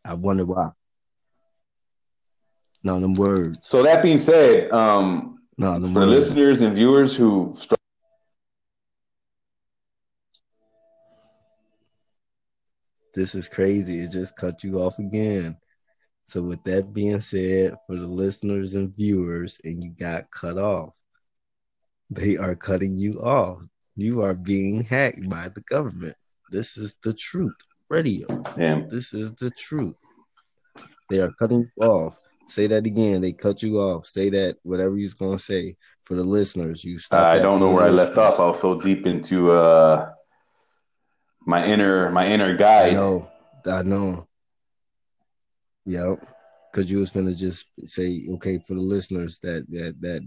I 0.05 0.13
wonder 0.13 0.45
why. 0.45 0.69
No, 2.83 2.99
them 2.99 3.15
words. 3.15 3.59
So 3.67 3.83
that 3.83 4.03
being 4.03 4.19
said, 4.19 4.71
um, 4.71 5.39
no, 5.57 5.73
for 5.73 5.79
words. 5.79 5.93
the 5.93 6.05
listeners 6.05 6.61
and 6.61 6.75
viewers 6.75 7.15
who 7.15 7.51
struggle. 7.55 7.77
This 13.13 13.33
is 13.33 13.49
crazy. 13.49 13.99
It 13.99 14.11
just 14.11 14.35
cut 14.35 14.63
you 14.63 14.75
off 14.79 14.99
again. 14.99 15.57
So 16.25 16.43
with 16.43 16.63
that 16.65 16.93
being 16.93 17.19
said, 17.19 17.75
for 17.87 17.95
the 17.95 18.07
listeners 18.07 18.75
and 18.75 18.95
viewers, 18.95 19.59
and 19.63 19.83
you 19.83 19.91
got 19.91 20.29
cut 20.29 20.57
off, 20.57 21.01
They 22.09 22.37
are 22.37 22.55
cutting 22.55 22.95
you 22.95 23.19
off. 23.21 23.63
You 23.97 24.21
are 24.21 24.35
being 24.35 24.83
hacked 24.83 25.27
by 25.27 25.49
the 25.49 25.61
government. 25.61 26.15
This 26.51 26.77
is 26.77 26.95
the 27.03 27.13
truth. 27.13 27.55
Radio. 27.89 28.27
Damn. 28.55 28.87
This 28.87 29.11
is 29.13 29.33
the 29.35 29.49
truth. 29.49 29.95
They 31.09 31.19
are 31.19 31.31
cutting 31.39 31.69
you 31.75 31.83
off. 31.83 32.17
Say 32.45 32.67
that 32.67 32.85
again. 32.85 33.21
They 33.21 33.33
cut 33.33 33.63
you 33.63 33.77
off. 33.79 34.05
Say 34.05 34.29
that 34.29 34.57
whatever 34.63 34.97
you're 34.97 35.09
gonna 35.17 35.39
say 35.39 35.75
for 36.03 36.15
the 36.15 36.23
listeners. 36.23 36.83
You 36.83 36.99
stop. 36.99 37.33
I 37.33 37.39
don't 37.39 37.59
know 37.59 37.73
where 37.73 37.85
I 37.85 37.89
left 37.89 38.17
off. 38.17 38.39
I 38.39 38.43
was 38.43 38.61
so 38.61 38.79
deep 38.79 39.07
into 39.07 39.51
uh 39.51 40.11
my 41.45 41.65
inner 41.65 42.11
my 42.11 42.27
inner 42.27 42.55
guide. 42.55 42.91
I 42.91 42.93
know. 42.93 43.31
I 43.65 43.83
know. 43.83 44.27
Yep. 45.85 46.19
Because 46.71 46.91
you 46.91 46.99
was 46.99 47.11
gonna 47.11 47.33
just 47.33 47.65
say, 47.85 48.27
okay, 48.33 48.59
for 48.59 48.75
the 48.75 48.81
listeners 48.81 49.39
that 49.39 49.65
that 49.71 49.99
that 50.01 50.21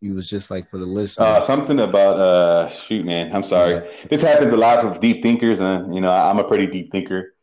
you 0.00 0.14
was 0.14 0.28
just 0.28 0.50
like 0.50 0.66
for 0.66 0.78
the 0.78 0.86
listeners. 0.86 1.26
Uh, 1.26 1.40
something 1.40 1.78
about 1.80 2.16
uh 2.16 2.68
shoot, 2.68 3.04
man. 3.04 3.34
I'm 3.34 3.44
sorry. 3.44 3.74
Yeah. 3.74 4.06
This 4.08 4.22
happens 4.22 4.52
a 4.52 4.56
lot 4.56 4.84
with 4.84 5.00
deep 5.00 5.22
thinkers, 5.22 5.60
and 5.60 5.94
you 5.94 6.00
know 6.00 6.10
I'm 6.10 6.38
a 6.38 6.44
pretty 6.44 6.66
deep 6.66 6.90
thinker, 6.90 7.34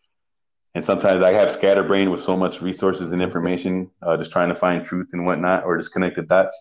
and 0.73 0.83
sometimes 0.83 1.23
I 1.23 1.33
have 1.33 1.51
scatterbrained 1.51 2.11
with 2.11 2.21
so 2.21 2.35
much 2.35 2.61
resources 2.61 3.11
and 3.11 3.21
information, 3.21 3.91
uh, 4.01 4.17
just 4.17 4.31
trying 4.31 4.49
to 4.49 4.55
find 4.55 4.83
truth 4.83 5.09
and 5.13 5.25
whatnot, 5.25 5.65
or 5.65 5.77
just 5.77 5.93
connect 5.93 6.15
the 6.15 6.23
dots. 6.23 6.55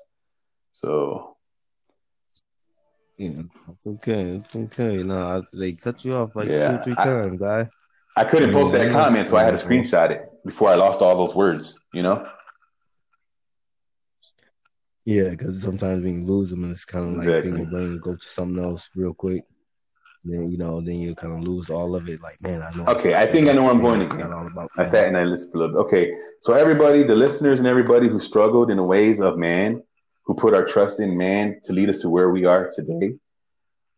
So. 0.75 1.33
Yeah, 3.17 3.45
it's 3.71 3.87
okay. 3.87 4.23
It's 4.37 4.55
okay. 4.55 5.03
No, 5.03 5.43
they 5.55 5.73
cut 5.73 6.05
you 6.05 6.13
off 6.17 6.37
like 6.37 6.49
yeah, 6.49 6.77
two 6.77 6.83
three 6.83 6.95
I, 6.99 7.05
times, 7.05 7.41
guy. 7.41 7.67
I 8.15 8.25
couldn't 8.25 8.53
post 8.53 8.73
that 8.73 8.93
comment, 8.93 9.27
so 9.29 9.39
I 9.39 9.43
had 9.43 9.59
to 9.59 9.67
screenshot 9.67 10.11
it 10.11 10.29
before 10.45 10.69
I 10.69 10.75
lost 10.75 11.01
all 11.01 11.17
those 11.17 11.35
words. 11.35 11.81
You 11.95 12.03
know. 12.03 12.31
Yeah, 15.07 15.31
because 15.31 15.63
sometimes 15.63 16.03
when 16.03 16.21
you 16.21 16.27
lose 16.27 16.51
them, 16.51 16.69
it's 16.69 16.85
kind 16.85 17.07
of 17.07 17.13
like 17.19 17.29
exactly. 17.29 17.51
then 17.53 17.61
your 17.61 17.71
brain 17.71 17.99
go 17.99 18.17
to 18.17 18.27
something 18.27 18.63
else 18.63 18.91
real 18.97 19.15
quick. 19.15 19.41
Then 20.25 20.51
you 20.51 20.59
know, 20.59 20.81
then 20.81 20.97
you 20.97 21.15
kind 21.15 21.35
of 21.35 21.47
lose 21.47 21.71
all 21.71 21.95
of 21.95 22.09
it. 22.09 22.21
Like, 22.21 22.43
man, 22.43 22.61
I 22.61 22.77
know. 22.77 22.87
Okay, 22.87 23.15
I 23.15 23.25
think 23.25 23.49
I 23.49 23.53
know 23.53 23.63
where 23.63 23.71
I'm 23.71 23.81
going 23.81 24.03
again. 24.03 24.33
All 24.33 24.47
about 24.47 24.69
I 24.77 24.85
sat 24.85 25.07
and 25.07 25.17
I 25.17 25.23
listened 25.23 25.55
a 25.55 25.59
little 25.59 25.75
bit. 25.75 25.81
Okay, 25.87 26.13
so 26.41 26.55
everybody, 26.55 27.05
the 27.05 27.15
listeners 27.15 27.61
and 27.61 27.69
everybody 27.69 28.09
who 28.09 28.19
struggled 28.19 28.71
in 28.71 28.79
the 28.79 28.83
ways 28.83 29.21
of 29.21 29.39
man, 29.39 29.81
who 30.25 30.35
put 30.35 30.55
our 30.55 30.65
trust 30.65 30.99
in 30.99 31.17
man 31.17 31.61
to 31.63 31.73
lead 31.73 31.89
us 31.89 32.01
to 32.01 32.09
where 32.09 32.31
we 32.31 32.45
are 32.45 32.69
today. 32.75 33.15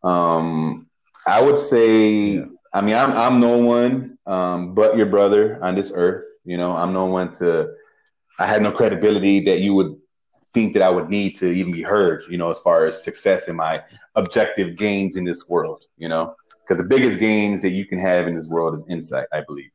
Um, 0.03 0.87
I 1.25 1.41
would 1.41 1.57
say, 1.57 2.35
yeah. 2.35 2.45
I 2.71 2.81
mean, 2.81 2.93
I'm 2.93 3.13
I'm 3.13 3.39
no 3.39 3.57
one 3.57 4.19
um, 4.29 4.75
but 4.75 4.95
your 4.95 5.07
brother 5.07 5.59
on 5.63 5.73
this 5.73 5.91
earth. 5.95 6.27
You 6.45 6.57
know, 6.57 6.71
I'm 6.71 6.93
no 6.93 7.05
one 7.05 7.33
to. 7.33 7.73
I 8.37 8.45
had 8.45 8.61
no 8.61 8.71
credibility 8.71 9.39
that 9.45 9.61
you 9.61 9.73
would 9.73 9.98
think 10.53 10.73
that 10.73 10.81
I 10.81 10.89
would 10.89 11.09
need 11.09 11.35
to 11.37 11.51
even 11.51 11.71
be 11.71 11.81
heard, 11.81 12.23
you 12.29 12.37
know, 12.37 12.49
as 12.49 12.59
far 12.59 12.85
as 12.85 13.03
success 13.03 13.47
in 13.47 13.55
my 13.55 13.83
objective 14.15 14.75
gains 14.75 15.15
in 15.15 15.23
this 15.23 15.47
world, 15.47 15.85
you 15.97 16.09
know, 16.09 16.35
because 16.61 16.77
the 16.81 16.87
biggest 16.87 17.19
gains 17.19 17.61
that 17.61 17.71
you 17.71 17.85
can 17.85 17.99
have 17.99 18.27
in 18.27 18.35
this 18.35 18.49
world 18.49 18.73
is 18.73 18.85
insight, 18.89 19.27
I 19.31 19.41
believe, 19.41 19.71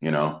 you 0.00 0.10
know, 0.10 0.40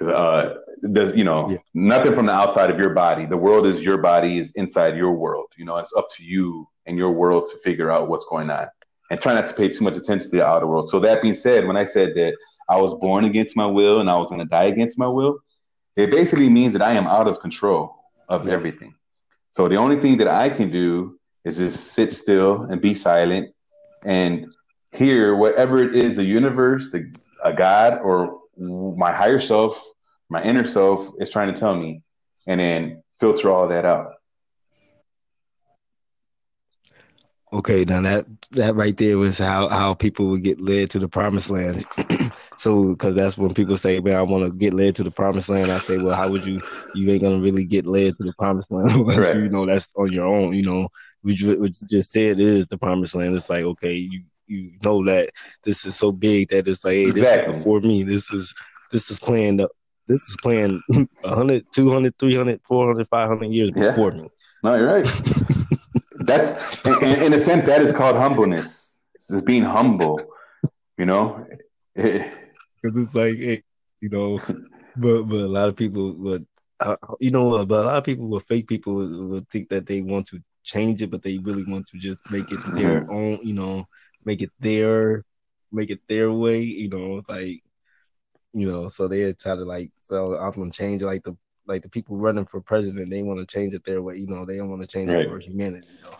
uh, 0.00 0.54
there's, 0.80 1.14
you 1.16 1.24
know, 1.24 1.50
yeah. 1.50 1.56
nothing 1.74 2.14
from 2.14 2.26
the 2.26 2.32
outside 2.32 2.70
of 2.70 2.78
your 2.78 2.94
body. 2.94 3.26
The 3.26 3.36
world 3.36 3.66
is 3.66 3.82
your 3.82 3.98
body 3.98 4.38
is 4.38 4.52
inside 4.52 4.96
your 4.96 5.12
world, 5.12 5.48
you 5.56 5.64
know, 5.64 5.76
it's 5.76 5.94
up 5.94 6.08
to 6.16 6.22
you 6.24 6.68
and 6.86 6.96
your 6.96 7.12
world 7.12 7.46
to 7.46 7.58
figure 7.58 7.90
out 7.90 8.08
what's 8.08 8.26
going 8.26 8.50
on 8.50 8.66
and 9.10 9.20
try 9.20 9.34
not 9.34 9.46
to 9.46 9.54
pay 9.54 9.68
too 9.68 9.84
much 9.84 9.96
attention 9.96 10.30
to 10.30 10.36
the 10.36 10.44
outer 10.44 10.66
world. 10.66 10.88
So 10.88 11.00
that 11.00 11.22
being 11.22 11.34
said, 11.34 11.66
when 11.66 11.76
I 11.76 11.84
said 11.84 12.14
that 12.16 12.36
I 12.68 12.78
was 12.80 12.94
born 12.94 13.24
against 13.24 13.56
my 13.56 13.66
will 13.66 14.00
and 14.00 14.10
I 14.10 14.16
was 14.16 14.28
going 14.28 14.40
to 14.40 14.44
die 14.44 14.64
against 14.64 14.98
my 14.98 15.06
will, 15.06 15.38
it 15.96 16.10
basically 16.10 16.48
means 16.48 16.72
that 16.74 16.82
I 16.82 16.92
am 16.92 17.06
out 17.06 17.26
of 17.26 17.40
control 17.40 17.94
of 18.28 18.46
yeah. 18.46 18.52
everything. 18.52 18.94
So 19.50 19.68
the 19.68 19.76
only 19.76 19.96
thing 19.96 20.18
that 20.18 20.28
I 20.28 20.48
can 20.50 20.70
do 20.70 21.18
is 21.44 21.58
just 21.58 21.92
sit 21.92 22.12
still 22.12 22.62
and 22.62 22.80
be 22.80 22.94
silent 22.94 23.54
and 24.04 24.46
hear 24.92 25.36
whatever 25.36 25.82
it 25.82 25.96
is 25.96 26.16
the 26.16 26.24
universe, 26.24 26.90
the 26.90 27.12
a 27.44 27.52
God 27.52 28.00
or 28.02 28.40
my 28.58 29.12
higher 29.12 29.40
self, 29.40 29.82
my 30.28 30.42
inner 30.42 30.64
self 30.64 31.08
is 31.18 31.30
trying 31.30 31.52
to 31.52 31.58
tell 31.58 31.76
me, 31.76 32.02
and 32.46 32.60
then 32.60 33.02
filter 33.20 33.50
all 33.50 33.68
that 33.68 33.84
out. 33.84 34.14
Okay, 37.52 37.84
now 37.84 38.02
that 38.02 38.26
that 38.50 38.74
right 38.74 38.96
there 38.96 39.16
was 39.16 39.38
how 39.38 39.68
how 39.68 39.94
people 39.94 40.28
would 40.28 40.42
get 40.42 40.60
led 40.60 40.90
to 40.90 40.98
the 40.98 41.08
promised 41.08 41.50
land. 41.50 41.84
So, 42.58 42.88
because 42.88 43.14
that's 43.14 43.38
when 43.38 43.54
people 43.54 43.76
say, 43.76 44.00
"Man, 44.00 44.16
I 44.16 44.22
want 44.22 44.44
to 44.44 44.50
get 44.50 44.74
led 44.74 44.96
to 44.96 45.04
the 45.04 45.12
promised 45.12 45.48
land," 45.48 45.70
I 45.70 45.78
say, 45.78 45.96
"Well, 45.96 46.16
how 46.16 46.30
would 46.30 46.44
you? 46.44 46.60
You 46.94 47.10
ain't 47.10 47.22
gonna 47.22 47.40
really 47.40 47.64
get 47.64 47.86
led 47.86 48.16
to 48.16 48.24
the 48.24 48.32
promised 48.38 48.70
land. 48.70 48.90
right. 49.16 49.36
You 49.36 49.48
know, 49.48 49.64
that's 49.64 49.88
on 49.96 50.12
your 50.12 50.26
own. 50.26 50.54
You 50.54 50.64
know, 50.64 50.88
which 51.22 51.42
what 51.42 51.70
you 51.80 51.86
just 51.88 52.10
said 52.10 52.40
is 52.40 52.66
the 52.66 52.76
promised 52.76 53.14
land. 53.14 53.34
It's 53.34 53.48
like, 53.48 53.62
okay, 53.62 53.94
you 53.94 54.22
you 54.48 54.72
know 54.82 55.04
that 55.04 55.30
this 55.62 55.84
is 55.84 55.96
so 55.96 56.10
big 56.10 56.48
that 56.48 56.66
it's 56.66 56.84
like, 56.84 56.94
hey, 56.94 57.10
this 57.10 57.18
exactly. 57.18 57.52
is 57.52 57.58
before 57.58 57.80
me. 57.80 58.02
This 58.02 58.32
is 58.32 58.52
this 58.90 59.10
is 59.10 59.20
planned. 59.20 59.64
This 60.08 60.28
is 60.28 60.36
planned 60.42 60.80
100, 60.88 61.66
200, 61.72 62.18
300, 62.18 62.60
400, 62.66 63.08
500 63.08 63.52
years 63.52 63.70
before 63.70 64.12
yeah. 64.12 64.22
me. 64.22 64.28
No, 64.64 64.74
you're 64.74 64.86
right. 64.86 65.04
That's 66.20 66.84
in, 67.02 67.22
in, 67.22 67.32
a 67.32 67.38
sense 67.38 67.66
that 67.66 67.80
is 67.80 67.92
called 67.92 68.16
humbleness. 68.16 68.98
It's 69.30 69.42
being 69.42 69.62
humble, 69.62 70.20
you 70.96 71.06
know. 71.06 71.46
Because 72.80 72.96
it's 72.96 73.14
like, 73.14 73.36
hey, 73.36 73.62
you 74.00 74.08
know, 74.10 74.38
but 74.96 75.22
but 75.24 75.40
a 75.40 75.48
lot 75.48 75.68
of 75.68 75.76
people 75.76 76.14
would, 76.14 76.46
uh, 76.80 76.96
you 77.20 77.30
know, 77.30 77.64
but 77.66 77.80
a 77.80 77.86
lot 77.86 77.98
of 77.98 78.04
people 78.04 78.28
with 78.28 78.44
fake 78.44 78.68
people 78.68 78.94
would, 78.94 79.12
would, 79.12 79.48
think 79.48 79.68
that 79.68 79.86
they 79.86 80.00
want 80.00 80.26
to 80.28 80.40
change 80.62 81.02
it, 81.02 81.10
but 81.10 81.22
they 81.22 81.38
really 81.38 81.64
want 81.66 81.86
to 81.88 81.98
just 81.98 82.18
make 82.30 82.50
it 82.50 82.60
their 82.74 83.10
own, 83.10 83.38
you 83.42 83.54
know, 83.54 83.84
make 84.24 84.42
it 84.42 84.50
their, 84.60 85.24
make 85.72 85.90
it 85.90 86.00
their 86.08 86.32
way, 86.32 86.60
you 86.60 86.88
know, 86.88 87.22
like, 87.28 87.60
you 88.52 88.70
know, 88.70 88.88
so 88.88 89.08
they 89.08 89.32
try 89.32 89.54
to 89.54 89.64
like, 89.64 89.90
so 89.98 90.36
I'm 90.36 90.52
gonna 90.52 90.70
change 90.70 91.02
like 91.02 91.22
the 91.22 91.36
like 91.68 91.82
the 91.82 91.88
people 91.88 92.16
running 92.16 92.46
for 92.46 92.60
president, 92.60 93.10
they 93.10 93.22
want 93.22 93.38
to 93.38 93.46
change 93.46 93.74
it 93.74 93.84
their 93.84 94.02
way. 94.02 94.16
You 94.16 94.26
know, 94.26 94.44
they 94.44 94.56
don't 94.56 94.70
want 94.70 94.82
to 94.82 94.88
change 94.88 95.10
right. 95.10 95.20
it 95.20 95.28
for 95.28 95.38
humanity. 95.38 95.86
You 95.96 96.02
know, 96.02 96.16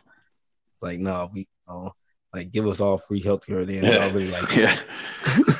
it's 0.71 0.83
like 0.83 0.99
no, 0.99 1.31
we 1.33 1.40
you 1.40 1.47
know, 1.66 1.92
like 2.33 2.53
give 2.53 2.66
us 2.66 2.81
all 2.81 2.99
free 2.99 3.23
health 3.23 3.47
care. 3.47 3.64
Then 3.64 3.85
yeah. 3.85 4.05
already 4.05 4.31
like 4.31 4.44
yeah, 4.57 4.77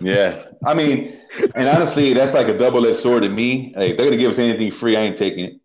yeah. 0.00 0.44
I 0.64 0.74
mean, 0.74 1.18
and 1.54 1.68
honestly, 1.68 2.12
that's 2.12 2.34
like 2.34 2.48
a 2.48 2.56
double 2.56 2.86
edged 2.86 2.96
sword 2.96 3.22
to 3.22 3.28
me. 3.28 3.72
Like 3.76 3.96
they're 3.96 4.06
gonna 4.06 4.16
give 4.16 4.30
us 4.30 4.38
anything 4.38 4.70
free, 4.70 4.96
I 4.96 5.00
ain't 5.00 5.16
taking 5.16 5.44
it. 5.44 5.60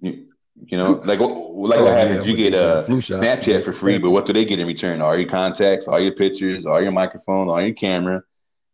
You, 0.00 0.26
you 0.66 0.78
know, 0.78 0.92
like 1.04 1.20
like 1.20 1.20
oh, 1.20 1.58
what 1.58 1.96
happens? 1.96 2.24
Yeah, 2.26 2.30
you 2.30 2.36
get 2.36 2.54
a 2.54 2.74
uh, 2.76 2.82
Snapchat 2.82 3.64
for 3.64 3.72
free, 3.72 3.98
but 3.98 4.10
what 4.10 4.26
do 4.26 4.32
they 4.32 4.44
get 4.44 4.60
in 4.60 4.66
return? 4.66 5.00
All 5.00 5.16
your 5.16 5.28
contacts, 5.28 5.88
all 5.88 6.00
your 6.00 6.14
pictures, 6.14 6.66
all 6.66 6.80
your 6.80 6.92
microphone, 6.92 7.48
all 7.48 7.60
your 7.60 7.74
camera. 7.74 8.22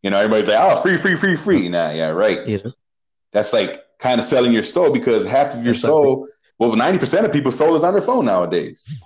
You 0.02 0.10
know, 0.10 0.18
everybody's 0.18 0.48
like, 0.48 0.58
"Oh, 0.60 0.80
free, 0.80 0.96
free, 0.96 1.16
free, 1.16 1.36
free." 1.36 1.68
Nah, 1.68 1.90
yeah, 1.90 2.08
right. 2.08 2.46
Yeah 2.46 2.58
that's 3.32 3.52
like 3.52 3.84
kind 3.98 4.20
of 4.20 4.26
selling 4.26 4.52
your 4.52 4.62
soul 4.62 4.92
because 4.92 5.24
half 5.26 5.54
of 5.54 5.64
your 5.64 5.74
soul, 5.74 6.26
well, 6.58 6.72
90% 6.72 7.24
of 7.24 7.32
people's 7.32 7.58
soul 7.58 7.76
is 7.76 7.84
on 7.84 7.92
their 7.92 8.02
phone 8.02 8.24
nowadays. 8.24 9.02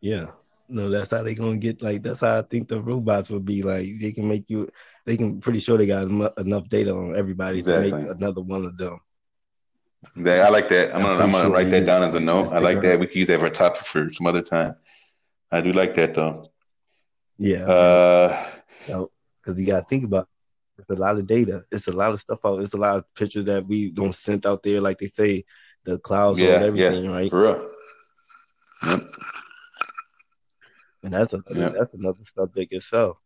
Yeah. 0.00 0.26
No, 0.68 0.90
that's 0.90 1.10
how 1.10 1.22
they 1.22 1.34
gonna 1.34 1.56
get 1.56 1.80
like 1.82 2.02
that's 2.02 2.20
how 2.20 2.38
I 2.38 2.42
think 2.42 2.68
the 2.68 2.80
robots 2.80 3.30
would 3.30 3.44
be 3.44 3.62
like 3.62 3.86
they 4.00 4.12
can 4.12 4.28
make 4.28 4.44
you 4.48 4.68
they 5.06 5.16
can 5.16 5.40
pretty 5.40 5.60
sure 5.60 5.78
they 5.78 5.86
got 5.86 6.04
enough 6.04 6.68
data 6.68 6.94
on 6.94 7.16
everybody 7.16 7.58
exactly. 7.58 7.90
to 7.90 7.96
make 7.96 8.10
another 8.10 8.42
one 8.42 8.66
of 8.66 8.76
them. 8.76 8.98
Yeah, 10.14 10.46
I 10.46 10.50
like 10.50 10.68
that. 10.68 10.94
I'm, 10.94 11.02
gonna, 11.02 11.24
I'm 11.24 11.32
gonna 11.32 11.50
write 11.50 11.68
that 11.68 11.86
down 11.86 12.02
as 12.02 12.14
a 12.14 12.20
note. 12.20 12.52
I 12.52 12.58
like 12.58 12.82
that. 12.82 13.00
We 13.00 13.06
can 13.06 13.18
use 13.18 13.28
that 13.28 13.40
for 13.40 13.46
a 13.46 13.50
topic 13.50 13.86
for 13.86 14.12
some 14.12 14.26
other 14.26 14.42
time. 14.42 14.76
I 15.50 15.60
do 15.60 15.72
like 15.72 15.94
that 15.94 16.14
though. 16.14 16.50
Yeah. 17.38 17.64
Uh, 17.64 18.46
because 18.86 19.60
you 19.60 19.66
gotta 19.66 19.84
think 19.84 20.04
about 20.04 20.28
it's 20.78 20.90
a 20.90 20.94
lot 20.94 21.18
of 21.18 21.26
data. 21.26 21.62
It's 21.72 21.88
a 21.88 21.92
lot 21.92 22.10
of 22.10 22.20
stuff 22.20 22.40
out. 22.44 22.60
It's 22.60 22.74
a 22.74 22.78
lot 22.78 22.96
of 22.96 23.14
pictures 23.14 23.46
that 23.46 23.66
we 23.66 23.90
don't 23.90 24.14
send 24.14 24.46
out 24.46 24.62
there, 24.62 24.80
like 24.80 24.98
they 24.98 25.06
say, 25.06 25.44
the 25.84 25.98
clouds 25.98 26.38
yeah, 26.38 26.56
and 26.56 26.64
everything, 26.64 27.04
yeah, 27.04 27.10
right? 27.10 27.30
For 27.30 27.40
real. 27.40 27.70
Yep. 28.86 29.00
And 31.02 31.12
that's 31.12 31.32
a 31.32 31.42
yep. 31.50 31.74
that's 31.78 31.94
another 31.94 32.24
subject 32.36 32.72
itself. 32.72 33.18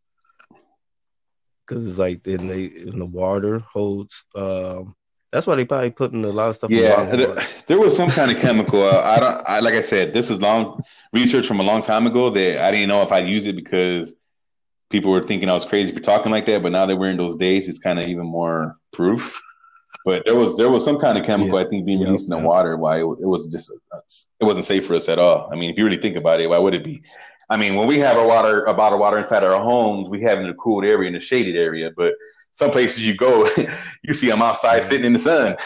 Cause 1.67 1.87
it's 1.87 1.99
like 1.99 2.27
in 2.27 2.49
the 2.49 2.89
in 2.89 2.99
the 2.99 3.07
water 3.07 3.61
holds. 3.61 4.25
Um, 4.35 4.95
that's 5.31 5.47
why 5.47 5.55
they 5.55 5.65
probably 5.65 5.91
putting 5.91 6.25
a 6.25 6.29
lot 6.29 6.49
of 6.49 6.55
stuff. 6.57 6.71
Yeah, 6.71 7.05
there, 7.05 7.37
there 7.67 7.79
was 7.79 7.97
some 7.97 8.11
kind 8.11 8.31
of 8.31 8.39
chemical. 8.39 8.83
Uh, 8.83 9.01
I 9.01 9.21
don't. 9.21 9.49
I 9.49 9.61
like 9.61 9.75
I 9.75 9.81
said, 9.81 10.13
this 10.13 10.29
is 10.29 10.41
long 10.41 10.83
research 11.13 11.47
from 11.47 11.61
a 11.61 11.63
long 11.63 11.81
time 11.81 12.07
ago 12.07 12.29
that 12.31 12.63
I 12.63 12.71
didn't 12.71 12.89
know 12.89 13.01
if 13.01 13.11
I'd 13.11 13.27
use 13.27 13.47
it 13.47 13.57
because 13.57 14.15
people 14.91 15.11
were 15.11 15.23
thinking 15.23 15.49
I 15.49 15.55
was 15.55 15.65
crazy 15.65 15.91
for 15.91 16.01
talking 16.01 16.31
like 16.31 16.45
that, 16.47 16.63
but 16.63 16.73
now 16.73 16.85
that 16.85 16.97
we're 16.97 17.11
in 17.11 17.17
those 17.17 17.37
days, 17.37 17.67
it's 17.67 17.79
kind 17.79 17.99
of 17.99 18.09
even 18.09 18.27
more 18.27 18.77
proof. 18.93 19.41
But 20.05 20.25
there 20.27 20.37
was 20.37 20.57
there 20.57 20.71
was 20.71 20.85
some 20.85 20.99
kind 20.99 21.17
of 21.17 21.25
chemical 21.25 21.59
yeah. 21.59 21.67
I 21.67 21.69
think 21.69 21.87
being 21.87 22.01
yep. 22.01 22.09
released 22.09 22.31
in 22.31 22.39
the 22.39 22.47
water. 22.47 22.77
Why 22.77 22.99
it, 22.99 23.07
it 23.21 23.27
was 23.27 23.51
just 23.51 23.71
it 24.41 24.45
wasn't 24.45 24.67
safe 24.67 24.87
for 24.87 24.95
us 24.95 25.09
at 25.09 25.19
all. 25.19 25.49
I 25.51 25.57
mean, 25.57 25.71
if 25.71 25.79
you 25.79 25.85
really 25.85 26.01
think 26.01 26.17
about 26.17 26.41
it, 26.41 26.49
why 26.49 26.59
would 26.59 26.75
it 26.75 26.85
be? 26.85 27.03
I 27.51 27.57
mean, 27.57 27.75
when 27.77 27.87
we 27.87 27.99
have 27.99 28.17
a 28.17 28.27
water 28.27 28.65
a 28.65 28.75
bottle 28.75 28.97
of 28.97 29.01
water 29.01 29.19
inside 29.19 29.45
our 29.45 29.63
homes, 29.63 30.09
we 30.09 30.23
have 30.23 30.39
it 30.39 30.43
in 30.43 30.49
a 30.49 30.55
cooled 30.55 30.85
area 30.85 31.09
in 31.09 31.17
a 31.17 31.21
shaded 31.21 31.57
area. 31.57 31.91
But 31.97 32.15
some 32.53 32.71
places 32.71 33.01
you 33.01 33.17
go, 33.17 33.49
you 34.03 34.15
see 34.15 34.29
them 34.29 34.43
outside 34.43 34.85
sitting 34.85 35.07
in 35.07 35.13
the 35.13 35.19
sun. 35.19 35.57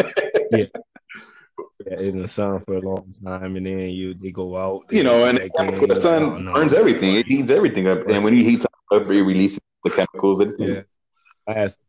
yeah. 0.50 0.66
in 1.98 2.22
the 2.22 2.28
sun 2.28 2.62
for 2.64 2.74
a 2.74 2.80
long 2.80 3.10
time, 3.24 3.56
and 3.56 3.66
then 3.66 3.78
you 3.78 4.14
they 4.14 4.30
go 4.30 4.56
out. 4.56 4.88
They 4.88 4.98
you 4.98 5.04
know, 5.04 5.24
and 5.24 5.38
the 5.38 5.98
sun 6.00 6.44
burns 6.46 6.74
everything. 6.74 7.14
It 7.16 7.26
heats 7.26 7.50
everything 7.50 7.86
up, 7.88 8.08
and 8.08 8.24
when 8.24 8.34
you 8.34 8.44
heat 8.44 8.60
something 8.60 9.10
up, 9.10 9.16
it 9.16 9.22
releases 9.22 9.60
the 9.84 9.90
chemicals 9.90 10.38
that 10.38 10.48
it's 10.48 10.62
yeah. 10.62 10.82
I 11.46 11.52
asked. 11.64 11.82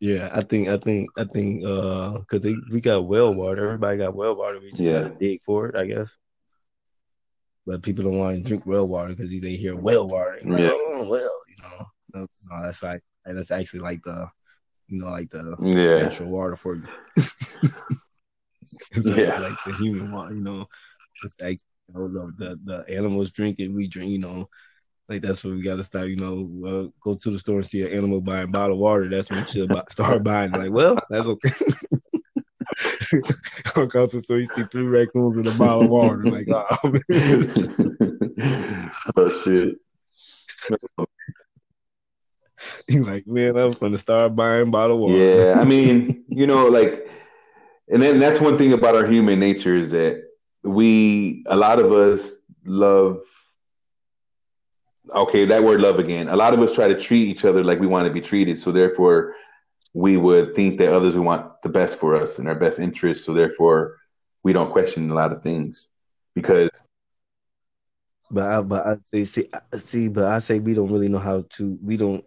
Yeah, 0.00 0.30
I 0.32 0.42
think 0.42 0.68
I 0.68 0.78
think 0.78 1.10
I 1.18 1.24
think 1.24 1.62
uh 1.64 2.18
because 2.20 2.40
we 2.72 2.80
got 2.80 3.06
well 3.06 3.34
water. 3.34 3.66
Everybody 3.66 3.98
got 3.98 4.14
well 4.14 4.34
water. 4.34 4.58
We 4.58 4.70
just 4.70 4.82
yeah. 4.82 5.02
gotta 5.02 5.14
dig 5.14 5.42
for 5.42 5.68
it, 5.68 5.76
I 5.76 5.84
guess. 5.84 6.14
But 7.70 7.82
people 7.82 8.02
don't 8.02 8.18
want 8.18 8.36
to 8.36 8.42
drink 8.42 8.66
well 8.66 8.88
water 8.88 9.10
because 9.10 9.30
they 9.30 9.54
hear 9.54 9.76
well 9.76 10.08
water. 10.08 10.36
Like, 10.44 10.58
yeah. 10.58 10.70
Oh, 10.72 11.06
well, 11.08 11.40
you 11.48 11.54
know, 11.62 11.86
no, 12.14 12.62
that's 12.64 12.82
like 12.82 13.00
that's 13.24 13.52
actually 13.52 13.78
like 13.78 14.02
the 14.02 14.28
you 14.88 14.98
know, 15.00 15.10
like 15.10 15.30
the 15.30 15.56
yeah. 15.62 16.02
natural 16.02 16.30
water 16.30 16.56
for 16.56 16.74
you. 16.74 16.82
yeah. 19.04 19.38
like 19.38 19.56
the 19.64 19.76
human 19.78 20.10
water, 20.10 20.34
you 20.34 20.40
know. 20.40 20.66
It's 21.22 21.36
like 21.40 21.60
you 21.94 22.08
know, 22.08 22.32
the, 22.36 22.58
the 22.64 22.84
animals 22.92 23.30
drink 23.30 23.60
it, 23.60 23.68
we 23.68 23.86
drink, 23.86 24.10
you 24.10 24.18
know. 24.18 24.48
Like 25.08 25.22
that's 25.22 25.44
what 25.44 25.54
we 25.54 25.62
gotta 25.62 25.84
start, 25.84 26.08
you 26.08 26.16
know. 26.16 26.50
Uh, 26.66 26.88
go 27.00 27.14
to 27.14 27.30
the 27.30 27.38
store 27.38 27.58
and 27.58 27.66
see 27.66 27.82
an 27.82 27.92
animal 27.92 28.20
buying 28.20 28.50
bottled 28.50 28.80
water. 28.80 29.08
That's 29.08 29.30
when 29.30 29.42
we 29.42 29.46
should 29.46 29.68
buy, 29.68 29.84
start 29.88 30.24
buying. 30.24 30.50
Like, 30.50 30.72
well, 30.72 30.98
that's 31.08 31.28
okay. 31.28 31.50
Store, 33.10 34.38
you 34.38 34.46
see 34.46 34.62
three 34.64 34.84
raccoons 34.84 35.36
with 35.36 35.48
a 35.48 35.58
bottle 35.58 35.84
of 35.84 35.90
water. 35.90 36.24
Like, 36.24 36.48
oh, 36.48 36.66
oh 39.16 39.42
shit. 39.42 39.76
He's 42.86 43.06
like, 43.06 43.26
man, 43.26 43.56
I'm 43.56 43.70
gonna 43.72 43.98
start 43.98 44.36
buying 44.36 44.70
bottled 44.70 45.00
water. 45.00 45.14
Yeah, 45.14 45.60
I 45.60 45.64
mean, 45.64 46.24
you 46.28 46.46
know, 46.46 46.66
like, 46.66 47.08
and 47.88 48.02
then 48.02 48.18
that's 48.18 48.40
one 48.40 48.58
thing 48.58 48.72
about 48.72 48.94
our 48.94 49.06
human 49.06 49.40
nature 49.40 49.76
is 49.76 49.90
that 49.92 50.22
we, 50.62 51.44
a 51.46 51.56
lot 51.56 51.78
of 51.78 51.92
us, 51.92 52.36
love. 52.64 53.20
Okay, 55.14 55.44
that 55.46 55.62
word 55.62 55.80
"love" 55.80 55.98
again. 55.98 56.28
A 56.28 56.36
lot 56.36 56.52
of 56.52 56.60
us 56.60 56.72
try 56.72 56.86
to 56.86 57.00
treat 57.00 57.28
each 57.28 57.44
other 57.44 57.64
like 57.64 57.80
we 57.80 57.86
want 57.86 58.06
to 58.06 58.12
be 58.12 58.20
treated, 58.20 58.58
so 58.58 58.70
therefore, 58.70 59.34
we 59.92 60.16
would 60.16 60.54
think 60.54 60.78
that 60.78 60.92
others 60.92 61.14
would 61.14 61.24
want 61.24 61.62
the 61.62 61.68
best 61.68 61.98
for 61.98 62.14
us 62.14 62.38
and 62.38 62.48
our 62.48 62.54
best 62.54 62.78
interests. 62.78 63.24
So 63.24 63.34
therefore, 63.34 63.96
we 64.42 64.52
don't 64.52 64.70
question 64.70 65.10
a 65.10 65.14
lot 65.14 65.32
of 65.32 65.42
things 65.42 65.88
because 66.34 66.70
but 68.30 68.44
I, 68.44 68.62
but 68.62 68.86
I 68.86 68.96
say, 69.02 69.26
see, 69.26 69.48
see, 69.74 70.08
but 70.08 70.26
I 70.26 70.38
say 70.38 70.60
we 70.60 70.74
don't 70.74 70.92
really 70.92 71.08
know 71.08 71.18
how 71.18 71.44
to. 71.56 71.78
We 71.82 71.96
don't 71.96 72.24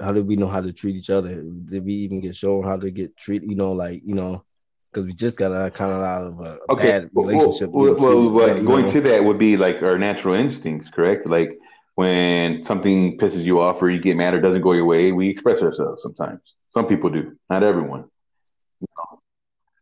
how 0.00 0.12
do 0.12 0.24
we 0.24 0.36
know 0.36 0.48
how 0.48 0.60
to 0.60 0.72
treat 0.72 0.96
each 0.96 1.10
other? 1.10 1.42
Did 1.42 1.84
we 1.84 1.92
even 1.92 2.20
get 2.20 2.34
shown 2.34 2.64
how 2.64 2.76
to 2.76 2.90
get 2.90 3.16
treated? 3.16 3.48
You 3.48 3.56
know, 3.56 3.72
like 3.72 4.00
you 4.04 4.14
know, 4.14 4.44
because 4.92 5.06
we 5.06 5.14
just 5.14 5.36
got 5.36 5.52
a 5.52 5.70
kind 5.70 5.92
of 5.92 6.02
out 6.02 6.24
of 6.24 6.40
a 6.40 6.58
okay. 6.70 6.88
bad 6.88 7.10
relationship. 7.14 7.70
Well, 7.70 7.96
well, 7.98 8.30
well 8.30 8.62
going 8.62 8.84
know? 8.86 8.92
to 8.92 9.00
that 9.02 9.24
would 9.24 9.38
be 9.38 9.56
like 9.56 9.82
our 9.82 9.98
natural 9.98 10.34
instincts, 10.34 10.90
correct? 10.90 11.26
Like 11.26 11.58
when 11.94 12.62
something 12.62 13.18
pisses 13.18 13.42
you 13.42 13.60
off 13.60 13.82
or 13.82 13.90
you 13.90 14.00
get 14.00 14.16
mad 14.16 14.34
or 14.34 14.40
doesn't 14.40 14.62
go 14.62 14.72
your 14.72 14.84
way, 14.84 15.12
we 15.12 15.28
express 15.28 15.62
ourselves 15.62 16.02
sometimes. 16.02 16.54
Some 16.70 16.86
people 16.86 17.10
do, 17.10 17.36
not 17.48 17.62
everyone. 17.62 18.04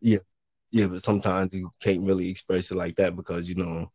Yeah, 0.01 0.19
yeah, 0.71 0.87
but 0.87 1.05
sometimes 1.05 1.55
you 1.55 1.71
can't 1.83 2.03
really 2.03 2.31
express 2.31 2.71
it 2.71 2.77
like 2.77 2.97
that 2.97 3.17
because 3.17 3.49
you 3.49 3.57
know, 3.57 3.91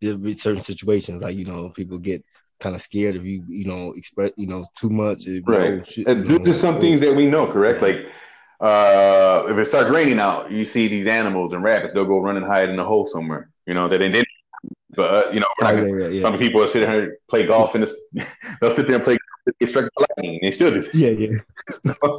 there 0.00 0.16
be 0.16 0.34
certain 0.34 0.62
situations 0.62 1.22
like 1.22 1.36
you 1.36 1.44
know 1.44 1.70
people 1.70 1.98
get 1.98 2.24
kind 2.60 2.74
of 2.74 2.80
scared 2.80 3.16
if 3.16 3.24
you 3.24 3.44
you 3.48 3.66
know 3.66 3.92
express 3.96 4.32
you 4.36 4.46
know 4.46 4.64
too 4.78 4.90
much. 4.90 5.26
right. 5.44 5.80
Oh, 5.80 5.82
shit, 5.82 6.06
and 6.06 6.26
know, 6.26 6.52
some 6.52 6.80
things 6.80 7.00
that 7.00 7.14
we 7.14 7.26
know, 7.26 7.46
correct? 7.46 7.82
Like 7.82 8.06
uh, 8.60 9.46
if 9.48 9.58
it 9.58 9.66
starts 9.66 9.90
raining 9.90 10.20
out, 10.20 10.50
you 10.50 10.64
see 10.64 10.86
these 10.86 11.08
animals 11.08 11.52
and 11.52 11.62
rabbits, 11.62 11.92
they'll 11.92 12.04
go 12.04 12.20
run 12.20 12.36
and 12.36 12.46
hide 12.46 12.68
in 12.68 12.78
a 12.78 12.84
hole 12.84 13.06
somewhere. 13.06 13.50
You 13.66 13.74
know 13.74 13.88
that 13.88 13.98
they 13.98 14.08
didn't. 14.08 14.28
But 14.94 15.26
uh, 15.26 15.30
you 15.32 15.40
know, 15.40 15.46
oh, 15.60 15.70
yeah, 15.72 15.84
yeah, 15.86 16.08
yeah. 16.08 16.22
some 16.22 16.38
people 16.38 16.66
sit 16.68 16.88
here 16.88 17.02
and 17.02 17.12
play 17.28 17.46
golf, 17.46 17.74
and 17.74 17.84
they'll 18.60 18.70
sit 18.70 18.86
there 18.86 18.96
and 18.96 19.04
play. 19.04 19.16
Get 19.58 19.68
struck 19.68 19.90
by 19.96 20.04
lightning. 20.16 20.38
They 20.42 20.52
still 20.52 20.70
do. 20.70 20.82
This. 20.82 20.94
Yeah, 20.94 21.10
yeah. 21.10 21.38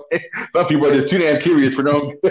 some 0.51 0.67
people 0.67 0.87
are 0.87 0.93
just 0.93 1.09
too 1.09 1.19
damn 1.19 1.41
curious 1.41 1.73
for 1.73 1.83
no. 1.83 2.13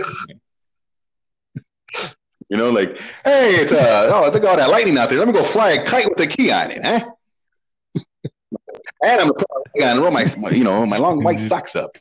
you 2.50 2.58
know, 2.58 2.70
like, 2.70 3.00
hey, 3.24 3.52
it's 3.54 3.72
uh, 3.72 4.10
oh, 4.12 4.30
look 4.30 4.42
at 4.42 4.48
all 4.48 4.56
that 4.56 4.68
lightning 4.68 4.98
out 4.98 5.08
there. 5.08 5.18
Let 5.18 5.28
me 5.28 5.32
go 5.32 5.44
fly 5.44 5.70
a 5.72 5.84
kite 5.84 6.10
with 6.10 6.20
a 6.20 6.26
key 6.26 6.50
on 6.50 6.70
it, 6.70 6.84
huh? 6.84 7.10
and 9.02 9.20
I'm 9.20 9.32
gonna 9.78 10.00
roll 10.00 10.10
my, 10.10 10.26
you 10.50 10.64
know, 10.64 10.84
my 10.86 10.98
long 10.98 11.22
white 11.22 11.40
socks 11.48 11.76
up. 11.76 11.96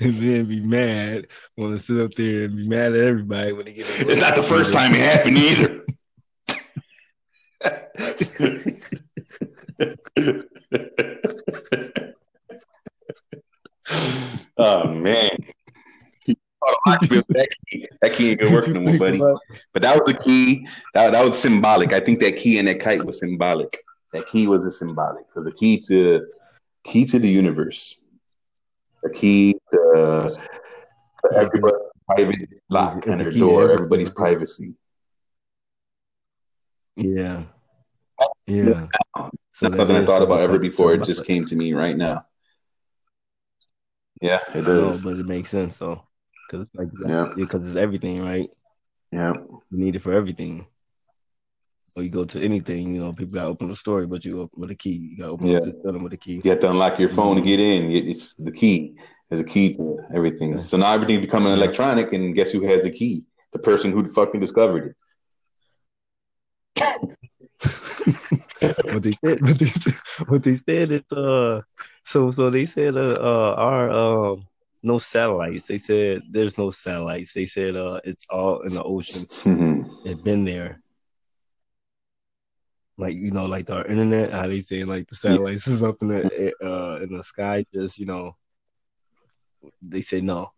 and 0.00 0.14
then 0.14 0.46
be 0.46 0.60
mad, 0.60 1.26
want 1.56 1.78
to 1.78 1.84
sit 1.84 2.04
up 2.04 2.14
there 2.14 2.44
and 2.44 2.56
be 2.56 2.68
mad 2.68 2.94
at 2.94 3.00
everybody 3.00 3.52
when 3.52 3.66
they 3.66 3.74
get. 3.74 3.86
It's 4.00 4.20
not 4.20 4.34
the 4.34 4.42
first 4.42 4.72
time 4.72 4.92
it 4.92 5.00
happened 5.00 5.38
either. 5.38 5.83
oh 14.56 14.94
man 14.94 15.36
oh, 16.66 16.98
that 17.28 17.48
key, 17.68 17.88
that 18.00 18.12
key 18.12 18.30
ain't 18.30 18.40
gonna 18.40 18.52
work 18.52 18.68
no 18.68 18.80
more, 18.80 18.98
buddy. 18.98 19.18
But 19.72 19.82
that 19.82 19.96
was 19.96 20.14
the 20.14 20.20
key. 20.20 20.66
That, 20.94 21.12
that 21.12 21.24
was 21.24 21.38
symbolic. 21.38 21.92
I 21.92 22.00
think 22.00 22.20
that 22.20 22.36
key 22.36 22.58
and 22.58 22.68
that 22.68 22.80
kite 22.80 23.04
was 23.04 23.18
symbolic. 23.18 23.78
That 24.12 24.26
key 24.26 24.46
was 24.46 24.66
a 24.66 24.72
symbolic 24.72 25.26
because 25.28 25.44
the 25.44 25.52
key 25.52 25.80
to 25.82 26.26
key 26.84 27.04
to 27.06 27.18
the 27.18 27.28
universe, 27.28 27.98
the 29.02 29.10
key 29.10 29.56
to, 29.72 30.38
to 31.24 31.36
everybody's 31.36 31.78
private 32.06 32.48
lock 32.68 33.06
and 33.06 33.20
their 33.20 33.30
door, 33.30 33.72
everybody's 33.72 34.12
privacy. 34.12 34.76
Yeah. 36.96 37.42
Yeah. 38.46 38.86
So 39.52 39.68
That's 39.68 39.76
something 39.76 39.96
I 39.96 40.04
thought 40.04 40.22
about 40.22 40.42
ever 40.42 40.58
before. 40.58 40.94
It 40.94 41.04
just 41.04 41.24
came 41.24 41.44
to 41.46 41.56
me 41.56 41.72
right 41.72 41.96
now. 41.96 42.26
Yeah, 44.20 44.40
it 44.54 44.62
does. 44.62 45.02
but 45.02 45.18
it 45.18 45.26
makes 45.26 45.48
sense 45.48 45.78
though 45.78 46.06
because 46.46 46.66
it's 46.66 46.74
like 46.74 46.88
yeah, 47.06 47.32
because 47.36 47.62
it's 47.68 47.76
everything, 47.76 48.22
right? 48.22 48.48
Yeah, 49.12 49.32
you 49.36 49.62
need 49.70 49.96
it 49.96 50.02
for 50.02 50.12
everything. 50.12 50.66
Or 51.96 52.02
you 52.02 52.10
go 52.10 52.24
to 52.24 52.40
anything, 52.40 52.92
you 52.92 53.00
know, 53.00 53.12
people 53.12 53.34
got 53.34 53.44
to 53.44 53.48
open 53.48 53.68
the 53.68 53.76
story, 53.76 54.06
but 54.08 54.24
you 54.24 54.40
open 54.40 54.60
with 54.60 54.70
a 54.72 54.74
key. 54.74 55.10
You 55.12 55.18
got 55.18 55.26
to 55.26 55.32
open 55.32 55.46
yeah. 55.46 55.60
the 55.60 55.98
with 55.98 56.12
a 56.12 56.16
key. 56.16 56.40
You 56.42 56.50
have 56.50 56.60
to 56.60 56.70
unlock 56.70 56.98
your 56.98 57.08
phone 57.08 57.36
mm-hmm. 57.36 57.44
to 57.44 57.50
get 57.56 57.60
in. 57.60 57.90
It's 57.92 58.34
the 58.34 58.50
key. 58.50 58.96
There's 59.30 59.40
a 59.40 59.44
key 59.44 59.74
to 59.74 60.00
everything. 60.12 60.60
So 60.64 60.76
now 60.76 60.92
everything's 60.92 61.20
becoming 61.20 61.52
electronic, 61.52 62.12
and 62.12 62.34
guess 62.34 62.50
who 62.50 62.62
has 62.66 62.82
the 62.82 62.90
key? 62.90 63.24
The 63.52 63.60
person 63.60 63.92
who 63.92 64.04
fucking 64.08 64.40
discovered 64.40 64.96
it. 66.76 67.16
what 68.92 69.02
they 69.02 69.18
said, 69.24 69.40
what 69.40 69.58
they, 69.58 69.66
what 70.26 70.42
they 70.42 70.60
said 70.68 70.92
is, 70.92 71.12
uh, 71.16 71.60
so 72.04 72.30
so 72.30 72.50
they 72.50 72.66
said, 72.66 72.96
uh, 72.96 73.18
uh 73.20 73.54
our 73.56 73.90
um 73.90 74.46
no 74.84 74.98
satellites. 74.98 75.66
They 75.66 75.78
said 75.78 76.22
there's 76.30 76.58
no 76.58 76.70
satellites. 76.70 77.32
They 77.32 77.46
said 77.46 77.74
uh, 77.74 78.00
it's 78.04 78.26
all 78.28 78.60
in 78.60 78.74
the 78.74 78.82
ocean. 78.82 79.24
Mm-hmm. 79.24 79.90
It's 80.04 80.20
been 80.20 80.44
there. 80.44 80.80
Like 82.98 83.14
you 83.14 83.32
know, 83.32 83.46
like 83.46 83.68
our 83.70 83.84
internet, 83.86 84.30
how 84.30 84.46
they 84.46 84.60
say 84.60 84.84
like 84.84 85.08
the 85.08 85.16
satellites 85.16 85.66
is 85.66 85.82
up 85.82 85.96
in 86.02 86.08
the 86.08 86.52
uh, 86.62 87.02
in 87.02 87.16
the 87.16 87.24
sky. 87.24 87.64
Just 87.72 87.98
you 87.98 88.06
know, 88.06 88.32
they 89.82 90.02
say 90.02 90.20
no, 90.20 90.48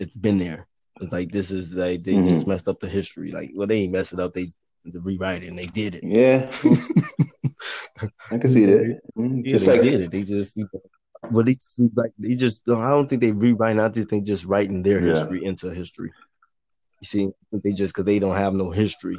it's 0.00 0.16
been 0.16 0.38
there. 0.38 0.66
It's 1.00 1.12
like 1.12 1.30
this 1.30 1.50
is 1.50 1.74
like 1.74 2.02
they 2.02 2.14
mm-hmm. 2.14 2.28
just 2.30 2.48
messed 2.48 2.66
up 2.66 2.80
the 2.80 2.88
history. 2.88 3.30
Like 3.30 3.50
well, 3.54 3.68
they 3.68 3.82
ain't 3.82 3.92
messed 3.92 4.14
it 4.14 4.20
up. 4.20 4.32
They 4.32 4.48
to 4.92 5.00
rewrite 5.00 5.42
it 5.42 5.48
and 5.48 5.58
they 5.58 5.66
did 5.66 5.94
it. 5.94 6.04
Yeah, 6.04 6.50
I 8.30 8.38
can 8.38 8.50
see 8.50 8.66
that. 8.66 9.00
Yeah, 9.16 9.22
mm, 9.22 9.44
just 9.44 9.66
they 9.66 9.72
like 9.72 9.82
did 9.82 10.00
it. 10.02 10.10
They 10.10 10.22
just 10.22 10.56
you 10.56 10.68
know, 10.72 10.80
well, 11.30 11.44
they 11.44 11.52
just 11.52 11.80
like 11.94 12.12
they 12.18 12.34
just. 12.34 12.68
I 12.68 12.90
don't 12.90 13.06
think 13.06 13.20
they 13.20 13.32
rewrite. 13.32 13.78
I 13.78 13.88
just 13.88 14.08
think 14.08 14.26
just 14.26 14.44
writing 14.44 14.82
their 14.82 15.00
history 15.00 15.42
yeah. 15.42 15.48
into 15.48 15.70
history. 15.70 16.12
You 17.00 17.06
see, 17.06 17.28
they 17.52 17.72
just 17.72 17.94
because 17.94 18.06
they 18.06 18.18
don't 18.18 18.36
have 18.36 18.54
no 18.54 18.70
history. 18.70 19.18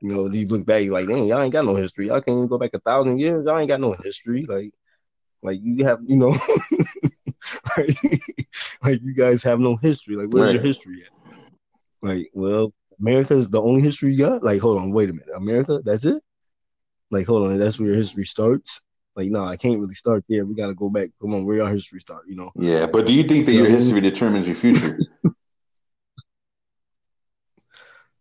You 0.00 0.08
know, 0.08 0.28
you 0.32 0.48
look 0.48 0.66
back, 0.66 0.82
you're 0.82 0.92
like, 0.92 1.06
dang, 1.06 1.26
y'all 1.26 1.40
ain't 1.40 1.52
got 1.52 1.64
no 1.64 1.76
history. 1.76 2.08
Y'all 2.08 2.20
can't 2.20 2.36
even 2.36 2.48
go 2.48 2.58
back 2.58 2.74
a 2.74 2.80
thousand 2.80 3.20
years. 3.20 3.44
Y'all 3.46 3.58
ain't 3.58 3.68
got 3.68 3.80
no 3.80 3.92
history. 3.92 4.44
Like, 4.44 4.72
like 5.42 5.58
you 5.62 5.84
have, 5.84 6.00
you 6.04 6.16
know, 6.16 6.30
like, 7.76 7.96
like, 8.82 9.00
you 9.02 9.14
guys 9.14 9.44
have 9.44 9.60
no 9.60 9.76
history. 9.76 10.16
Like, 10.16 10.28
where's 10.30 10.48
right. 10.48 10.54
your 10.54 10.64
history 10.64 11.04
at? 11.04 11.38
Like, 12.02 12.30
well, 12.34 12.72
America's 13.02 13.50
the 13.50 13.60
only 13.60 13.82
history 13.82 14.12
you 14.12 14.18
got. 14.18 14.42
Like, 14.42 14.60
hold 14.60 14.78
on, 14.78 14.92
wait 14.92 15.10
a 15.10 15.12
minute, 15.12 15.28
America, 15.34 15.80
that's 15.84 16.04
it. 16.04 16.22
Like, 17.10 17.26
hold 17.26 17.50
on, 17.50 17.58
that's 17.58 17.78
where 17.78 17.92
history 17.92 18.24
starts 18.24 18.80
like, 19.14 19.28
no, 19.28 19.44
I 19.44 19.56
can't 19.56 19.78
really 19.78 19.94
start 19.94 20.24
there. 20.28 20.44
We 20.46 20.54
got 20.54 20.68
to 20.68 20.74
go 20.74 20.88
back. 20.88 21.10
Come 21.20 21.34
on, 21.34 21.44
where 21.44 21.62
our 21.62 21.68
history 21.68 22.00
start? 22.00 22.24
You 22.26 22.36
know? 22.36 22.50
Yeah, 22.56 22.86
but 22.86 23.06
do 23.06 23.12
you 23.12 23.24
think 23.24 23.44
that 23.46 23.52
so, 23.52 23.58
your 23.58 23.68
history 23.68 24.00
determines 24.00 24.46
your 24.46 24.56
future? 24.56 24.98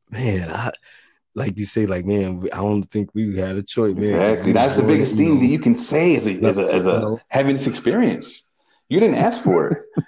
man, 0.09 0.49
I, 0.49 0.71
like 1.33 1.57
you 1.57 1.63
say, 1.63 1.85
like 1.85 2.05
man, 2.05 2.43
I 2.51 2.57
don't 2.57 2.83
think 2.83 3.11
we 3.13 3.37
had 3.37 3.55
a 3.55 3.63
choice. 3.63 3.93
Man. 3.93 4.03
Exactly, 4.03 4.51
that's 4.51 4.75
the 4.75 4.83
biggest 4.83 5.15
thing 5.15 5.39
that 5.39 5.45
you 5.45 5.59
can 5.59 5.75
say 5.75 6.17
as 6.17 6.27
a 6.27 6.33
as 6.41 6.57
a, 6.57 6.73
as 6.73 6.85
a 6.87 7.15
having 7.29 7.55
this 7.55 7.67
experience. 7.67 8.53
You 8.89 8.99
didn't 8.99 9.15
ask 9.15 9.41
for 9.41 9.69
it. 9.69 10.05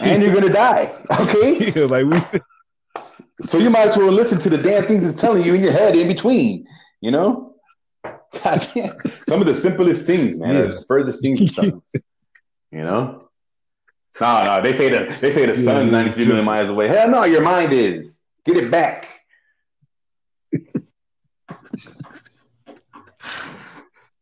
and 0.00 0.22
you're 0.22 0.32
gonna 0.32 0.48
die. 0.48 0.90
Okay, 1.20 1.72
yeah, 1.76 1.84
like 1.84 2.06
we. 2.06 2.18
So 3.42 3.58
you 3.58 3.70
might 3.70 3.88
as 3.88 3.96
well 3.96 4.10
listen 4.10 4.38
to 4.40 4.50
the 4.50 4.58
damn 4.58 4.82
things 4.82 5.06
it's 5.06 5.20
telling 5.20 5.44
you 5.44 5.54
in 5.54 5.60
your 5.60 5.72
head 5.72 5.94
in 5.94 6.08
between. 6.08 6.66
You 7.00 7.10
know, 7.10 7.54
God 8.42 8.66
damn. 8.74 8.94
Some 9.28 9.40
of 9.40 9.46
the 9.46 9.54
simplest 9.54 10.06
things, 10.06 10.38
man, 10.38 10.54
yeah. 10.54 10.60
are 10.62 10.68
the 10.68 10.84
furthest 10.86 11.22
things. 11.22 11.56
you 11.58 11.82
know. 12.72 13.28
No, 14.20 14.44
no, 14.44 14.62
they 14.62 14.72
say 14.72 14.88
the 14.88 15.04
they 15.20 15.30
say 15.30 15.44
the 15.44 15.54
yeah, 15.56 15.62
sun's 15.62 15.92
93 15.92 16.26
million 16.26 16.44
miles 16.46 16.70
away. 16.70 16.88
Hell 16.88 17.10
no, 17.10 17.24
your 17.24 17.42
mind 17.42 17.72
is. 17.72 18.20
Get 18.44 18.56
it 18.56 18.70
back. 18.70 19.08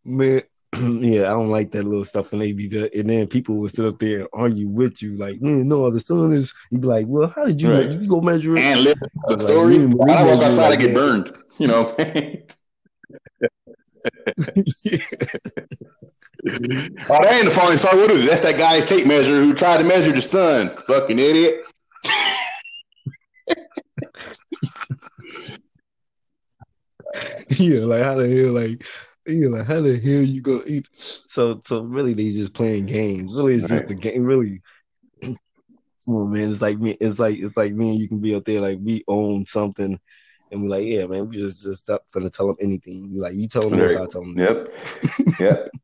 Man, 0.04 0.42
yeah, 1.00 1.30
I 1.30 1.32
don't 1.32 1.48
like 1.48 1.70
that 1.72 1.84
little 1.84 2.04
stuff. 2.04 2.32
And 2.32 2.40
they 2.40 2.52
be 2.52 2.68
there, 2.68 2.88
and 2.94 3.08
then 3.08 3.26
people 3.26 3.56
will 3.56 3.68
sit 3.68 3.84
up 3.84 3.98
there 3.98 4.20
and 4.20 4.28
argue 4.32 4.68
with 4.68 5.02
you, 5.02 5.16
like, 5.16 5.40
man, 5.40 5.68
no, 5.68 5.90
the 5.90 6.00
sun 6.00 6.32
is. 6.32 6.54
You 6.70 6.78
be 6.78 6.86
like, 6.86 7.06
well, 7.08 7.32
how 7.34 7.46
did 7.46 7.60
you? 7.60 7.74
Right. 7.74 7.90
You 7.90 8.08
go 8.08 8.20
measure 8.20 8.56
it 8.56 8.62
and 8.62 8.80
live 8.80 8.98
the 9.28 9.38
story. 9.38 9.78
Like, 9.78 10.10
I 10.10 10.24
walk 10.24 10.42
outside, 10.42 10.70
like, 10.70 10.78
I 10.78 10.82
get 10.82 10.94
burned. 10.94 11.36
You 11.58 11.68
know 11.68 11.86
I'm 11.98 12.36
oh, 14.06 14.10
that 16.46 17.32
ain't 17.32 17.44
the 17.44 17.52
falling 17.54 17.78
star. 17.78 17.96
What 17.96 18.10
is 18.10 18.24
it? 18.24 18.26
That's 18.26 18.40
that 18.42 18.58
guy's 18.58 18.84
tape 18.84 19.06
measure 19.06 19.42
who 19.42 19.54
tried 19.54 19.78
to 19.78 19.84
measure 19.84 20.12
the 20.12 20.20
sun. 20.20 20.68
Fucking 20.68 21.18
idiot. 21.18 21.62
yeah, 27.58 27.80
like 27.80 28.02
how 28.02 28.14
the 28.16 28.28
hell, 28.28 28.52
like 28.52 28.84
yeah, 29.26 29.48
like 29.48 29.66
how 29.66 29.80
the 29.80 29.98
hell 29.98 30.22
you 30.22 30.42
gonna 30.42 30.62
eat? 30.66 30.88
So, 31.26 31.60
so 31.62 31.82
really, 31.82 32.14
they 32.14 32.32
just 32.32 32.54
playing 32.54 32.86
games. 32.86 33.32
Really, 33.34 33.54
it's 33.54 33.70
right. 33.70 33.80
just 33.80 33.90
a 33.90 33.94
game. 33.94 34.24
Really, 34.24 34.60
oh 36.08 36.28
man, 36.28 36.48
it's 36.48 36.62
like 36.62 36.78
me. 36.78 36.96
It's 37.00 37.18
like 37.18 37.38
it's 37.38 37.56
like 37.56 37.72
me 37.72 37.90
and 37.90 37.98
you 37.98 38.08
can 38.08 38.20
be 38.20 38.34
up 38.34 38.44
there 38.44 38.60
like 38.60 38.78
we 38.82 39.02
own 39.08 39.46
something 39.46 39.98
and 40.50 40.62
we're 40.62 40.68
like, 40.68 40.84
yeah, 40.84 41.06
man, 41.06 41.28
we 41.28 41.36
just 41.36 41.62
just 41.64 41.82
stop 41.82 42.04
gonna 42.12 42.30
tell 42.30 42.46
them 42.46 42.56
anything. 42.60 43.08
You're 43.10 43.22
like, 43.22 43.34
you 43.34 43.48
tell 43.48 43.68
them 43.68 43.78
this, 43.78 43.96
I 43.96 44.06
tell 44.06 44.22
them 44.22 44.34
this. 44.34 45.00
Yep. 45.18 45.40
yep. 45.40 45.68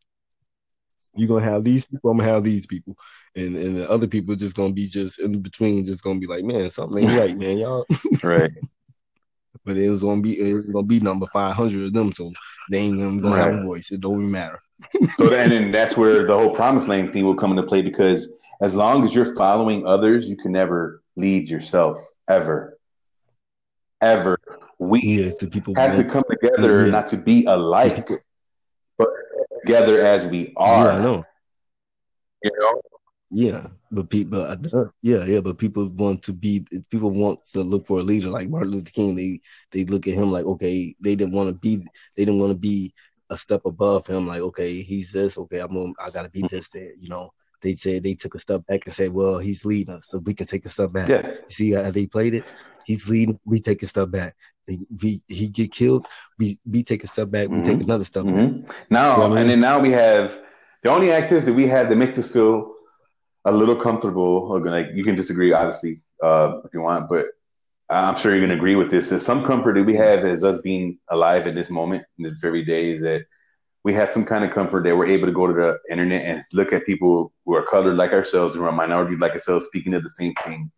You're 1.17 1.29
gonna 1.29 1.51
have 1.51 1.65
these 1.65 1.87
people, 1.87 2.11
I'm 2.11 2.19
gonna 2.19 2.31
have 2.31 2.45
these 2.45 2.67
people. 2.67 2.97
And 3.35 3.57
and 3.57 3.77
the 3.77 3.91
other 3.91 4.07
people 4.07 4.37
just 4.37 4.55
gonna 4.55 4.73
be 4.73 4.87
just 4.87 5.19
in 5.19 5.43
between, 5.43 5.85
just 5.85 6.05
gonna 6.05 6.21
be 6.21 6.29
like, 6.29 6.45
man, 6.45 6.71
something 6.71 7.03
ain't 7.03 7.19
right, 7.19 7.37
man, 7.37 7.59
y'all. 7.59 7.85
right. 8.23 8.51
But 9.65 9.77
it 9.77 9.91
was 9.91 10.03
gonna 10.03 10.23
be 10.23 10.39
it 10.41 10.53
was 10.53 10.71
gonna 10.71 10.87
be 10.87 11.01
number 11.01 11.27
five 11.27 11.55
hundred 11.55 11.87
of 11.87 11.93
them, 11.93 12.13
so 12.13 12.33
they 12.71 12.79
ain't 12.79 12.99
gonna, 12.99 13.21
gonna 13.21 13.37
right. 13.37 13.53
have 13.53 13.63
a 13.63 13.67
voice. 13.67 13.91
It 13.91 14.01
don't 14.01 14.21
even 14.21 14.31
matter. 14.31 14.61
so 15.17 15.29
then 15.29 15.53
and 15.53 15.75
that's 15.75 15.97
where 15.97 16.27
the 16.27 16.35
whole 16.35 16.55
promise 16.55 16.89
land 16.89 17.13
thing 17.13 17.25
will 17.25 17.35
come 17.35 17.51
into 17.51 17.65
play 17.65 17.83
because 17.83 18.29
as 18.63 18.75
long 18.75 19.05
as 19.05 19.15
you're 19.15 19.35
following 19.35 19.87
others, 19.87 20.27
you 20.27 20.37
can 20.37 20.53
never 20.53 21.03
lead 21.17 21.51
yourself 21.51 21.99
ever 22.29 22.79
ever. 24.01 24.39
We 24.79 25.01
yeah, 25.03 25.31
the 25.39 25.49
people 25.49 25.75
had 25.75 25.97
to 25.97 26.05
come 26.05 26.23
together 26.31 26.87
yeah. 26.87 26.91
not 26.91 27.09
to 27.09 27.17
be 27.17 27.45
alike, 27.45 28.09
but 28.97 29.09
together 29.61 30.01
as 30.01 30.27
we 30.27 30.55
are. 30.57 30.87
Yeah, 30.87 30.99
I 30.99 31.03
know. 31.03 31.25
You 32.43 32.51
know. 32.59 32.81
Yeah, 33.33 33.69
but 33.93 34.11
people, 34.11 34.41
uh, 34.41 34.57
yeah, 35.03 35.25
yeah, 35.25 35.41
but 35.41 35.57
people 35.57 35.89
want 35.91 36.21
to 36.25 36.33
be, 36.33 36.67
people 36.91 37.11
want 37.13 37.39
to 37.53 37.63
look 37.63 37.87
for 37.87 38.01
a 38.01 38.03
leader 38.03 38.29
like 38.29 38.49
Martin 38.49 38.73
Luther 38.73 38.91
King. 38.91 39.15
They 39.15 39.41
they 39.71 39.85
look 39.85 40.09
at 40.09 40.15
him 40.15 40.33
like, 40.33 40.45
okay, 40.45 40.97
they 41.01 41.15
didn't 41.15 41.35
want 41.35 41.49
to 41.49 41.55
be, 41.55 41.77
they 42.17 42.25
didn't 42.25 42.41
want 42.41 42.51
to 42.51 42.59
be 42.59 42.93
a 43.31 43.37
step 43.37 43.61
above 43.67 44.05
him. 44.09 44.27
Like, 44.27 44.41
okay, 44.41 44.83
he's 44.83 45.13
this, 45.13 45.39
okay, 45.39 45.61
I'm, 45.61 45.73
gonna, 45.73 45.93
I 46.01 46.11
gotta 46.11 46.29
be 46.29 46.43
this. 46.51 46.71
Then, 46.71 46.89
you 47.01 47.09
know, 47.09 47.31
they 47.63 47.75
said 47.75 48.03
they 48.03 48.15
took 48.15 48.35
a 48.35 48.41
step 48.41 48.67
back 48.67 48.81
and 48.85 48.93
said, 48.93 49.13
well, 49.13 49.39
he's 49.39 49.65
leading 49.65 49.95
us, 49.95 50.09
so 50.09 50.21
we 50.25 50.35
can 50.35 50.49
take 50.49 50.67
a 50.67 50.69
step 50.69 50.91
back. 50.93 51.09
Yeah. 51.09 51.29
You 51.29 51.39
see 51.49 51.71
how 51.71 51.89
they 51.93 52.07
played 52.07 52.35
it? 52.35 52.45
He's 52.85 53.09
leading. 53.09 53.39
We 53.45 53.61
take 53.61 53.81
a 53.85 53.87
step 53.87 54.11
back. 54.11 54.35
We, 55.03 55.23
he 55.29 55.49
get 55.51 55.71
killed. 55.71 56.05
We 56.37 56.59
we 56.69 56.83
take 56.83 57.05
a 57.05 57.07
step 57.07 57.31
back. 57.31 57.49
We 57.49 57.59
mm-hmm. 57.59 57.67
take 57.67 57.83
another 57.85 58.05
step. 58.05 58.25
Mm-hmm. 58.25 58.67
Now 58.91 59.15
so, 59.15 59.23
I 59.23 59.29
mean, 59.29 59.39
and 59.39 59.51
then 59.51 59.61
now 59.61 59.79
we 59.79 59.93
have 59.93 60.37
the 60.83 60.91
only 60.91 61.13
access 61.13 61.45
that 61.45 61.55
we 61.55 61.69
have 61.69 61.89
that 61.89 61.97
makes 61.97 62.19
us 62.19 62.33
feel 62.33 62.75
a 63.45 63.53
little 63.53 63.77
comfortable. 63.77 64.61
Like 64.61 64.89
you 64.95 65.05
can 65.05 65.17
disagree, 65.17 65.53
obviously, 65.53 66.01
uh, 66.23 66.61
if 66.65 66.73
you 66.75 66.83
want, 66.83 67.09
but 67.09 67.27
I'm 67.89 68.17
sure 68.17 68.33
you're 68.33 68.41
going 68.41 68.51
to 68.51 68.57
agree 68.57 68.77
with 68.77 68.91
this. 68.91 69.09
That 69.11 69.21
some 69.21 69.45
comfort 69.45 69.75
that 69.75 69.85
we 69.85 69.95
have 69.97 70.25
as 70.25 70.45
us 70.45 70.61
being 70.61 70.99
alive 71.09 71.47
at 71.47 71.55
this 71.55 71.71
moment, 71.71 72.05
in 72.19 72.25
this 72.25 72.39
very 72.41 72.65
day, 72.65 72.91
is 72.91 73.01
that 73.03 73.27
we 73.83 73.95
have 73.95 74.11
some 74.11 74.25
kind 74.25 74.45
of 74.45 74.51
comfort 74.51 74.85
that 74.85 74.97
we're 74.97 75.07
able 75.07 75.27
to 75.27 75.33
go 75.33 75.47
to 75.47 75.53
the 75.53 75.79
internet 75.91 76.25
and 76.25 76.45
look 76.53 76.73
at 76.73 76.87
people 76.87 77.33
who 77.45 77.55
are 77.55 77.65
colored 77.65 77.97
like 77.97 78.13
ourselves, 78.13 78.55
who 78.55 78.63
are 78.63 78.73
minority 78.73 79.17
like 79.17 79.33
ourselves, 79.33 79.65
speaking 79.67 79.95
of 79.95 80.03
the 80.03 80.11
same 80.11 80.35
thing, 80.45 80.71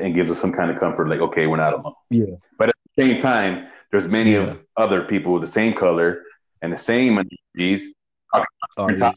and 0.00 0.14
gives 0.14 0.30
us 0.30 0.38
some 0.38 0.52
kind 0.52 0.70
of 0.70 0.78
comfort, 0.78 1.08
like, 1.08 1.20
okay, 1.20 1.46
we're 1.46 1.56
not 1.56 1.72
alone. 1.72 1.94
Yeah. 2.10 2.36
But 2.58 2.68
at 2.68 2.74
the 2.96 3.02
same 3.02 3.20
time, 3.20 3.68
there's 3.90 4.08
many 4.08 4.32
yeah. 4.32 4.42
of 4.42 4.64
other 4.76 5.02
people 5.04 5.32
with 5.32 5.42
the 5.42 5.48
same 5.48 5.72
color 5.72 6.22
and 6.62 6.72
the 6.72 6.78
same 6.78 7.14
minorities. 7.14 7.94
Oh, 8.34 8.44
yeah. 8.90 9.12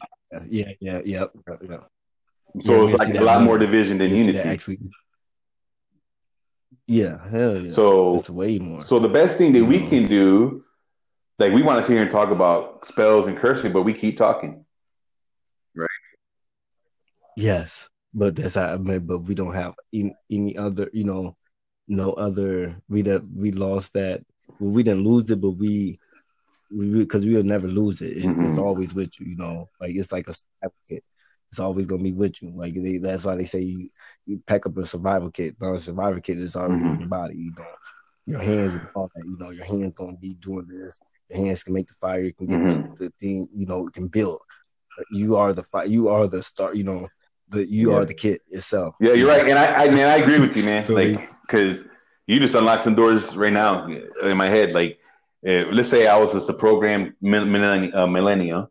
yeah, 0.48 0.72
yeah, 0.80 1.00
yeah, 1.04 1.26
yeah. 1.68 1.78
So 2.60 2.86
yeah, 2.86 2.90
it's 2.90 2.98
like 2.98 3.14
a 3.14 3.24
lot 3.24 3.42
more 3.42 3.58
division 3.58 3.98
than 3.98 4.14
unity. 4.14 4.38
Actually, 4.38 4.78
yeah, 6.86 7.28
hell 7.28 7.58
yeah. 7.58 7.70
So 7.70 8.16
it's 8.16 8.30
way 8.30 8.58
more. 8.58 8.82
So 8.82 8.98
the 8.98 9.08
best 9.08 9.38
thing 9.38 9.52
that 9.52 9.64
we 9.64 9.86
can 9.86 10.08
do, 10.08 10.64
like 11.38 11.52
we 11.52 11.62
want 11.62 11.80
to 11.80 11.86
sit 11.86 11.94
here 11.94 12.02
and 12.02 12.10
talk 12.10 12.30
about 12.30 12.84
spells 12.84 13.26
and 13.26 13.36
cursing, 13.36 13.72
but 13.72 13.82
we 13.82 13.92
keep 13.92 14.16
talking, 14.16 14.64
right? 15.74 15.88
Yes 17.36 17.90
but 18.14 18.36
that's 18.36 18.56
I 18.56 18.76
mean, 18.76 19.06
but 19.06 19.18
we 19.18 19.34
don't 19.34 19.54
have 19.54 19.74
any, 19.92 20.14
any 20.30 20.56
other, 20.56 20.90
you 20.92 21.04
know, 21.04 21.36
no 21.86 22.12
other. 22.12 22.80
We 22.88 23.02
that 23.02 23.22
we 23.34 23.52
lost 23.52 23.92
that. 23.94 24.22
Well, 24.58 24.72
we 24.72 24.82
didn't 24.82 25.04
lose 25.04 25.30
it, 25.30 25.40
but 25.40 25.52
we 25.52 25.98
we 26.70 27.00
because 27.00 27.24
we 27.24 27.34
will 27.34 27.44
never 27.44 27.68
lose 27.68 28.02
it. 28.02 28.16
it 28.16 28.24
mm-hmm. 28.24 28.42
It's 28.42 28.58
always 28.58 28.94
with 28.94 29.18
you, 29.20 29.26
you 29.26 29.36
know. 29.36 29.68
Like 29.80 29.94
it's 29.94 30.12
like 30.12 30.28
a 30.28 30.34
kit. 30.88 31.04
It's 31.50 31.60
always 31.60 31.86
gonna 31.86 32.02
be 32.02 32.12
with 32.12 32.42
you. 32.42 32.52
Like 32.54 32.74
they, 32.74 32.98
that's 32.98 33.24
why 33.24 33.36
they 33.36 33.44
say 33.44 33.60
you, 33.60 33.88
you 34.26 34.42
pack 34.46 34.66
up 34.66 34.76
a 34.76 34.86
survival 34.86 35.30
kit. 35.30 35.56
But 35.58 35.74
a 35.74 35.78
survival 35.78 36.20
kit 36.20 36.38
is 36.38 36.56
already 36.56 36.82
mm-hmm. 36.82 36.94
in 36.94 37.00
your 37.00 37.08
body. 37.08 37.36
You 37.36 37.52
know, 37.56 37.66
your 38.26 38.40
hands 38.40 38.74
and 38.74 38.88
all 38.94 39.10
that. 39.14 39.24
You 39.24 39.36
know, 39.38 39.50
your 39.50 39.64
hands 39.64 39.96
gonna 39.96 40.16
be 40.16 40.34
doing 40.34 40.66
this. 40.68 41.00
Your 41.30 41.44
hands 41.44 41.62
can 41.62 41.74
make 41.74 41.86
the 41.86 41.94
fire. 41.94 42.22
You 42.22 42.34
can 42.34 42.46
get 42.46 42.60
mm-hmm. 42.60 42.94
the, 42.94 43.04
the 43.04 43.12
thing. 43.18 43.48
You 43.52 43.66
know, 43.66 43.86
it 43.86 43.94
can 43.94 44.08
build. 44.08 44.40
You 45.10 45.36
are 45.36 45.52
the 45.52 45.62
fire. 45.62 45.86
You 45.86 46.08
are 46.08 46.26
the 46.26 46.42
start. 46.42 46.76
You 46.76 46.84
know, 46.84 47.06
but 47.48 47.68
you 47.68 47.90
yeah. 47.90 47.96
are 47.96 48.04
the 48.04 48.14
kit 48.14 48.42
yourself. 48.50 48.94
Yeah, 49.00 49.12
you're 49.12 49.28
right, 49.28 49.48
and 49.48 49.58
I, 49.58 49.84
I 49.84 49.88
man, 49.88 50.08
I 50.08 50.16
agree 50.16 50.40
with 50.40 50.56
you, 50.56 50.64
man. 50.64 50.82
so 50.82 50.94
like, 50.94 51.28
because 51.42 51.84
you 52.26 52.38
just 52.38 52.54
unlocked 52.54 52.84
some 52.84 52.94
doors 52.94 53.36
right 53.36 53.52
now 53.52 53.86
in 53.86 54.36
my 54.36 54.50
head. 54.50 54.72
Like, 54.72 54.98
uh, 55.46 55.64
let's 55.72 55.88
say 55.88 56.06
I 56.06 56.16
was 56.18 56.32
just 56.32 56.48
a 56.48 56.52
program 56.52 57.16
millennial, 57.20 57.96
uh, 57.96 58.06
millennial. 58.06 58.70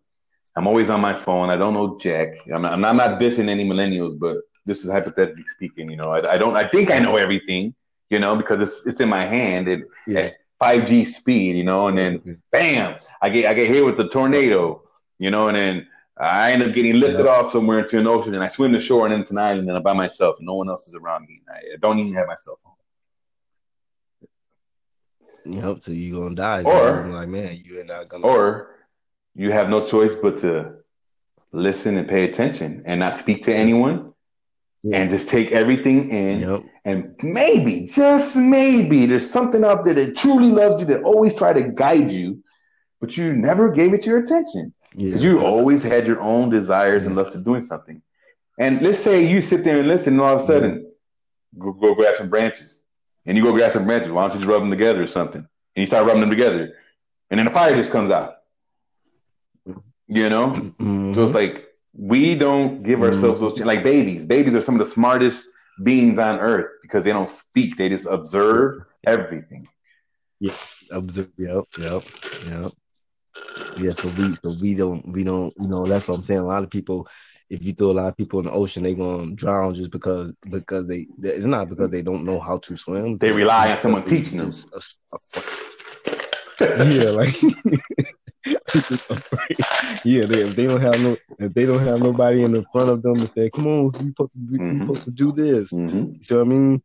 I'm 0.57 0.65
always 0.65 0.89
on 0.89 0.99
my 0.99 1.13
phone. 1.23 1.51
I 1.51 1.55
don't 1.55 1.75
know 1.75 1.99
jack. 1.99 2.29
I'm 2.51 2.63
not, 2.63 2.73
I'm 2.73 2.81
not, 2.81 2.89
I'm 2.89 2.97
not 2.97 3.21
dissing 3.21 3.47
any 3.47 3.63
millennials, 3.63 4.17
but 4.17 4.37
this 4.65 4.83
is 4.83 4.89
hypothetically 4.91 5.43
speaking. 5.45 5.87
You 5.89 5.97
know, 5.97 6.11
I, 6.11 6.33
I, 6.33 6.37
don't. 6.37 6.55
I 6.55 6.67
think 6.67 6.89
I 6.89 6.97
know 6.97 7.15
everything. 7.15 7.75
You 8.09 8.19
know, 8.19 8.35
because 8.35 8.61
it's 8.61 8.87
it's 8.87 8.99
in 8.99 9.09
my 9.09 9.25
hand 9.25 9.67
and 9.67 9.83
yeah. 10.07 10.31
5G 10.61 11.05
speed. 11.05 11.57
You 11.57 11.63
know, 11.63 11.89
and 11.89 11.97
then 11.97 12.19
mm-hmm. 12.19 12.33
bam, 12.51 12.95
I 13.21 13.29
get 13.29 13.45
I 13.45 13.53
get 13.53 13.67
hit 13.67 13.85
with 13.85 13.97
the 13.97 14.09
tornado. 14.09 14.81
You 15.19 15.29
know, 15.29 15.47
and 15.47 15.55
then 15.55 15.87
I 16.19 16.53
end 16.53 16.63
up 16.63 16.73
getting 16.73 16.99
lifted 16.99 17.25
yeah. 17.25 17.33
off 17.33 17.51
somewhere 17.51 17.77
into 17.79 17.99
an 17.99 18.07
ocean, 18.07 18.33
and 18.33 18.43
I 18.43 18.47
swim 18.47 18.73
to 18.73 18.81
shore 18.81 19.05
and 19.05 19.13
into 19.13 19.33
an 19.33 19.37
island, 19.37 19.67
and 19.67 19.77
I'm 19.77 19.83
by 19.83 19.93
myself, 19.93 20.37
and 20.39 20.47
no 20.47 20.55
one 20.55 20.69
else 20.69 20.87
is 20.87 20.95
around 20.95 21.27
me. 21.27 21.41
I 21.47 21.77
don't 21.79 21.99
even 21.99 22.15
have 22.15 22.25
my 22.27 22.35
cell 22.35 22.57
phone. 22.63 22.73
Yep, 25.45 25.83
so 25.83 25.91
you're 25.91 26.23
gonna 26.23 26.35
die. 26.35 26.63
Or 26.63 27.07
like, 27.07 27.29
man, 27.29 27.61
you're 27.63 27.85
not 27.85 28.09
gonna. 28.09 28.25
Or 28.25 28.76
you 29.37 29.51
have 29.51 29.69
no 29.69 29.85
choice 29.85 30.15
but 30.15 30.39
to 30.39 30.73
listen 31.51 31.95
and 31.97 32.09
pay 32.09 32.23
attention 32.23 32.81
and 32.85 32.99
not 32.99 33.17
speak 33.17 33.43
to 33.45 33.53
anyone, 33.53 34.13
yeah. 34.83 34.97
and 34.97 35.11
just 35.11 35.29
take 35.29 35.51
everything 35.51 36.09
in. 36.09 36.39
Yep. 36.41 36.61
And 36.85 37.15
maybe, 37.21 37.85
just 37.85 38.35
maybe, 38.35 39.05
there's 39.05 39.29
something 39.29 39.63
out 39.63 39.85
there 39.85 39.93
that 39.93 40.17
truly 40.17 40.49
loves 40.49 40.81
you 40.81 40.87
that 40.87 41.03
always 41.03 41.35
try 41.35 41.53
to 41.53 41.61
guide 41.61 42.09
you, 42.09 42.43
but 42.99 43.15
you 43.15 43.33
never 43.33 43.71
gave 43.71 43.93
it 43.93 44.05
your 44.05 44.17
attention. 44.17 44.73
Because 44.91 45.23
yeah, 45.23 45.31
you 45.31 45.45
always 45.45 45.83
had 45.83 46.07
your 46.07 46.19
own 46.19 46.49
desires 46.49 47.03
yeah. 47.03 47.09
and 47.09 47.15
love 47.15 47.31
to 47.31 47.37
doing 47.37 47.61
something. 47.61 48.01
And 48.57 48.81
let's 48.81 48.99
say 48.99 49.27
you 49.27 49.39
sit 49.41 49.63
there 49.63 49.79
and 49.79 49.87
listen, 49.87 50.13
and 50.13 50.21
all 50.21 50.35
of 50.35 50.41
a 50.41 50.45
sudden, 50.45 50.91
go, 51.59 51.73
go 51.73 51.93
grab 51.93 52.15
some 52.15 52.29
branches. 52.29 52.81
And 53.27 53.37
you 53.37 53.43
go 53.43 53.51
grab 53.51 53.71
some 53.71 53.85
branches. 53.85 54.09
Why 54.09 54.23
don't 54.23 54.33
you 54.33 54.39
just 54.39 54.49
rub 54.49 54.61
them 54.61 54.71
together 54.71 55.03
or 55.03 55.07
something? 55.07 55.41
And 55.41 55.81
you 55.81 55.85
start 55.85 56.07
rubbing 56.07 56.21
them 56.21 56.31
together. 56.31 56.73
And 57.29 57.37
then 57.37 57.45
the 57.45 57.51
fire 57.51 57.75
just 57.75 57.91
comes 57.91 58.09
out. 58.09 58.36
You 60.07 60.29
know? 60.29 60.49
Mm-hmm. 60.49 61.13
So 61.13 61.25
it's 61.25 61.35
like 61.35 61.67
we 61.93 62.35
don't 62.35 62.75
give 62.83 62.99
mm-hmm. 62.99 63.13
ourselves 63.13 63.41
those 63.41 63.59
like 63.59 63.83
babies. 63.83 64.25
Babies 64.25 64.55
are 64.55 64.61
some 64.61 64.79
of 64.79 64.85
the 64.85 64.91
smartest 64.91 65.47
beings 65.83 66.19
on 66.19 66.39
earth 66.39 66.71
because 66.81 67.03
they 67.03 67.11
don't 67.11 67.27
speak, 67.27 67.77
they 67.77 67.89
just 67.89 68.07
observe 68.07 68.77
everything. 69.05 69.67
Yeah, 70.39 70.53
observe. 70.91 71.29
Yep, 71.37 71.63
yep, 71.79 72.03
yep. 72.47 72.71
Yeah, 73.77 73.91
so 73.97 74.09
we 74.09 74.35
so 74.35 74.57
we 74.59 74.73
don't 74.73 75.07
we 75.07 75.23
don't 75.23 75.53
you 75.59 75.67
know 75.67 75.85
that's 75.85 76.07
what 76.07 76.19
I'm 76.19 76.25
saying. 76.25 76.39
A 76.39 76.45
lot 76.45 76.63
of 76.63 76.69
people 76.69 77.07
if 77.49 77.63
you 77.63 77.73
throw 77.73 77.91
a 77.91 77.93
lot 77.93 78.07
of 78.07 78.17
people 78.17 78.39
in 78.39 78.45
the 78.45 78.51
ocean, 78.51 78.83
they're 78.83 78.95
gonna 78.95 79.31
drown 79.33 79.73
just 79.73 79.91
because 79.91 80.31
because 80.49 80.87
they 80.87 81.07
it's 81.21 81.45
not 81.45 81.69
because 81.69 81.89
they 81.89 82.01
don't 82.01 82.25
know 82.25 82.39
how 82.39 82.57
to 82.59 82.77
swim. 82.77 83.17
They 83.17 83.31
rely 83.31 83.71
on 83.71 83.79
someone 83.79 84.03
teaching 84.03 84.37
them. 84.37 84.51
A, 84.73 84.79
a, 85.13 85.43
yeah, 86.89 87.09
like 87.11 87.33
yeah, 90.03 90.25
they, 90.25 90.41
if 90.43 90.55
they 90.55 90.67
don't 90.67 90.81
have 90.81 90.99
no 91.01 91.17
if 91.39 91.53
they 91.53 91.65
don't 91.65 91.85
have 91.85 91.99
nobody 91.99 92.43
in 92.43 92.51
the 92.51 92.65
front 92.71 92.89
of 92.89 93.01
them 93.01 93.17
to 93.17 93.31
say, 93.33 93.49
"Come 93.49 93.67
on, 93.67 93.91
you 94.01 94.09
supposed 94.09 94.33
to 94.33 94.39
do, 94.39 94.57
mm-hmm. 94.57 94.73
you 94.73 94.79
supposed 94.81 95.01
to 95.03 95.11
do 95.11 95.31
this," 95.31 95.73
mm-hmm. 95.73 95.97
you 95.97 96.13
see 96.21 96.35
what 96.35 96.41
I 96.41 96.49
mean? 96.49 96.79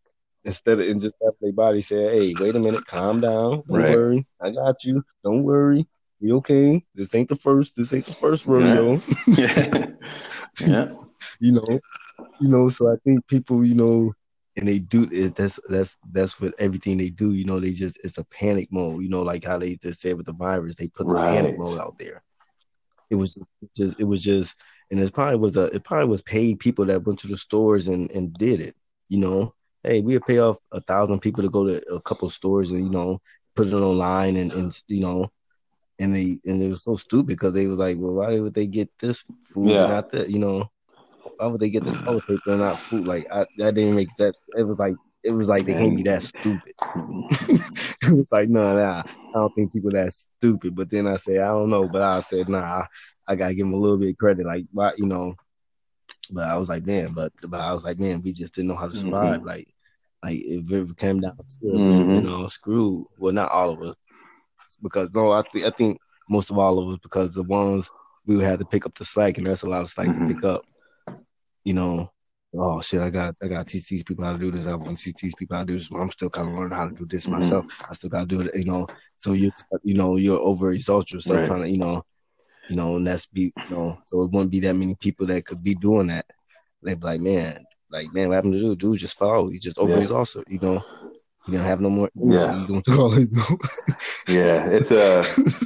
Instead 0.44 0.80
of 0.80 0.86
and 0.88 1.00
just 1.00 1.14
have 1.24 1.34
their 1.40 1.52
body 1.52 1.80
say, 1.80 1.96
"Hey, 1.96 2.34
wait 2.38 2.54
a 2.54 2.60
minute, 2.60 2.86
calm 2.86 3.20
down, 3.20 3.62
don't 3.66 3.66
right. 3.68 3.94
worry, 3.94 4.26
I 4.40 4.50
got 4.50 4.76
you, 4.84 5.02
don't 5.24 5.42
worry, 5.42 5.86
we 6.20 6.32
okay. 6.34 6.84
This 6.94 7.14
ain't 7.14 7.28
the 7.28 7.36
first, 7.36 7.74
this 7.76 7.92
ain't 7.92 8.06
the 8.06 8.14
first 8.14 8.46
rodeo." 8.46 9.02
Yeah. 9.26 9.86
yeah. 10.60 10.92
you 11.40 11.52
know, 11.52 11.80
you 12.40 12.48
know. 12.48 12.68
So 12.68 12.92
I 12.92 12.96
think 13.04 13.26
people, 13.26 13.66
you 13.66 13.74
know, 13.74 14.12
and 14.56 14.68
they 14.68 14.78
do 14.78 15.08
it. 15.10 15.34
That's 15.34 15.58
that's 15.68 15.96
that's 16.10 16.40
what 16.40 16.54
everything 16.58 16.98
they 16.98 17.10
do. 17.10 17.32
You 17.32 17.44
know, 17.44 17.60
they 17.60 17.70
just 17.70 17.98
it's 18.04 18.18
a 18.18 18.24
panic 18.24 18.68
mode. 18.70 19.02
You 19.02 19.08
know, 19.08 19.22
like 19.22 19.44
how 19.44 19.58
they 19.58 19.76
just 19.76 20.00
said 20.00 20.16
with 20.16 20.26
the 20.26 20.34
virus, 20.34 20.76
they 20.76 20.88
put 20.88 21.06
the 21.06 21.14
right. 21.14 21.34
panic 21.34 21.58
mode 21.58 21.78
out 21.78 21.98
there. 21.98 22.22
It 23.10 23.16
was 23.16 23.42
just, 23.76 23.94
it 23.98 24.04
was 24.04 24.22
just, 24.22 24.60
and 24.90 25.00
it 25.00 25.12
probably 25.12 25.36
was 25.36 25.56
a 25.56 25.64
it 25.66 25.84
probably 25.84 26.08
was 26.08 26.22
paid 26.22 26.60
people 26.60 26.84
that 26.86 27.04
went 27.04 27.18
to 27.20 27.28
the 27.28 27.36
stores 27.36 27.88
and 27.88 28.10
and 28.12 28.34
did 28.34 28.60
it. 28.60 28.74
You 29.08 29.20
know, 29.20 29.54
hey, 29.82 30.00
we 30.00 30.14
would 30.14 30.26
pay 30.26 30.38
off 30.38 30.58
a 30.72 30.80
thousand 30.80 31.20
people 31.20 31.42
to 31.42 31.50
go 31.50 31.66
to 31.66 31.82
a 31.94 32.00
couple 32.02 32.28
stores 32.28 32.70
and 32.70 32.80
you 32.80 32.90
know 32.90 33.20
put 33.54 33.68
it 33.68 33.74
online 33.74 34.36
and 34.36 34.52
and 34.52 34.82
you 34.88 35.00
know. 35.00 35.28
And 35.98 36.12
they 36.12 36.36
and 36.46 36.60
they 36.60 36.68
were 36.68 36.78
so 36.78 36.96
stupid 36.96 37.28
because 37.28 37.52
they 37.52 37.66
was 37.66 37.78
like, 37.78 37.96
well, 37.96 38.14
why 38.14 38.40
would 38.40 38.54
they 38.54 38.66
get 38.66 38.90
this 38.98 39.22
food 39.52 39.68
yeah. 39.68 39.82
and 39.82 39.92
not 39.92 40.10
that? 40.10 40.30
You 40.30 40.40
know, 40.40 40.68
why 41.36 41.46
would 41.46 41.60
they 41.60 41.70
get 41.70 41.84
the 41.84 41.92
toilet 41.92 42.26
paper 42.26 42.50
and 42.50 42.60
not 42.60 42.78
food? 42.78 43.06
Like 43.06 43.26
I, 43.32 43.46
that 43.58 43.74
didn't 43.74 43.96
make 43.96 44.10
sense. 44.10 44.36
It 44.56 44.62
was 44.64 44.78
like 44.78 44.94
it 45.24 45.32
was 45.32 45.46
like 45.46 45.64
they 45.64 45.74
can't 45.74 45.96
be 45.96 46.02
that 46.04 46.22
stupid. 46.22 46.72
it 48.02 48.16
was 48.16 48.32
like 48.32 48.48
no, 48.48 48.70
nah, 48.70 48.74
nah, 48.74 49.02
I 49.02 49.32
don't 49.32 49.50
think 49.50 49.72
people 49.72 49.90
that 49.92 50.12
stupid. 50.12 50.74
But 50.74 50.90
then 50.90 51.06
I 51.06 51.16
said 51.16 51.38
I 51.38 51.48
don't 51.48 51.70
know, 51.70 51.88
but 51.88 52.02
I 52.02 52.20
said 52.20 52.48
nah, 52.48 52.86
I 53.26 53.36
gotta 53.36 53.54
give 53.54 53.66
them 53.66 53.74
a 53.74 53.78
little 53.78 53.98
bit 53.98 54.10
of 54.10 54.16
credit. 54.16 54.46
Like 54.46 54.66
why, 54.72 54.92
you 54.96 55.06
know. 55.06 55.34
But 56.30 56.48
I 56.48 56.56
was 56.56 56.68
like, 56.68 56.86
man, 56.86 57.12
but 57.14 57.32
but 57.48 57.60
I 57.60 57.72
was 57.74 57.84
like, 57.84 57.98
man, 57.98 58.22
we 58.24 58.32
just 58.32 58.54
didn't 58.54 58.68
know 58.68 58.76
how 58.76 58.88
to 58.88 58.94
survive. 58.94 59.38
Mm-hmm. 59.38 59.46
Like 59.46 59.68
like 60.22 60.36
if 60.38 60.70
it 60.70 60.96
came 60.96 61.20
down 61.20 61.32
to 61.32 61.66
it, 61.68 61.78
mm-hmm. 61.78 62.14
you 62.14 62.22
know, 62.22 62.46
screwed. 62.46 63.06
Well, 63.18 63.32
not 63.32 63.50
all 63.50 63.70
of 63.70 63.80
us, 63.80 63.96
because 64.82 65.10
no, 65.14 65.32
I 65.32 65.42
think 65.52 65.66
I 65.66 65.70
think 65.70 65.98
most 66.28 66.50
of 66.50 66.58
all 66.58 66.78
of 66.78 66.88
us 66.88 66.98
because 67.02 67.30
the 67.32 67.42
ones 67.42 67.90
we 68.26 68.42
had 68.42 68.60
to 68.60 68.64
pick 68.64 68.86
up 68.86 68.94
the 68.94 69.04
slack, 69.04 69.38
and 69.38 69.46
that's 69.46 69.62
a 69.62 69.68
lot 69.68 69.80
of 69.80 69.88
slack 69.88 70.08
mm-hmm. 70.08 70.28
to 70.28 70.34
pick 70.34 70.44
up 70.44 70.62
you 71.64 71.74
know, 71.74 72.10
oh 72.54 72.80
shit, 72.80 73.00
I 73.00 73.10
got 73.10 73.34
I 73.42 73.48
got 73.48 73.66
to 73.66 73.72
teach 73.72 73.88
these 73.88 74.02
people 74.02 74.24
how 74.24 74.32
to 74.32 74.38
do 74.38 74.50
this. 74.50 74.66
I 74.66 74.74
want 74.74 74.96
to 74.96 75.04
teach 75.04 75.20
these 75.22 75.34
people 75.34 75.56
how 75.56 75.62
to 75.62 75.66
do 75.66 75.74
this. 75.74 75.90
I'm 75.90 76.10
still 76.10 76.30
kind 76.30 76.48
of 76.48 76.54
learning 76.54 76.76
how 76.76 76.88
to 76.88 76.94
do 76.94 77.06
this 77.06 77.26
mm-hmm. 77.26 77.34
myself. 77.34 77.66
I 77.88 77.94
still 77.94 78.10
got 78.10 78.20
to 78.20 78.26
do 78.26 78.40
it, 78.42 78.54
you 78.54 78.64
know. 78.64 78.86
So 79.14 79.32
you 79.32 79.50
you 79.82 79.94
know 79.94 80.16
you're 80.16 80.40
overexalt 80.40 81.12
yourself 81.12 81.38
right. 81.38 81.46
trying 81.46 81.62
to 81.64 81.70
you 81.70 81.78
know, 81.78 82.04
you 82.68 82.76
know, 82.76 82.96
and 82.96 83.06
that's 83.06 83.26
be 83.26 83.52
you 83.56 83.70
know. 83.70 83.98
So 84.04 84.22
it 84.22 84.32
wouldn't 84.32 84.52
be 84.52 84.60
that 84.60 84.74
many 84.74 84.94
people 84.94 85.26
that 85.26 85.44
could 85.44 85.62
be 85.62 85.74
doing 85.74 86.08
that. 86.08 86.26
They'd 86.82 86.98
be 86.98 87.06
like, 87.06 87.20
man, 87.20 87.56
like 87.90 88.12
man, 88.12 88.28
what 88.28 88.34
happened 88.34 88.54
to 88.54 88.58
do? 88.58 88.76
Dude, 88.76 88.98
just 88.98 89.18
follow. 89.18 89.48
You 89.48 89.60
just 89.60 89.76
overexhausted, 89.76 90.44
yeah. 90.48 90.54
you 90.54 90.60
know. 90.60 90.82
You 91.48 91.54
don't 91.54 91.66
have 91.66 91.80
no 91.80 91.90
more. 91.90 92.08
Yeah. 92.14 92.64
yeah, 94.28 94.68
it's 94.70 94.92
uh, 94.92 95.24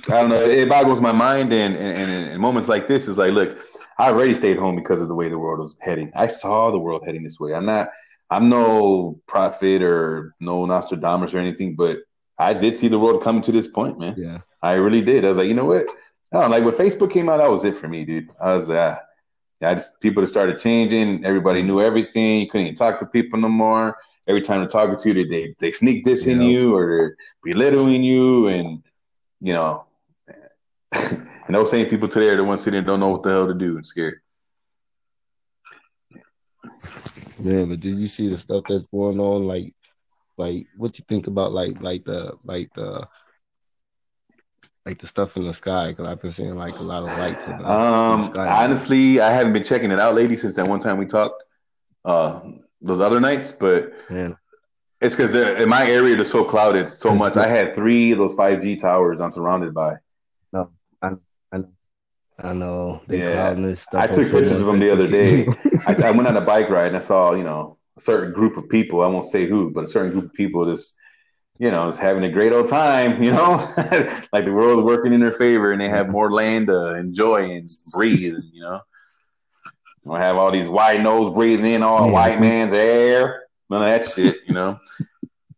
I 0.09 0.23
don't 0.23 0.31
know. 0.31 0.41
It 0.41 0.71
boggles 0.71 1.03
my 1.03 1.13
mind, 1.13 1.53
and, 1.53 1.77
and, 1.77 1.99
and 1.99 2.31
in 2.31 2.41
moments 2.41 2.67
like 2.67 2.87
this, 2.87 3.09
is 3.09 3.19
like, 3.19 3.33
look, 3.33 3.59
I 3.99 4.11
already 4.11 4.35
stayed 4.35 4.59
home 4.59 4.77
because 4.77 5.01
of 5.01 5.09
the 5.09 5.15
way 5.15 5.29
the 5.29 5.39
world 5.39 5.61
was 5.61 5.77
heading. 5.81 6.13
I 6.15 6.27
saw 6.27 6.71
the 6.71 6.79
world 6.79 7.03
heading 7.05 7.23
this 7.23 7.41
way. 7.41 7.55
I'm 7.55 7.67
not, 7.67 7.89
I'm 8.31 8.49
no 8.49 9.21
prophet 9.27 9.83
or 9.83 10.35
no 10.41 10.67
Nostradamus 10.67 11.33
or 11.33 11.39
anything, 11.39 11.77
but 11.77 12.01
I 12.39 12.53
did 12.53 12.77
see 12.77 12.89
the 12.89 12.99
world 12.99 13.23
coming 13.23 13.43
to 13.43 13.53
this 13.53 13.69
point, 13.69 13.99
man. 13.99 14.15
Yeah, 14.19 14.39
I 14.63 14.75
really 14.75 15.01
did. 15.01 15.25
I 15.25 15.29
was 15.29 15.39
like, 15.39 15.49
you 15.49 15.55
know 15.55 15.65
what? 15.65 15.87
I 16.33 16.41
don't 16.41 16.51
know, 16.51 16.57
like 16.57 16.65
when 16.65 16.75
Facebook 16.75 17.13
came 17.13 17.29
out, 17.29 17.39
that 17.39 17.51
was 17.51 17.65
it 17.65 17.77
for 17.77 17.89
me, 17.89 18.05
dude. 18.05 18.29
I 18.41 18.53
was, 18.53 18.69
uh, 18.69 18.99
I 19.63 19.75
just 19.75 20.01
people 20.01 20.21
that 20.21 20.29
started 20.29 20.61
changing. 20.61 21.25
Everybody 21.25 21.63
knew 21.63 21.81
everything. 21.81 22.41
You 22.41 22.51
couldn't 22.51 22.67
even 22.67 22.77
talk 22.77 23.01
to 23.01 23.07
people 23.07 23.39
no 23.39 23.49
more. 23.49 23.97
Every 24.29 24.43
time 24.43 24.61
they're 24.61 24.69
talking 24.69 24.99
to 24.99 25.09
you, 25.15 25.27
they 25.29 25.55
they 25.59 25.73
sneak 25.73 26.05
this 26.05 26.27
yeah. 26.27 26.35
in 26.35 26.43
you 26.43 26.77
or 26.77 27.17
belittling 27.43 28.03
you, 28.03 28.49
and 28.49 28.83
you 29.41 29.55
know. 29.55 29.87
And 31.47 31.55
those 31.55 31.71
same 31.71 31.87
people 31.87 32.09
today 32.09 32.29
are 32.29 32.37
the 32.37 32.45
ones 32.45 32.63
sitting 32.63 32.83
don't 32.85 33.01
know 33.01 33.09
what 33.09 33.23
the 33.23 33.31
hell 33.31 33.47
to 33.47 33.55
do 33.55 33.77
and 33.77 33.87
scared. 33.87 34.21
Man, 37.39 37.69
but 37.69 37.81
did 37.81 37.99
you 37.99 38.07
see 38.07 38.29
the 38.29 38.37
stuff 38.37 38.65
that's 38.69 38.87
going 38.87 39.21
on? 39.21 39.47
Like, 39.47 39.73
like 40.37 40.67
what 40.77 40.99
you 40.99 41.05
think 41.09 41.27
about 41.27 41.53
like 41.53 41.81
like 41.81 42.05
the 42.05 42.37
like 42.45 42.73
the 42.75 43.07
like 44.85 44.99
the 44.99 45.07
stuff 45.07 45.37
in 45.37 45.45
the 45.45 45.53
sky? 45.53 45.89
Because 45.89 46.07
I've 46.07 46.21
been 46.21 46.31
seeing 46.31 46.57
like 46.57 46.79
a 46.79 46.83
lot 46.83 47.05
of 47.05 47.17
lights 47.17 47.47
in 47.47 47.59
the, 47.59 47.71
um, 47.71 48.15
in 48.15 48.21
the 48.21 48.27
sky. 48.27 48.65
Honestly, 48.65 49.21
I 49.21 49.33
haven't 49.33 49.53
been 49.53 49.65
checking 49.65 49.91
it 49.91 50.01
out, 50.01 50.15
lady, 50.15 50.37
since 50.37 50.57
that 50.57 50.69
one 50.69 50.81
time 50.81 50.99
we 50.99 51.07
talked. 51.07 51.45
Uh, 52.05 52.41
those 52.81 53.01
other 53.01 53.21
nights, 53.21 53.53
but 53.53 53.93
Man. 54.11 54.35
it's 55.01 55.15
because 55.17 55.35
in 55.35 55.69
my 55.69 55.89
area 55.89 56.19
it's 56.19 56.31
so 56.31 56.45
clouded 56.45 56.89
so 56.89 57.15
much. 57.15 57.37
I 57.37 57.49
had 57.49 57.75
three 57.75 58.13
of 58.13 58.19
those 58.19 58.35
five 58.35 58.63
G 58.63 58.77
towers 58.77 59.21
I'm 59.21 59.33
surrounded 59.33 59.75
by. 59.75 59.97
No, 60.53 60.71
I'm 61.03 61.21
I 62.39 62.53
know 62.53 63.01
they 63.07 63.21
yeah. 63.21 63.55
this 63.55 63.83
stuff. 63.83 64.03
I 64.03 64.07
took 64.07 64.31
pictures 64.31 64.61
of 64.61 64.67
them 64.67 64.79
the 64.79 64.91
other 64.91 65.07
day. 65.07 65.47
I, 65.87 65.95
I, 66.09 66.11
went 66.11 66.29
on 66.29 66.37
a 66.37 66.43
bike 66.43 66.69
ride 66.69 66.89
and 66.89 66.97
I 66.97 67.01
saw, 67.01 67.33
you 67.33 67.45
know, 67.45 67.79
a 67.97 68.01
certain 68.01 68.33
group 68.33 68.59
of 68.59 68.69
people. 68.69 69.01
I 69.01 69.07
won't 69.07 69.25
say 69.25 69.47
who, 69.47 69.71
but 69.71 69.85
a 69.85 69.87
certain 69.87 70.13
group 70.13 70.27
of 70.27 70.35
people 70.35 70.67
just, 70.67 70.97
you 71.59 71.71
know, 71.71 71.89
is 71.89 71.97
having 71.97 72.25
a 72.25 72.31
great 72.31 72.53
old 72.53 72.69
time. 72.69 73.23
You 73.23 73.33
know, 73.33 73.57
like 74.33 74.45
the 74.45 74.53
world 74.53 74.81
is 74.81 74.85
working 74.85 75.15
in 75.15 75.21
their 75.21 75.33
favor 75.33 75.73
and 75.73 75.81
they 75.81 75.89
have 75.89 76.11
more 76.11 76.31
land 76.31 76.67
to 76.67 76.95
enjoy 76.95 77.51
and 77.53 77.69
breathe. 77.95 78.39
You 78.53 78.63
know, 78.63 78.81
I 80.13 80.23
have 80.23 80.37
all 80.37 80.53
these 80.53 80.69
white 80.69 81.01
nose 81.01 81.33
breathing 81.33 81.73
in 81.73 81.83
all 81.83 82.13
white 82.13 82.39
man's 82.39 82.75
air. 82.75 83.45
None 83.71 83.83
of 83.83 83.89
that 83.89 84.07
shit. 84.07 84.35
You 84.47 84.55
know. 84.55 84.79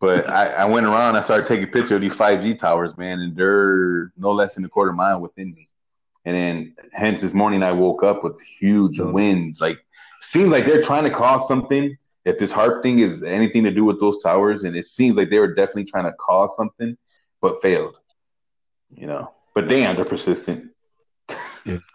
But 0.01 0.31
I, 0.31 0.51
I 0.51 0.65
went 0.67 0.87
around. 0.87 1.17
I 1.17 1.23
started 1.23 1.47
taking 1.47 1.67
pictures 1.67 1.91
of 1.91 2.01
these 2.01 2.15
five 2.15 2.41
G 2.41 2.55
towers, 2.55 2.97
man, 2.97 3.19
and 3.19 3.35
they're 3.35 4.13
no 4.17 4.31
less 4.31 4.55
than 4.55 4.65
a 4.65 4.69
quarter 4.69 4.93
mile 4.93 5.21
within 5.21 5.49
me. 5.49 5.67
And 6.29 6.37
then 6.37 6.75
hence 6.93 7.23
this 7.23 7.33
morning 7.33 7.63
I 7.63 7.73
woke 7.73 8.03
up 8.03 8.23
with 8.23 8.39
huge 8.43 9.01
winds. 9.01 9.63
Like 9.63 9.83
seems 10.21 10.51
like 10.51 10.67
they're 10.67 10.83
trying 10.83 11.05
to 11.05 11.11
cause 11.11 11.49
something. 11.49 11.97
If 12.27 12.37
this 12.37 12.53
HAARP 12.53 12.83
thing 12.83 12.99
is 12.99 13.23
anything 13.23 13.65
to 13.65 13.71
do 13.71 13.87
with 13.87 13.99
those 13.99 14.23
towers, 14.23 14.65
and 14.65 14.77
it 14.77 14.85
seems 14.85 15.17
like 15.17 15.31
they 15.31 15.39
were 15.39 15.55
definitely 15.55 15.87
trying 15.87 16.05
to 16.05 16.13
cause 16.21 16.55
something, 16.55 16.99
but 17.41 17.63
failed. 17.63 17.97
You 18.95 19.07
know. 19.07 19.33
But 19.55 19.69
damn, 19.69 19.97
they're 19.97 20.05
persistent. 20.05 20.71
yes. 21.65 21.91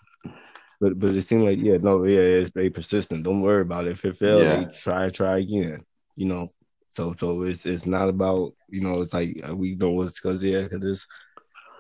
But 0.82 0.98
but 0.98 1.16
it 1.16 1.22
seems 1.22 1.44
like 1.44 1.60
yeah, 1.60 1.78
no, 1.78 2.04
yeah, 2.04 2.20
it's 2.20 2.54
very 2.54 2.72
persistent. 2.72 3.24
Don't 3.24 3.42
worry 3.42 3.62
about 3.62 3.86
it. 3.86 3.92
If 3.92 4.04
it 4.04 4.16
fails, 4.16 4.42
yeah. 4.42 4.66
try 4.82 5.10
try 5.10 5.38
again. 5.38 5.86
You 6.16 6.26
know. 6.26 6.48
So 6.90 7.14
so 7.14 7.44
it's 7.44 7.68
it's 7.68 7.86
not 7.86 8.10
about 8.10 8.54
you 8.68 8.82
know 8.82 9.00
it's 9.04 9.14
like 9.14 9.30
uh, 9.48 9.56
we 9.56 9.76
know 9.76 10.02
it's 10.02 10.20
because 10.20 10.44
yeah 10.44 10.64
because 10.64 10.84
it's 10.84 11.08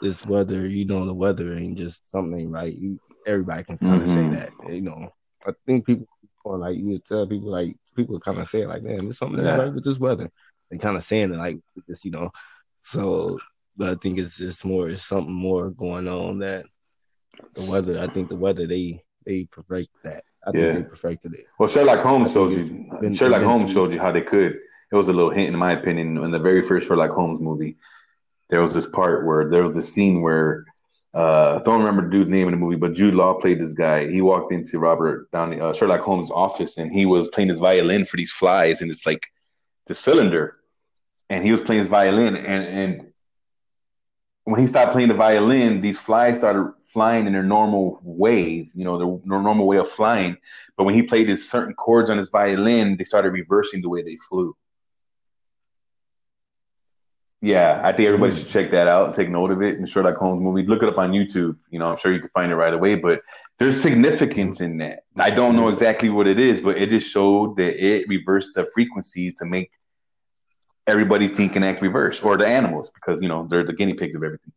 this 0.03 0.25
weather, 0.25 0.67
you 0.67 0.85
know, 0.85 1.05
the 1.05 1.13
weather 1.13 1.53
ain't 1.53 1.77
just 1.77 2.11
something 2.11 2.51
right. 2.51 2.73
You, 2.73 2.99
everybody 3.25 3.63
can 3.63 3.77
kind 3.77 4.01
of 4.01 4.07
mm-hmm. 4.07 4.31
say 4.31 4.35
that, 4.35 4.51
you 4.73 4.81
know. 4.81 5.09
I 5.47 5.51
think 5.65 5.85
people, 5.85 6.07
or 6.43 6.57
like 6.57 6.77
you 6.77 6.99
tell 6.99 7.25
people, 7.25 7.49
like 7.49 7.75
people 7.95 8.19
kind 8.19 8.37
of 8.37 8.47
say, 8.47 8.65
like, 8.65 8.83
man, 8.83 9.05
there's 9.05 9.17
something 9.17 9.43
yeah. 9.43 9.55
right 9.55 9.73
with 9.73 9.83
this 9.83 9.99
weather. 9.99 10.29
They 10.69 10.77
kind 10.77 10.97
of 10.97 11.03
saying 11.03 11.33
it 11.33 11.37
like, 11.37 11.59
just 11.89 12.05
you 12.05 12.11
know. 12.11 12.31
So, 12.81 13.39
but 13.77 13.89
I 13.89 13.95
think 13.95 14.19
it's 14.19 14.37
just 14.37 14.65
more, 14.65 14.89
it's 14.89 15.01
something 15.01 15.33
more 15.33 15.69
going 15.69 16.07
on 16.07 16.39
that 16.39 16.65
the 17.53 17.69
weather. 17.71 17.99
I 17.99 18.07
think 18.07 18.29
the 18.29 18.35
weather 18.35 18.67
they 18.67 19.01
they 19.25 19.45
perfect 19.45 19.89
that. 20.03 20.23
I 20.45 20.51
yeah. 20.53 20.73
think 20.73 20.75
they 20.75 20.89
perfected 20.89 21.33
it. 21.33 21.45
Well, 21.57 21.69
Sherlock 21.69 22.01
Holmes 22.01 22.33
showed 22.33 22.51
you. 22.51 22.89
Been, 22.99 23.15
Sherlock 23.15 23.43
Holmes 23.43 23.71
showed 23.71 23.93
you 23.93 23.99
how 23.99 24.11
they 24.11 24.21
could. 24.21 24.53
It 24.91 24.95
was 24.95 25.07
a 25.07 25.13
little 25.13 25.31
hint, 25.31 25.53
in 25.53 25.57
my 25.57 25.71
opinion, 25.71 26.17
in 26.17 26.31
the 26.31 26.39
very 26.39 26.61
first 26.61 26.87
Sherlock 26.87 27.11
Holmes 27.11 27.39
movie 27.39 27.77
there 28.53 28.61
was 28.61 28.75
this 28.75 28.85
part 28.85 29.25
where 29.25 29.49
there 29.49 29.63
was 29.63 29.73
this 29.73 29.91
scene 29.91 30.21
where 30.21 30.63
uh, 31.15 31.57
I 31.59 31.63
don't 31.63 31.79
remember 31.79 32.03
the 32.03 32.11
dude's 32.11 32.29
name 32.29 32.47
in 32.47 32.51
the 32.51 32.57
movie, 32.57 32.75
but 32.75 32.93
Jude 32.93 33.15
Law 33.15 33.33
played 33.33 33.59
this 33.59 33.73
guy. 33.73 34.07
He 34.07 34.21
walked 34.21 34.53
into 34.53 34.77
Robert 34.77 35.31
Downey, 35.31 35.59
uh, 35.59 35.73
Sherlock 35.73 36.01
Holmes' 36.01 36.29
office, 36.29 36.77
and 36.77 36.91
he 36.91 37.07
was 37.07 37.27
playing 37.29 37.49
his 37.49 37.59
violin 37.59 38.05
for 38.05 38.15
these 38.15 38.31
flies 38.31 38.83
and 38.83 38.91
it's 38.91 39.07
like 39.07 39.25
the 39.87 39.95
cylinder, 39.95 40.57
and 41.31 41.43
he 41.43 41.51
was 41.51 41.63
playing 41.63 41.79
his 41.79 41.87
violin, 41.87 42.35
and 42.35 42.63
and 42.63 43.13
when 44.43 44.59
he 44.61 44.67
stopped 44.67 44.91
playing 44.91 45.07
the 45.07 45.15
violin, 45.15 45.81
these 45.81 45.99
flies 45.99 46.35
started 46.35 46.73
flying 46.79 47.25
in 47.25 47.33
their 47.33 47.41
normal 47.41 47.99
way, 48.03 48.69
you 48.75 48.83
know, 48.83 48.99
their, 48.99 49.19
their 49.25 49.41
normal 49.41 49.65
way 49.65 49.77
of 49.77 49.89
flying. 49.89 50.37
But 50.77 50.83
when 50.83 50.93
he 50.93 51.01
played 51.01 51.27
his 51.27 51.49
certain 51.49 51.73
chords 51.73 52.11
on 52.11 52.19
his 52.19 52.29
violin, 52.29 52.97
they 52.97 53.03
started 53.03 53.31
reversing 53.31 53.81
the 53.81 53.89
way 53.89 54.03
they 54.03 54.17
flew. 54.29 54.55
Yeah, 57.43 57.81
I 57.83 57.91
think 57.91 58.07
everybody 58.07 58.33
should 58.33 58.47
check 58.47 58.71
that 58.71 58.87
out, 58.87 59.07
and 59.07 59.15
take 59.15 59.27
note 59.27 59.51
of 59.51 59.61
it. 59.61 59.77
And 59.77 59.89
Sherlock 59.89 60.15
Holmes 60.15 60.41
movie, 60.41 60.65
look 60.65 60.81
it 60.81 60.87
up 60.87 60.97
on 60.97 61.11
YouTube. 61.11 61.57
You 61.71 61.77
know, 61.77 61.87
I'm 61.87 61.97
sure 61.97 62.13
you 62.13 62.21
can 62.21 62.29
find 62.29 62.49
it 62.49 62.55
right 62.55 62.73
away. 62.73 62.95
But 62.95 63.19
there's 63.59 63.81
significance 63.81 64.61
in 64.61 64.77
that. 64.77 65.03
I 65.17 65.29
don't 65.29 65.57
know 65.57 65.67
exactly 65.67 66.07
what 66.07 66.25
it 66.25 66.39
is, 66.39 66.61
but 66.61 66.77
it 66.77 66.89
just 66.89 67.11
showed 67.11 67.57
that 67.57 67.85
it 67.85 68.07
reversed 68.07 68.51
the 68.55 68.65
frequencies 68.73 69.35
to 69.39 69.45
make 69.45 69.71
everybody 70.87 71.35
think 71.35 71.57
and 71.57 71.65
act 71.65 71.81
reverse, 71.81 72.21
or 72.21 72.37
the 72.37 72.47
animals, 72.47 72.89
because 72.95 73.21
you 73.21 73.27
know 73.27 73.45
they're 73.49 73.65
the 73.65 73.73
guinea 73.73 73.95
pigs 73.95 74.15
of 74.15 74.23
everything. 74.23 74.53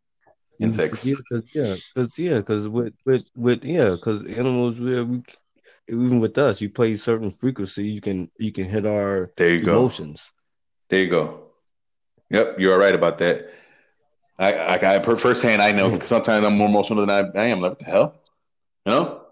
Insects. 0.61 1.05
Yeah, 1.05 1.75
because 1.93 2.17
yeah, 2.21 2.39
because 2.39 2.69
with 2.69 2.95
with 3.05 3.25
with 3.35 3.65
yeah, 3.65 3.97
because 3.97 4.39
animals 4.39 4.79
we, 4.79 5.03
we 5.03 5.23
even 5.89 6.21
with 6.21 6.39
us, 6.39 6.61
you 6.61 6.71
play 6.71 6.95
certain 6.95 7.33
frequency, 7.33 7.89
you 7.89 8.01
can 8.01 8.31
you 8.39 8.53
can 8.53 8.67
hit 8.67 8.87
our 8.87 9.33
there 9.37 9.51
you 9.57 9.63
emotions. 9.63 10.31
Go. 10.31 10.97
There 10.97 11.01
you 11.01 11.11
go. 11.11 11.46
Yep, 12.31 12.59
you're 12.59 12.79
right 12.79 12.95
about 12.95 13.19
that. 13.19 13.51
I, 14.39 14.53
I, 14.53 14.97
I 14.97 14.99
per 14.99 15.17
firsthand, 15.17 15.63
I 15.63 15.73
know 15.73 15.89
sometimes 15.99 16.45
I'm 16.45 16.57
more 16.57 16.69
emotional 16.69 17.07
than 17.07 17.11
I, 17.37 17.41
I 17.41 17.47
am. 17.47 17.61
Like, 17.61 17.73
what 17.73 17.79
the 17.79 17.85
hell? 17.85 18.21
You 18.85 18.93
know? 18.93 19.23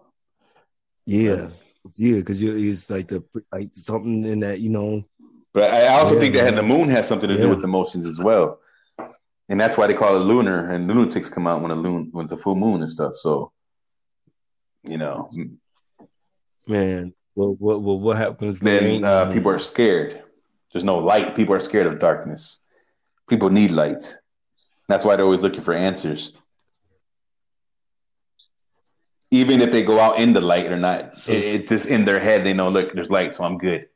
Yeah, 1.07 1.51
yeah, 1.99 2.18
because 2.20 2.42
it's 2.42 2.88
like 2.88 3.09
the 3.09 3.22
like 3.53 3.68
something 3.72 4.24
in 4.24 4.40
that 4.40 4.61
you 4.61 4.70
know. 4.70 5.05
But 5.53 5.72
I 5.72 5.88
also 5.88 6.14
yeah, 6.14 6.20
think 6.20 6.34
that 6.34 6.55
the 6.55 6.62
moon 6.62 6.88
has 6.88 7.07
something 7.07 7.28
to 7.28 7.34
yeah. 7.34 7.42
do 7.42 7.49
with 7.51 7.62
emotions 7.62 8.07
as 8.07 8.20
well, 8.20 8.59
and 9.51 9.61
that's 9.61 9.76
why 9.76 9.86
they 9.86 9.95
call 9.95 10.16
it 10.16 10.20
lunar. 10.20 10.70
And 10.70 10.88
lunatics 10.88 11.28
come 11.28 11.47
out 11.47 11.61
when 11.61 11.70
a 11.70 11.74
loon 11.74 12.09
when 12.12 12.24
it's 12.24 12.32
a 12.32 12.38
full 12.38 12.57
moon 12.57 12.80
and 12.80 12.90
stuff. 12.90 13.16
So, 13.16 13.53
you 14.82 14.97
know, 14.97 15.30
man, 16.66 17.12
well, 17.34 17.55
what 17.59 17.82
what, 17.82 18.01
what 18.01 18.16
happens? 18.16 18.61
Then 18.61 19.05
uh, 19.05 19.30
people 19.30 19.51
are 19.51 19.59
scared. 19.59 20.22
There's 20.72 20.84
no 20.84 20.99
light. 20.99 21.36
People 21.36 21.55
are 21.55 21.61
scared 21.61 21.86
of 21.86 21.99
darkness. 21.99 22.61
People 23.29 23.51
need 23.51 23.70
light. 23.70 24.16
That's 24.89 25.05
why 25.05 25.16
they're 25.16 25.25
always 25.25 25.41
looking 25.41 25.62
for 25.62 25.75
answers. 25.75 26.33
Even 29.31 29.61
if 29.61 29.72
they 29.72 29.83
go 29.83 29.99
out 29.99 30.20
in 30.20 30.33
the 30.33 30.41
light 30.41 30.70
or 30.70 30.77
not, 30.77 31.16
so, 31.16 31.33
it's 31.33 31.68
just 31.68 31.87
in 31.87 32.05
their 32.05 32.20
head. 32.20 32.45
They 32.45 32.53
know, 32.53 32.68
look, 32.68 32.93
there's 32.93 33.11
light, 33.11 33.35
so 33.35 33.45
I'm 33.45 33.59
good. 33.59 33.89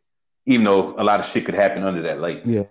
Even 0.47 0.65
though 0.65 0.95
a 0.99 1.05
lot 1.05 1.21
of 1.21 1.27
shit 1.27 1.45
could 1.45 1.55
happen 1.55 1.85
under 1.85 2.03
that 2.03 2.21
light. 2.21 2.45
Yeah. 2.45 2.65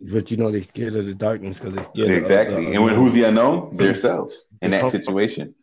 But 0.00 0.30
you 0.32 0.36
know 0.36 0.50
they're 0.50 0.60
scared 0.60 0.96
of 0.96 1.06
the 1.06 1.14
darkness 1.14 1.60
because 1.60 1.86
yeah, 1.94 2.06
uh, 2.06 2.12
exactly. 2.12 2.64
The, 2.64 2.70
the, 2.70 2.74
and 2.74 2.84
when, 2.84 2.94
who's 2.96 3.12
the 3.12 3.24
unknown? 3.24 3.76
Themselves 3.76 4.46
in 4.60 4.72
that 4.72 4.90
situation. 4.90 5.54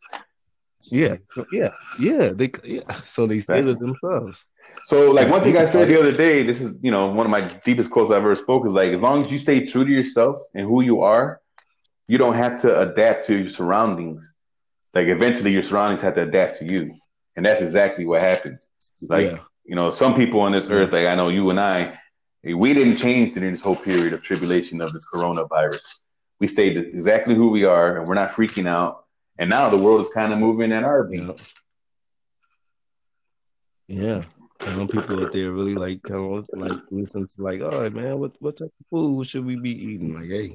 Yeah, 0.92 1.16
yeah, 1.52 1.70
yeah. 2.00 2.30
They 2.34 2.52
yeah. 2.64 2.92
So 2.92 3.28
they 3.28 3.40
scared 3.40 3.68
of 3.68 3.80
themselves. 3.80 4.46
So, 4.86 5.12
like 5.12 5.30
one 5.30 5.42
thing 5.42 5.58
I 5.58 5.66
said 5.66 5.88
the 5.88 6.00
other 6.00 6.12
day, 6.12 6.44
this 6.44 6.60
is 6.62 6.78
you 6.82 6.92
know 6.92 7.08
one 7.08 7.26
of 7.26 7.32
my 7.32 7.60
deepest 7.66 7.92
quotes 7.92 8.12
I've 8.12 8.18
ever 8.18 8.36
spoke 8.36 8.66
is 8.66 8.74
like, 8.74 8.94
as 8.94 9.00
long 9.00 9.26
as 9.26 9.32
you 9.32 9.40
stay 9.40 9.66
true 9.66 9.86
to 9.86 9.92
yourself 9.92 10.42
and 10.54 10.66
who 10.66 10.82
you 10.82 11.02
are, 11.02 11.42
you 12.08 12.18
don't 12.18 12.36
have 12.36 12.62
to 12.62 12.80
adapt 12.82 13.26
to 13.28 13.38
your 13.38 13.50
surroundings. 13.50 14.36
Like 14.94 15.08
eventually, 15.08 15.52
your 15.52 15.64
surroundings 15.64 16.02
have 16.02 16.16
to 16.16 16.22
adapt 16.22 16.58
to 16.60 16.66
you, 16.66 16.96
and 17.36 17.46
that's 17.46 17.62
exactly 17.62 18.06
what 18.06 18.22
happens. 18.22 18.68
Like 19.08 19.32
yeah. 19.32 19.38
you 19.66 19.76
know, 19.76 19.90
some 19.90 20.16
people 20.16 20.40
on 20.42 20.52
this 20.54 20.72
earth, 20.72 20.92
like 20.92 21.06
I 21.06 21.16
know 21.16 21.30
you 21.30 21.50
and 21.50 21.60
I, 21.60 21.92
eh, 22.46 22.54
we 22.54 22.74
didn't 22.74 22.98
change 22.98 23.34
during 23.34 23.52
this 23.52 23.62
whole 23.62 23.76
period 23.76 24.14
of 24.14 24.24
tribulation 24.24 24.82
of 24.82 24.94
this 24.94 25.06
coronavirus. 25.14 25.86
We 26.40 26.48
stayed 26.48 26.78
exactly 26.78 27.36
who 27.36 27.50
we 27.50 27.66
are, 27.66 27.98
and 27.98 28.08
we're 28.08 28.16
not 28.16 28.32
freaking 28.32 28.68
out. 28.68 29.06
And 29.40 29.50
now 29.50 29.70
the 29.70 29.78
world 29.78 30.02
is 30.02 30.10
kind 30.10 30.34
of 30.34 30.40
moving 30.40 30.74
at 30.74 30.84
our 30.84 31.06
beat. 31.06 31.42
Yeah. 33.88 34.26
Some 34.60 34.90
people 34.90 35.24
out 35.24 35.32
there 35.32 35.54
really 35.54 35.76
like 35.76 36.04
kind 36.04 36.38
of 36.38 36.50
like 36.52 36.78
listen 36.92 37.26
to 37.26 37.42
like, 37.42 37.62
all 37.62 37.80
right, 37.80 37.94
man, 37.94 38.20
what 38.20 38.36
what 38.42 38.58
type 38.58 38.68
of 38.68 38.86
food 38.90 39.26
should 39.26 39.46
we 39.46 39.60
be 39.60 39.72
eating? 39.72 40.14
Like, 40.14 40.28
hey, 40.28 40.50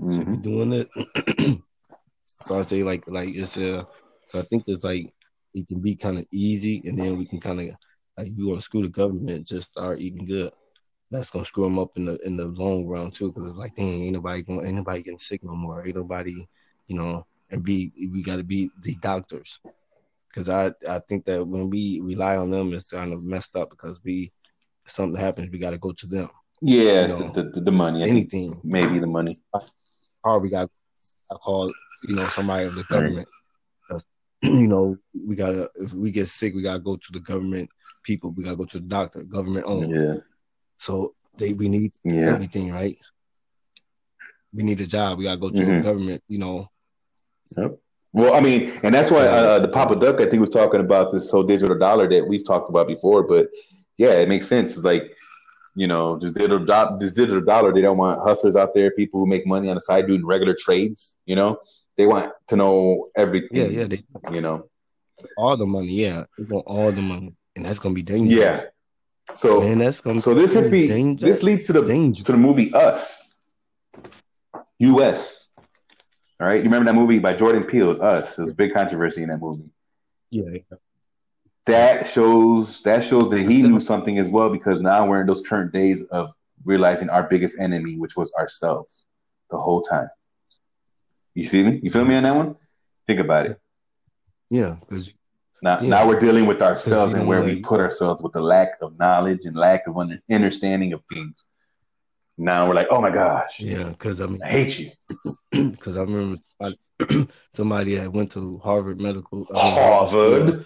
mm-hmm. 0.00 0.12
should 0.12 0.26
be 0.26 0.36
mm-hmm. 0.36 0.42
doing 0.42 0.72
it. 0.72 1.60
so 2.26 2.60
I 2.60 2.62
say 2.62 2.84
like 2.84 3.02
like 3.08 3.28
it's 3.30 3.56
a 3.56 3.84
I 4.32 4.42
think 4.42 4.62
it's 4.68 4.84
like 4.84 5.12
it 5.54 5.66
can 5.66 5.80
be 5.80 5.96
kind 5.96 6.18
of 6.18 6.26
easy, 6.30 6.80
and 6.84 6.96
then 6.96 7.18
we 7.18 7.24
can 7.24 7.40
kind 7.40 7.60
of 7.60 7.66
like 8.16 8.28
you 8.32 8.46
want 8.46 8.60
to 8.60 8.64
screw 8.64 8.82
the 8.82 8.88
government, 8.88 9.48
just 9.48 9.72
start 9.72 9.98
eating 9.98 10.24
good. 10.24 10.52
That's 11.10 11.30
gonna 11.30 11.44
screw 11.44 11.64
them 11.64 11.80
up 11.80 11.96
in 11.96 12.04
the 12.04 12.20
in 12.24 12.36
the 12.36 12.46
long 12.46 12.86
run 12.86 13.10
too, 13.10 13.32
because 13.32 13.50
it's 13.50 13.58
like, 13.58 13.74
dang, 13.74 14.02
ain't 14.02 14.14
nobody 14.14 14.44
going, 14.44 14.64
ain't 14.64 14.76
nobody 14.76 15.02
getting 15.02 15.18
sick 15.18 15.42
no 15.42 15.56
more. 15.56 15.84
Ain't 15.84 15.96
nobody, 15.96 16.46
you 16.86 16.96
know, 16.96 17.26
and 17.50 17.64
be 17.64 17.90
we 18.12 18.22
got 18.22 18.36
to 18.36 18.44
be 18.44 18.70
the 18.82 18.94
doctors 19.00 19.60
because 20.28 20.48
I 20.48 20.72
I 20.88 21.00
think 21.00 21.24
that 21.26 21.46
when 21.46 21.70
we 21.70 22.00
rely 22.02 22.36
on 22.36 22.50
them, 22.50 22.72
it's 22.72 22.90
kind 22.90 23.12
of 23.12 23.22
messed 23.22 23.56
up 23.56 23.70
because 23.70 24.00
we 24.04 24.30
if 24.84 24.90
something 24.90 25.20
happens, 25.20 25.50
we 25.50 25.58
got 25.58 25.70
to 25.70 25.78
go 25.78 25.92
to 25.92 26.06
them. 26.06 26.28
Yeah, 26.60 27.02
you 27.02 27.08
know, 27.08 27.32
the, 27.32 27.44
the, 27.54 27.60
the 27.60 27.70
money, 27.70 28.08
anything, 28.08 28.52
maybe 28.64 28.98
the 28.98 29.06
money, 29.06 29.32
or 30.24 30.40
we 30.40 30.50
got 30.50 30.68
I 31.30 31.36
call 31.36 31.72
you 32.08 32.16
know 32.16 32.24
somebody 32.24 32.66
of 32.66 32.74
the 32.74 32.84
government. 32.84 33.28
Right. 33.90 34.02
you 34.42 34.66
know, 34.66 34.96
we 35.26 35.36
gotta 35.36 35.68
if 35.76 35.92
we 35.92 36.10
get 36.10 36.28
sick, 36.28 36.54
we 36.54 36.62
gotta 36.62 36.80
go 36.80 36.96
to 36.96 37.12
the 37.12 37.20
government 37.20 37.70
people. 38.02 38.32
We 38.32 38.44
gotta 38.44 38.56
go 38.56 38.64
to 38.64 38.78
the 38.78 38.86
doctor, 38.86 39.22
government 39.22 39.66
owned. 39.66 39.90
Yeah. 39.90 40.20
So 40.76 41.14
they 41.36 41.52
we 41.52 41.68
need 41.68 41.92
yeah. 42.04 42.32
everything, 42.32 42.72
right? 42.72 42.94
We 44.52 44.62
need 44.62 44.80
a 44.80 44.86
job. 44.86 45.18
We 45.18 45.24
gotta 45.24 45.40
go 45.40 45.50
to 45.50 45.56
mm-hmm. 45.56 45.76
the 45.76 45.82
government. 45.82 46.22
You 46.26 46.38
know, 46.38 46.68
Yep. 47.56 47.78
Well, 48.12 48.34
I 48.34 48.40
mean, 48.40 48.72
and 48.82 48.94
that's 48.94 49.10
why 49.10 49.26
uh, 49.26 49.58
the 49.58 49.68
Papa 49.68 49.96
Duck, 49.96 50.20
I 50.20 50.28
think, 50.28 50.40
was 50.40 50.50
talking 50.50 50.80
about 50.80 51.12
this 51.12 51.30
whole 51.30 51.42
digital 51.42 51.78
dollar 51.78 52.08
that 52.08 52.26
we've 52.26 52.44
talked 52.44 52.70
about 52.70 52.88
before. 52.88 53.22
But 53.22 53.48
yeah, 53.98 54.12
it 54.12 54.28
makes 54.28 54.46
sense. 54.46 54.76
It's 54.76 54.84
like, 54.84 55.14
you 55.74 55.86
know, 55.86 56.18
this 56.18 56.32
digital, 56.32 56.58
do- 56.58 56.96
this 56.98 57.12
digital 57.12 57.44
dollar, 57.44 57.72
they 57.72 57.82
don't 57.82 57.98
want 57.98 58.22
hustlers 58.22 58.56
out 58.56 58.74
there, 58.74 58.90
people 58.92 59.20
who 59.20 59.26
make 59.26 59.46
money 59.46 59.68
on 59.68 59.74
the 59.74 59.80
side 59.80 60.06
doing 60.06 60.24
regular 60.24 60.56
trades. 60.58 61.16
You 61.26 61.36
know, 61.36 61.58
they 61.96 62.06
want 62.06 62.32
to 62.48 62.56
know 62.56 63.08
everything. 63.14 63.72
Yeah, 63.72 63.80
yeah. 63.80 63.84
They, 63.84 64.02
you 64.32 64.40
know, 64.40 64.68
all 65.36 65.56
the 65.56 65.66
money. 65.66 65.88
Yeah, 65.88 66.24
they 66.38 66.44
want 66.44 66.66
all 66.66 66.90
the 66.90 67.02
money, 67.02 67.34
and 67.56 67.66
that's 67.66 67.78
gonna 67.78 67.94
be 67.94 68.02
dangerous. 68.02 68.62
Yeah. 68.62 69.34
So, 69.34 69.60
Man, 69.60 69.78
that's 69.78 70.00
gonna 70.00 70.20
so 70.20 70.32
this 70.32 70.54
hits 70.54 70.70
me. 70.70 70.86
This 71.14 71.42
leads 71.42 71.66
to 71.66 71.74
the 71.74 71.82
dangerous. 71.82 72.24
to 72.26 72.32
the 72.32 72.38
movie 72.38 72.72
Us. 72.72 73.34
U.S. 74.78 75.47
All 76.40 76.46
right, 76.46 76.58
you 76.58 76.64
remember 76.64 76.90
that 76.90 76.98
movie 76.98 77.18
by 77.18 77.34
Jordan 77.34 77.64
Peele, 77.64 78.00
Us? 78.00 78.36
There 78.36 78.44
was 78.44 78.52
big 78.52 78.72
controversy 78.72 79.22
in 79.22 79.28
that 79.30 79.40
movie. 79.40 79.70
Yeah. 80.30 80.58
That 81.66 82.06
shows 82.06 82.80
that 82.82 83.02
shows 83.04 83.28
that 83.30 83.40
he 83.40 83.62
knew 83.62 83.80
something 83.80 84.18
as 84.18 84.28
well 84.30 84.48
because 84.48 84.80
now 84.80 85.06
we're 85.06 85.20
in 85.20 85.26
those 85.26 85.42
current 85.42 85.72
days 85.72 86.04
of 86.04 86.32
realizing 86.64 87.10
our 87.10 87.24
biggest 87.24 87.60
enemy, 87.60 87.98
which 87.98 88.16
was 88.16 88.32
ourselves, 88.34 89.06
the 89.50 89.58
whole 89.58 89.82
time. 89.82 90.08
You 91.34 91.44
see 91.44 91.62
me? 91.62 91.80
You 91.82 91.90
feel 91.90 92.04
me 92.04 92.14
on 92.14 92.22
that 92.22 92.34
one? 92.34 92.56
Think 93.06 93.20
about 93.20 93.46
it. 93.46 93.60
Yeah, 94.48 94.76
because 94.80 95.10
now, 95.62 95.80
yeah. 95.80 95.88
now 95.88 96.06
we're 96.06 96.20
dealing 96.20 96.46
with 96.46 96.62
ourselves 96.62 97.14
and 97.14 97.26
where 97.26 97.40
like, 97.40 97.56
we 97.56 97.62
put 97.62 97.80
ourselves 97.80 98.22
with 98.22 98.32
the 98.32 98.40
lack 98.40 98.78
of 98.80 98.96
knowledge 98.98 99.40
and 99.44 99.56
lack 99.56 99.86
of 99.86 99.98
understanding 100.30 100.92
of 100.92 101.02
things. 101.12 101.44
Now 102.38 102.68
we're 102.68 102.74
like, 102.74 102.86
oh 102.90 103.00
my 103.00 103.10
gosh. 103.10 103.58
Yeah, 103.58 103.88
because 103.90 104.20
I 104.20 104.26
mean, 104.26 104.38
I 104.44 104.48
hate 104.48 104.78
you. 104.78 104.90
Because 105.72 105.98
I 105.98 106.02
remember 106.02 106.38
somebody 107.52 107.96
that 107.96 108.12
went 108.12 108.30
to 108.32 108.58
Harvard 108.58 109.00
Medical. 109.00 109.46
Harvard. 109.50 110.64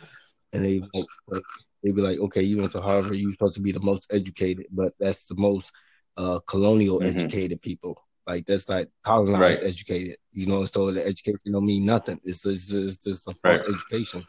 and 0.53 0.65
they 0.65 0.83
like 0.93 1.43
they'd 1.83 1.97
be 1.97 2.03
like, 2.03 2.19
okay, 2.19 2.43
you 2.43 2.59
went 2.59 2.73
to 2.73 2.81
Harvard, 2.81 3.17
you're 3.17 3.33
supposed 3.33 3.55
to 3.55 3.63
be 3.63 3.73
the 3.73 3.81
most 3.81 4.13
educated, 4.13 4.67
but 4.71 4.93
that's 5.01 5.27
the 5.29 5.35
most 5.35 5.73
uh, 6.17 6.41
colonial 6.47 7.01
mm-hmm. 7.01 7.17
educated 7.17 7.63
people. 7.63 7.97
Like 8.27 8.47
that's 8.47 8.69
like 8.69 8.89
colonized 9.03 9.63
right. 9.63 9.69
educated, 9.69 10.17
you 10.31 10.47
know. 10.47 10.65
So 10.67 10.91
the 10.93 11.05
education 11.05 11.53
don't 11.53 11.67
mean 11.67 11.85
nothing. 11.85 12.21
It's 12.23 12.47
it's, 12.47 12.73
it's 12.73 13.03
just 13.03 13.29
a 13.29 13.35
false 13.35 13.67
right. 13.67 13.75
education, 13.75 14.23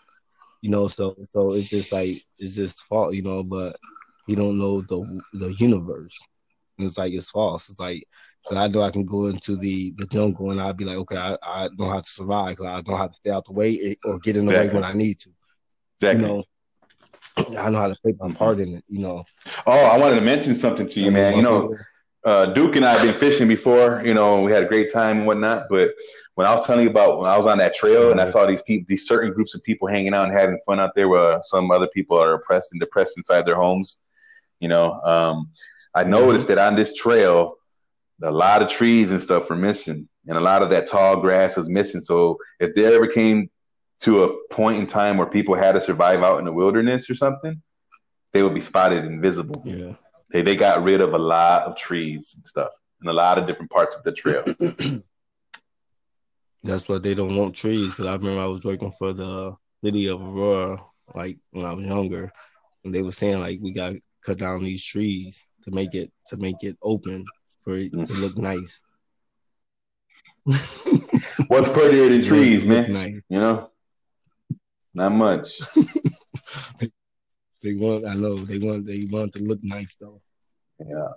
you 0.61 0.71
know. 0.71 0.87
So 0.87 1.15
so 1.25 1.53
it's 1.53 1.69
just 1.69 1.91
like 1.91 2.23
it's 2.39 2.55
just 2.55 2.83
fault, 2.83 3.13
you 3.13 3.21
know. 3.21 3.43
But 3.43 3.75
you 4.27 4.35
don't 4.35 4.57
know 4.57 4.81
the 4.81 5.21
the 5.33 5.53
universe. 5.59 6.17
And 6.77 6.85
it's 6.85 6.97
like 6.97 7.13
it's 7.13 7.31
false. 7.31 7.69
It's 7.69 7.79
like 7.79 8.03
I 8.55 8.67
know 8.67 8.81
I 8.81 8.91
can 8.91 9.05
go 9.05 9.27
into 9.27 9.55
the 9.55 9.93
the 9.97 10.05
jungle 10.07 10.51
and 10.51 10.59
I'll 10.59 10.73
be 10.73 10.85
like, 10.85 10.97
okay, 10.97 11.17
I, 11.17 11.35
I 11.43 11.69
know 11.77 11.89
how 11.89 11.99
to 11.99 12.07
survive 12.07 12.49
because 12.49 12.65
I 12.65 12.75
don't 12.75 12.89
know 12.89 12.97
how 12.97 13.07
to 13.07 13.13
stay 13.13 13.31
out 13.31 13.45
the 13.45 13.53
way 13.53 13.79
eh, 13.83 13.95
or 14.05 14.19
get 14.19 14.37
in 14.37 14.45
the 14.45 14.51
exactly. 14.51 14.79
way 14.79 14.81
when 14.81 14.91
I 14.91 14.93
need 14.93 15.19
to. 15.19 15.29
Exactly. 16.01 16.25
You 16.25 16.27
know, 16.27 16.43
I 17.59 17.69
know 17.69 17.79
how 17.79 17.87
to 17.87 17.95
play 18.01 18.13
my 18.19 18.31
part 18.31 18.59
in 18.59 18.75
it. 18.75 18.83
You 18.87 18.99
know. 18.99 19.23
Oh, 19.65 19.85
I 19.85 19.97
wanted 19.97 20.15
to 20.15 20.21
mention 20.21 20.55
something 20.55 20.87
to 20.87 20.99
you, 20.99 21.11
man. 21.11 21.35
You 21.35 21.43
know, 21.43 21.75
uh, 22.25 22.47
Duke 22.47 22.75
and 22.75 22.85
I 22.85 22.93
have 22.93 23.01
been 23.01 23.19
fishing 23.19 23.47
before. 23.47 24.01
You 24.03 24.13
know, 24.13 24.41
we 24.41 24.51
had 24.51 24.63
a 24.63 24.67
great 24.67 24.91
time 24.91 25.19
and 25.19 25.27
whatnot. 25.27 25.67
But 25.69 25.91
when 26.35 26.47
I 26.47 26.55
was 26.55 26.65
telling 26.65 26.83
you 26.83 26.89
about 26.89 27.19
when 27.19 27.29
I 27.29 27.37
was 27.37 27.45
on 27.45 27.57
that 27.59 27.75
trail 27.75 28.11
and 28.11 28.19
I 28.19 28.29
saw 28.29 28.45
these 28.45 28.61
people, 28.61 28.85
these 28.87 29.07
certain 29.07 29.33
groups 29.33 29.55
of 29.55 29.63
people 29.63 29.87
hanging 29.87 30.13
out 30.13 30.25
and 30.25 30.33
having 30.33 30.59
fun 30.65 30.79
out 30.79 30.91
there, 30.95 31.09
where 31.09 31.39
some 31.43 31.71
other 31.71 31.87
people 31.87 32.17
are 32.17 32.33
oppressed 32.33 32.71
and 32.71 32.79
depressed 32.79 33.17
inside 33.17 33.45
their 33.45 33.55
homes. 33.55 33.99
You 34.59 34.69
know, 34.69 34.93
um, 35.01 35.49
I 35.95 36.03
noticed 36.03 36.47
mm-hmm. 36.47 36.55
that 36.55 36.67
on 36.67 36.75
this 36.75 36.93
trail, 36.93 37.57
a 38.21 38.31
lot 38.31 38.61
of 38.61 38.69
trees 38.69 39.11
and 39.11 39.21
stuff 39.21 39.49
were 39.49 39.55
missing, 39.55 40.07
and 40.27 40.37
a 40.37 40.41
lot 40.41 40.61
of 40.61 40.69
that 40.69 40.87
tall 40.89 41.17
grass 41.17 41.55
was 41.55 41.69
missing. 41.69 42.01
So 42.01 42.37
if 42.59 42.73
there 42.75 42.93
ever 42.93 43.07
came 43.07 43.49
to 44.01 44.23
a 44.23 44.47
point 44.47 44.79
in 44.79 44.87
time 44.87 45.17
where 45.17 45.27
people 45.27 45.55
had 45.55 45.73
to 45.73 45.81
survive 45.81 46.23
out 46.23 46.39
in 46.39 46.45
the 46.45 46.51
wilderness 46.51 47.09
or 47.09 47.15
something, 47.15 47.61
they 48.33 48.43
would 48.43 48.53
be 48.53 48.61
spotted 48.61 49.05
invisible. 49.05 49.61
Yeah. 49.65 49.93
They 50.31 50.41
they 50.41 50.55
got 50.55 50.83
rid 50.83 51.01
of 51.01 51.13
a 51.13 51.17
lot 51.17 51.63
of 51.63 51.77
trees 51.77 52.33
and 52.35 52.45
stuff. 52.47 52.71
in 53.01 53.07
a 53.07 53.13
lot 53.13 53.37
of 53.37 53.47
different 53.47 53.71
parts 53.71 53.95
of 53.95 54.03
the 54.03 54.11
trail. 54.11 54.43
That's 56.63 56.87
why 56.87 56.97
they 56.97 57.13
don't 57.13 57.35
want 57.35 57.55
trees. 57.55 57.95
Cause 57.95 58.07
I 58.07 58.15
remember 58.15 58.41
I 58.41 58.45
was 58.45 58.63
working 58.63 58.91
for 58.91 59.13
the 59.13 59.53
city 59.83 60.07
of 60.07 60.21
Aurora, 60.21 60.83
like 61.13 61.37
when 61.51 61.65
I 61.65 61.73
was 61.73 61.85
younger, 61.85 62.31
and 62.83 62.95
they 62.95 63.01
were 63.01 63.11
saying 63.11 63.41
like 63.41 63.59
we 63.61 63.73
got 63.73 63.89
to 63.89 64.01
cut 64.25 64.37
down 64.37 64.63
these 64.63 64.83
trees 64.83 65.45
to 65.63 65.71
make 65.71 65.93
it 65.93 66.11
to 66.27 66.37
make 66.37 66.61
it 66.61 66.77
open 66.81 67.25
for 67.61 67.73
it 67.73 67.91
to 67.91 68.13
look 68.13 68.35
mm. 68.35 68.43
nice. 68.43 68.81
What's 71.47 71.69
prettier 71.69 72.09
than 72.09 72.21
trees, 72.21 72.65
man? 72.65 72.91
Nice. 72.91 73.21
You 73.29 73.39
know, 73.39 73.71
not 74.93 75.11
much. 75.11 75.59
they 77.63 77.75
want. 77.75 78.05
I 78.05 78.15
know 78.15 78.35
they 78.35 78.59
want. 78.59 78.85
They 78.85 79.07
want 79.09 79.33
to 79.33 79.43
look 79.43 79.59
nice 79.63 79.95
though. 79.95 80.21
Yeah. 80.79 81.13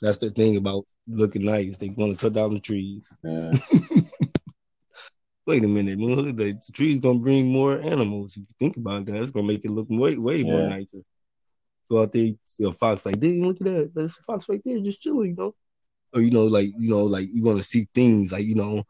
That's 0.00 0.18
the 0.18 0.30
thing 0.30 0.56
about 0.56 0.84
looking 1.06 1.46
nice. 1.46 1.78
They 1.78 1.88
want 1.88 2.12
to 2.12 2.22
cut 2.22 2.34
down 2.34 2.54
the 2.54 2.60
trees. 2.60 3.16
Yeah. 3.22 3.52
Wait 5.46 5.64
a 5.64 5.68
minute, 5.68 5.98
man. 5.98 6.36
The 6.36 6.60
tree's 6.74 7.00
gonna 7.00 7.18
bring 7.18 7.52
more 7.52 7.80
animals. 7.80 8.36
If 8.36 8.42
you 8.42 8.54
think 8.58 8.76
about 8.76 9.06
that, 9.06 9.16
it's 9.16 9.30
gonna 9.30 9.46
make 9.46 9.64
it 9.64 9.70
look 9.70 9.86
way, 9.88 10.16
way 10.16 10.38
yeah. 10.38 10.44
more 10.44 10.68
nicer. 10.68 10.98
Go 11.90 12.02
out 12.02 12.12
there, 12.12 12.28
see 12.42 12.64
a 12.64 12.72
fox. 12.72 13.04
Like, 13.04 13.20
dang, 13.20 13.46
look 13.46 13.56
at 13.60 13.64
that. 13.64 13.92
There's 13.94 14.16
a 14.18 14.22
fox 14.22 14.48
right 14.48 14.60
there, 14.64 14.78
just 14.80 15.02
chilling, 15.02 15.30
you 15.30 15.36
know. 15.36 15.54
Or 16.14 16.20
you 16.20 16.30
know, 16.30 16.44
like 16.44 16.68
you 16.78 16.90
know, 16.90 17.04
like 17.04 17.26
you 17.32 17.42
want 17.42 17.58
to 17.58 17.64
see 17.64 17.86
things, 17.94 18.32
like 18.32 18.44
you 18.44 18.54
know, 18.54 18.84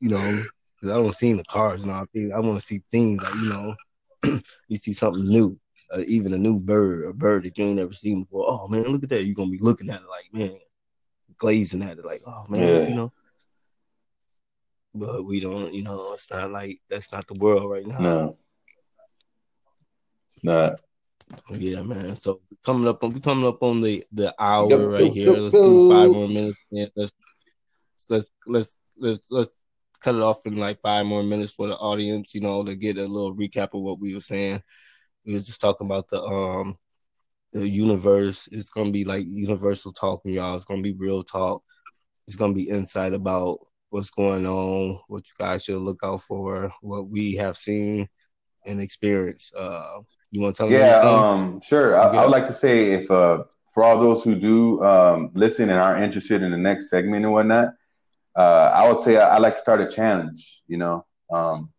you 0.00 0.08
know. 0.08 0.44
Cause 0.80 0.90
I 0.90 0.94
don't 0.94 1.14
see 1.14 1.32
the 1.32 1.44
cars 1.44 1.84
you 1.84 1.90
now. 1.90 2.06
I 2.34 2.40
want 2.40 2.60
to 2.60 2.66
see 2.66 2.82
things 2.90 3.22
like 3.22 3.34
you 3.34 3.48
know, 3.48 3.74
you 4.68 4.76
see 4.76 4.92
something 4.92 5.24
new, 5.24 5.58
uh, 5.94 6.02
even 6.06 6.34
a 6.34 6.38
new 6.38 6.60
bird, 6.60 7.08
a 7.08 7.12
bird 7.12 7.44
that 7.44 7.56
you 7.56 7.64
ain't 7.64 7.78
never 7.78 7.92
seen 7.92 8.22
before. 8.22 8.44
Oh 8.46 8.68
man, 8.68 8.84
look 8.84 9.02
at 9.02 9.08
that! 9.10 9.24
You're 9.24 9.34
gonna 9.34 9.50
be 9.50 9.58
looking 9.58 9.88
at 9.88 10.02
it 10.02 10.08
like, 10.08 10.32
man, 10.32 10.58
glazing 11.38 11.82
at 11.82 11.98
it 11.98 12.04
like, 12.04 12.22
oh 12.26 12.44
man, 12.48 12.60
yeah. 12.60 12.88
you 12.88 12.94
know. 12.94 13.12
But 14.94 15.24
we 15.24 15.40
don't, 15.40 15.72
you 15.74 15.82
know, 15.82 16.14
it's 16.14 16.30
not 16.30 16.50
like 16.50 16.78
that's 16.88 17.12
not 17.12 17.26
the 17.26 17.34
world 17.34 17.70
right 17.70 17.86
now. 17.86 17.98
No, 17.98 18.38
not. 20.42 20.80
Yeah, 21.50 21.82
man. 21.82 22.16
So 22.16 22.40
coming 22.64 22.88
up 22.88 23.02
on 23.02 23.12
we 23.12 23.20
coming 23.20 23.46
up 23.46 23.62
on 23.62 23.80
the 23.80 24.04
the 24.12 24.34
hour 24.38 24.68
go, 24.68 24.86
right 24.86 25.00
go, 25.00 25.12
here. 25.12 25.26
Go, 25.26 25.40
let's 25.40 25.54
do 25.54 25.88
five 25.88 26.10
more 26.10 26.28
minutes. 26.28 26.56
Man. 26.70 26.88
Let's 26.96 27.14
let's 28.08 28.30
let's 28.46 28.76
let's 28.98 29.26
let's 29.30 29.50
cut 30.00 30.14
it 30.14 30.22
off 30.22 30.46
in 30.46 30.56
like 30.56 30.80
five 30.80 31.06
more 31.06 31.22
minutes 31.22 31.52
for 31.52 31.66
the 31.66 31.76
audience. 31.76 32.34
You 32.34 32.42
know, 32.42 32.62
to 32.62 32.76
get 32.76 32.98
a 32.98 33.06
little 33.06 33.34
recap 33.34 33.74
of 33.74 33.82
what 33.82 34.00
we 34.00 34.14
were 34.14 34.20
saying. 34.20 34.62
We 35.24 35.34
were 35.34 35.40
just 35.40 35.60
talking 35.60 35.86
about 35.86 36.08
the 36.08 36.22
um 36.22 36.76
the 37.52 37.68
universe. 37.68 38.48
It's 38.52 38.70
gonna 38.70 38.92
be 38.92 39.04
like 39.04 39.24
universal 39.26 39.92
talking, 39.92 40.32
y'all. 40.32 40.54
It's 40.54 40.64
gonna 40.64 40.82
be 40.82 40.94
real 40.94 41.22
talk. 41.24 41.62
It's 42.26 42.36
gonna 42.36 42.54
be 42.54 42.68
insight 42.68 43.14
about 43.14 43.58
what's 43.90 44.10
going 44.10 44.46
on, 44.46 45.00
what 45.08 45.24
you 45.26 45.32
guys 45.38 45.64
should 45.64 45.80
look 45.80 46.00
out 46.02 46.20
for, 46.20 46.72
what 46.82 47.08
we 47.08 47.36
have 47.36 47.56
seen 47.56 48.08
and 48.66 48.80
experienced. 48.80 49.54
Uh, 49.56 50.00
you 50.30 50.40
want 50.40 50.56
to 50.56 50.60
tell 50.60 50.70
me? 50.70 50.76
Yeah, 50.76 51.00
um, 51.00 51.60
sure. 51.62 51.98
I, 51.98 52.08
I, 52.08 52.22
would 52.22 52.30
like 52.30 52.46
to 52.46 52.54
say 52.54 52.92
if 52.92 53.10
uh, 53.10 53.44
for 53.72 53.84
all 53.84 53.98
those 53.98 54.24
who 54.24 54.34
do 54.34 54.82
um, 54.84 55.30
listen 55.34 55.70
and 55.70 55.78
are 55.78 56.02
interested 56.02 56.42
in 56.42 56.50
the 56.50 56.58
next 56.58 56.90
segment 56.90 57.24
and 57.24 57.32
whatnot, 57.32 57.70
uh, 58.36 58.70
I 58.74 58.88
would 58.88 59.00
say 59.00 59.16
I, 59.16 59.34
would 59.34 59.42
like 59.42 59.54
to 59.54 59.60
start 59.60 59.80
a 59.80 59.88
challenge. 59.88 60.62
You 60.66 60.78
know, 60.78 61.06
um, 61.32 61.72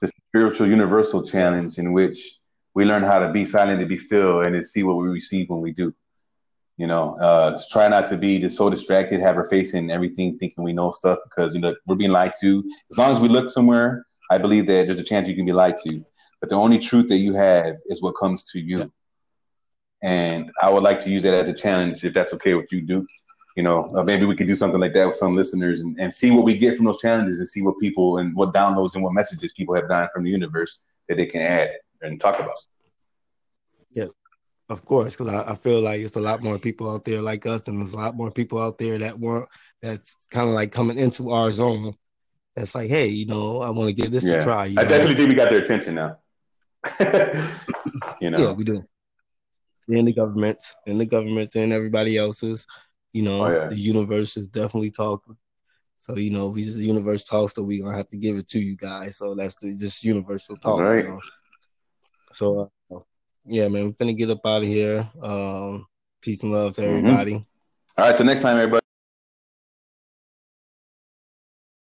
the 0.00 0.10
spiritual 0.28 0.68
universal 0.68 1.22
challenge 1.22 1.78
in 1.78 1.92
which 1.92 2.38
we 2.74 2.84
learn 2.84 3.02
how 3.02 3.18
to 3.18 3.30
be 3.32 3.44
silent 3.44 3.80
and 3.80 3.88
be 3.88 3.98
still 3.98 4.40
and 4.40 4.54
to 4.54 4.64
see 4.64 4.82
what 4.82 4.96
we 4.96 5.08
receive 5.08 5.48
when 5.50 5.60
we 5.60 5.72
do. 5.72 5.94
You 6.78 6.86
know, 6.86 7.16
uh, 7.20 7.60
try 7.70 7.86
not 7.88 8.06
to 8.08 8.16
be 8.16 8.38
just 8.38 8.56
so 8.56 8.70
distracted, 8.70 9.20
have 9.20 9.36
our 9.36 9.44
face 9.44 9.74
in 9.74 9.90
everything, 9.90 10.38
thinking 10.38 10.64
we 10.64 10.72
know 10.72 10.90
stuff 10.90 11.18
because 11.24 11.54
you 11.54 11.60
know 11.60 11.74
we're 11.86 11.96
being 11.96 12.10
lied 12.10 12.32
to. 12.40 12.64
As 12.90 12.98
long 12.98 13.14
as 13.14 13.20
we 13.20 13.28
look 13.28 13.50
somewhere, 13.50 14.06
I 14.30 14.38
believe 14.38 14.66
that 14.66 14.86
there's 14.86 14.98
a 14.98 15.04
chance 15.04 15.28
you 15.28 15.36
can 15.36 15.44
be 15.44 15.52
lied 15.52 15.76
to. 15.86 16.04
But 16.42 16.50
the 16.50 16.56
only 16.56 16.80
truth 16.80 17.08
that 17.08 17.18
you 17.18 17.34
have 17.34 17.76
is 17.86 18.02
what 18.02 18.16
comes 18.20 18.42
to 18.50 18.58
you. 18.58 18.80
Yeah. 18.80 18.86
And 20.02 20.50
I 20.60 20.68
would 20.68 20.82
like 20.82 20.98
to 21.00 21.10
use 21.10 21.22
that 21.22 21.34
as 21.34 21.48
a 21.48 21.52
challenge, 21.54 22.04
if 22.04 22.12
that's 22.12 22.34
okay 22.34 22.54
with 22.54 22.70
you, 22.72 22.80
Duke. 22.80 23.06
You 23.56 23.62
know, 23.62 23.94
uh, 23.94 24.02
maybe 24.02 24.26
we 24.26 24.34
could 24.34 24.48
do 24.48 24.56
something 24.56 24.80
like 24.80 24.92
that 24.94 25.06
with 25.06 25.14
some 25.14 25.36
listeners 25.36 25.82
and, 25.82 25.96
and 26.00 26.12
see 26.12 26.32
what 26.32 26.44
we 26.44 26.56
get 26.56 26.76
from 26.76 26.86
those 26.86 27.00
challenges 27.00 27.38
and 27.38 27.48
see 27.48 27.62
what 27.62 27.78
people 27.78 28.18
and 28.18 28.34
what 28.34 28.52
downloads 28.52 28.94
and 28.94 29.04
what 29.04 29.12
messages 29.12 29.52
people 29.52 29.74
have 29.76 29.88
gotten 29.88 30.08
from 30.12 30.24
the 30.24 30.30
universe 30.30 30.82
that 31.08 31.16
they 31.16 31.26
can 31.26 31.42
add 31.42 31.70
and 32.00 32.20
talk 32.20 32.40
about. 32.40 32.56
Yeah, 33.90 34.06
of 34.68 34.84
course, 34.84 35.14
because 35.14 35.32
I, 35.32 35.52
I, 35.52 35.54
feel 35.54 35.82
like 35.82 36.00
it's 36.00 36.16
a 36.16 36.20
lot 36.20 36.42
more 36.42 36.58
people 36.58 36.90
out 36.90 37.04
there 37.04 37.22
like 37.22 37.46
us, 37.46 37.68
and 37.68 37.80
there's 37.80 37.92
a 37.92 37.98
lot 37.98 38.16
more 38.16 38.30
people 38.32 38.60
out 38.60 38.78
there 38.78 38.98
that 38.98 39.18
want 39.18 39.48
that's 39.80 40.26
kind 40.32 40.48
of 40.48 40.54
like 40.54 40.72
coming 40.72 40.98
into 40.98 41.30
our 41.30 41.50
zone. 41.52 41.94
That's 42.56 42.74
like, 42.74 42.88
hey, 42.88 43.08
you 43.08 43.26
know, 43.26 43.60
I 43.60 43.70
want 43.70 43.90
to 43.90 43.94
give 43.94 44.10
this 44.10 44.26
yeah. 44.26 44.36
a 44.36 44.42
try. 44.42 44.64
I 44.64 44.68
know? 44.68 44.82
definitely 44.82 45.14
think 45.14 45.28
we 45.28 45.34
got 45.34 45.50
their 45.50 45.60
attention 45.60 45.94
now. 45.94 46.18
you 48.20 48.30
know, 48.30 48.38
yeah, 48.38 48.52
we 48.52 48.64
do. 48.64 48.84
In 49.88 50.04
the 50.04 50.12
government, 50.12 50.62
in 50.86 50.98
the 50.98 51.06
government, 51.06 51.54
and 51.54 51.72
everybody 51.72 52.16
else's, 52.16 52.66
you 53.12 53.22
know, 53.22 53.44
oh, 53.44 53.52
yeah. 53.52 53.66
the 53.68 53.76
universe 53.76 54.36
is 54.36 54.48
definitely 54.48 54.90
talking. 54.90 55.36
So 55.98 56.16
you 56.16 56.30
know, 56.30 56.48
we 56.48 56.64
just 56.64 56.78
the 56.78 56.84
universe 56.84 57.24
talks, 57.24 57.54
so 57.54 57.62
we 57.62 57.80
gonna 57.80 57.96
have 57.96 58.08
to 58.08 58.16
give 58.16 58.36
it 58.36 58.48
to 58.48 58.60
you 58.60 58.76
guys. 58.76 59.18
So 59.18 59.34
that's 59.34 59.56
the, 59.56 59.72
just 59.74 60.02
universal 60.02 60.56
talk. 60.56 60.80
Right. 60.80 61.04
You 61.04 61.10
know? 61.10 61.20
So 62.32 62.72
uh, 62.90 62.98
yeah, 63.44 63.68
man, 63.68 63.86
we're 63.86 63.92
gonna 63.92 64.12
get 64.12 64.30
up 64.30 64.44
out 64.44 64.62
of 64.62 64.68
here. 64.68 65.08
Um, 65.22 65.86
peace 66.20 66.42
and 66.42 66.52
love 66.52 66.74
to 66.74 66.80
mm-hmm. 66.80 67.06
everybody. 67.06 67.32
Mm-hmm. 67.34 68.00
All 68.00 68.06
right, 68.08 68.16
till 68.16 68.26
next 68.26 68.42
time, 68.42 68.56
everybody. 68.56 68.81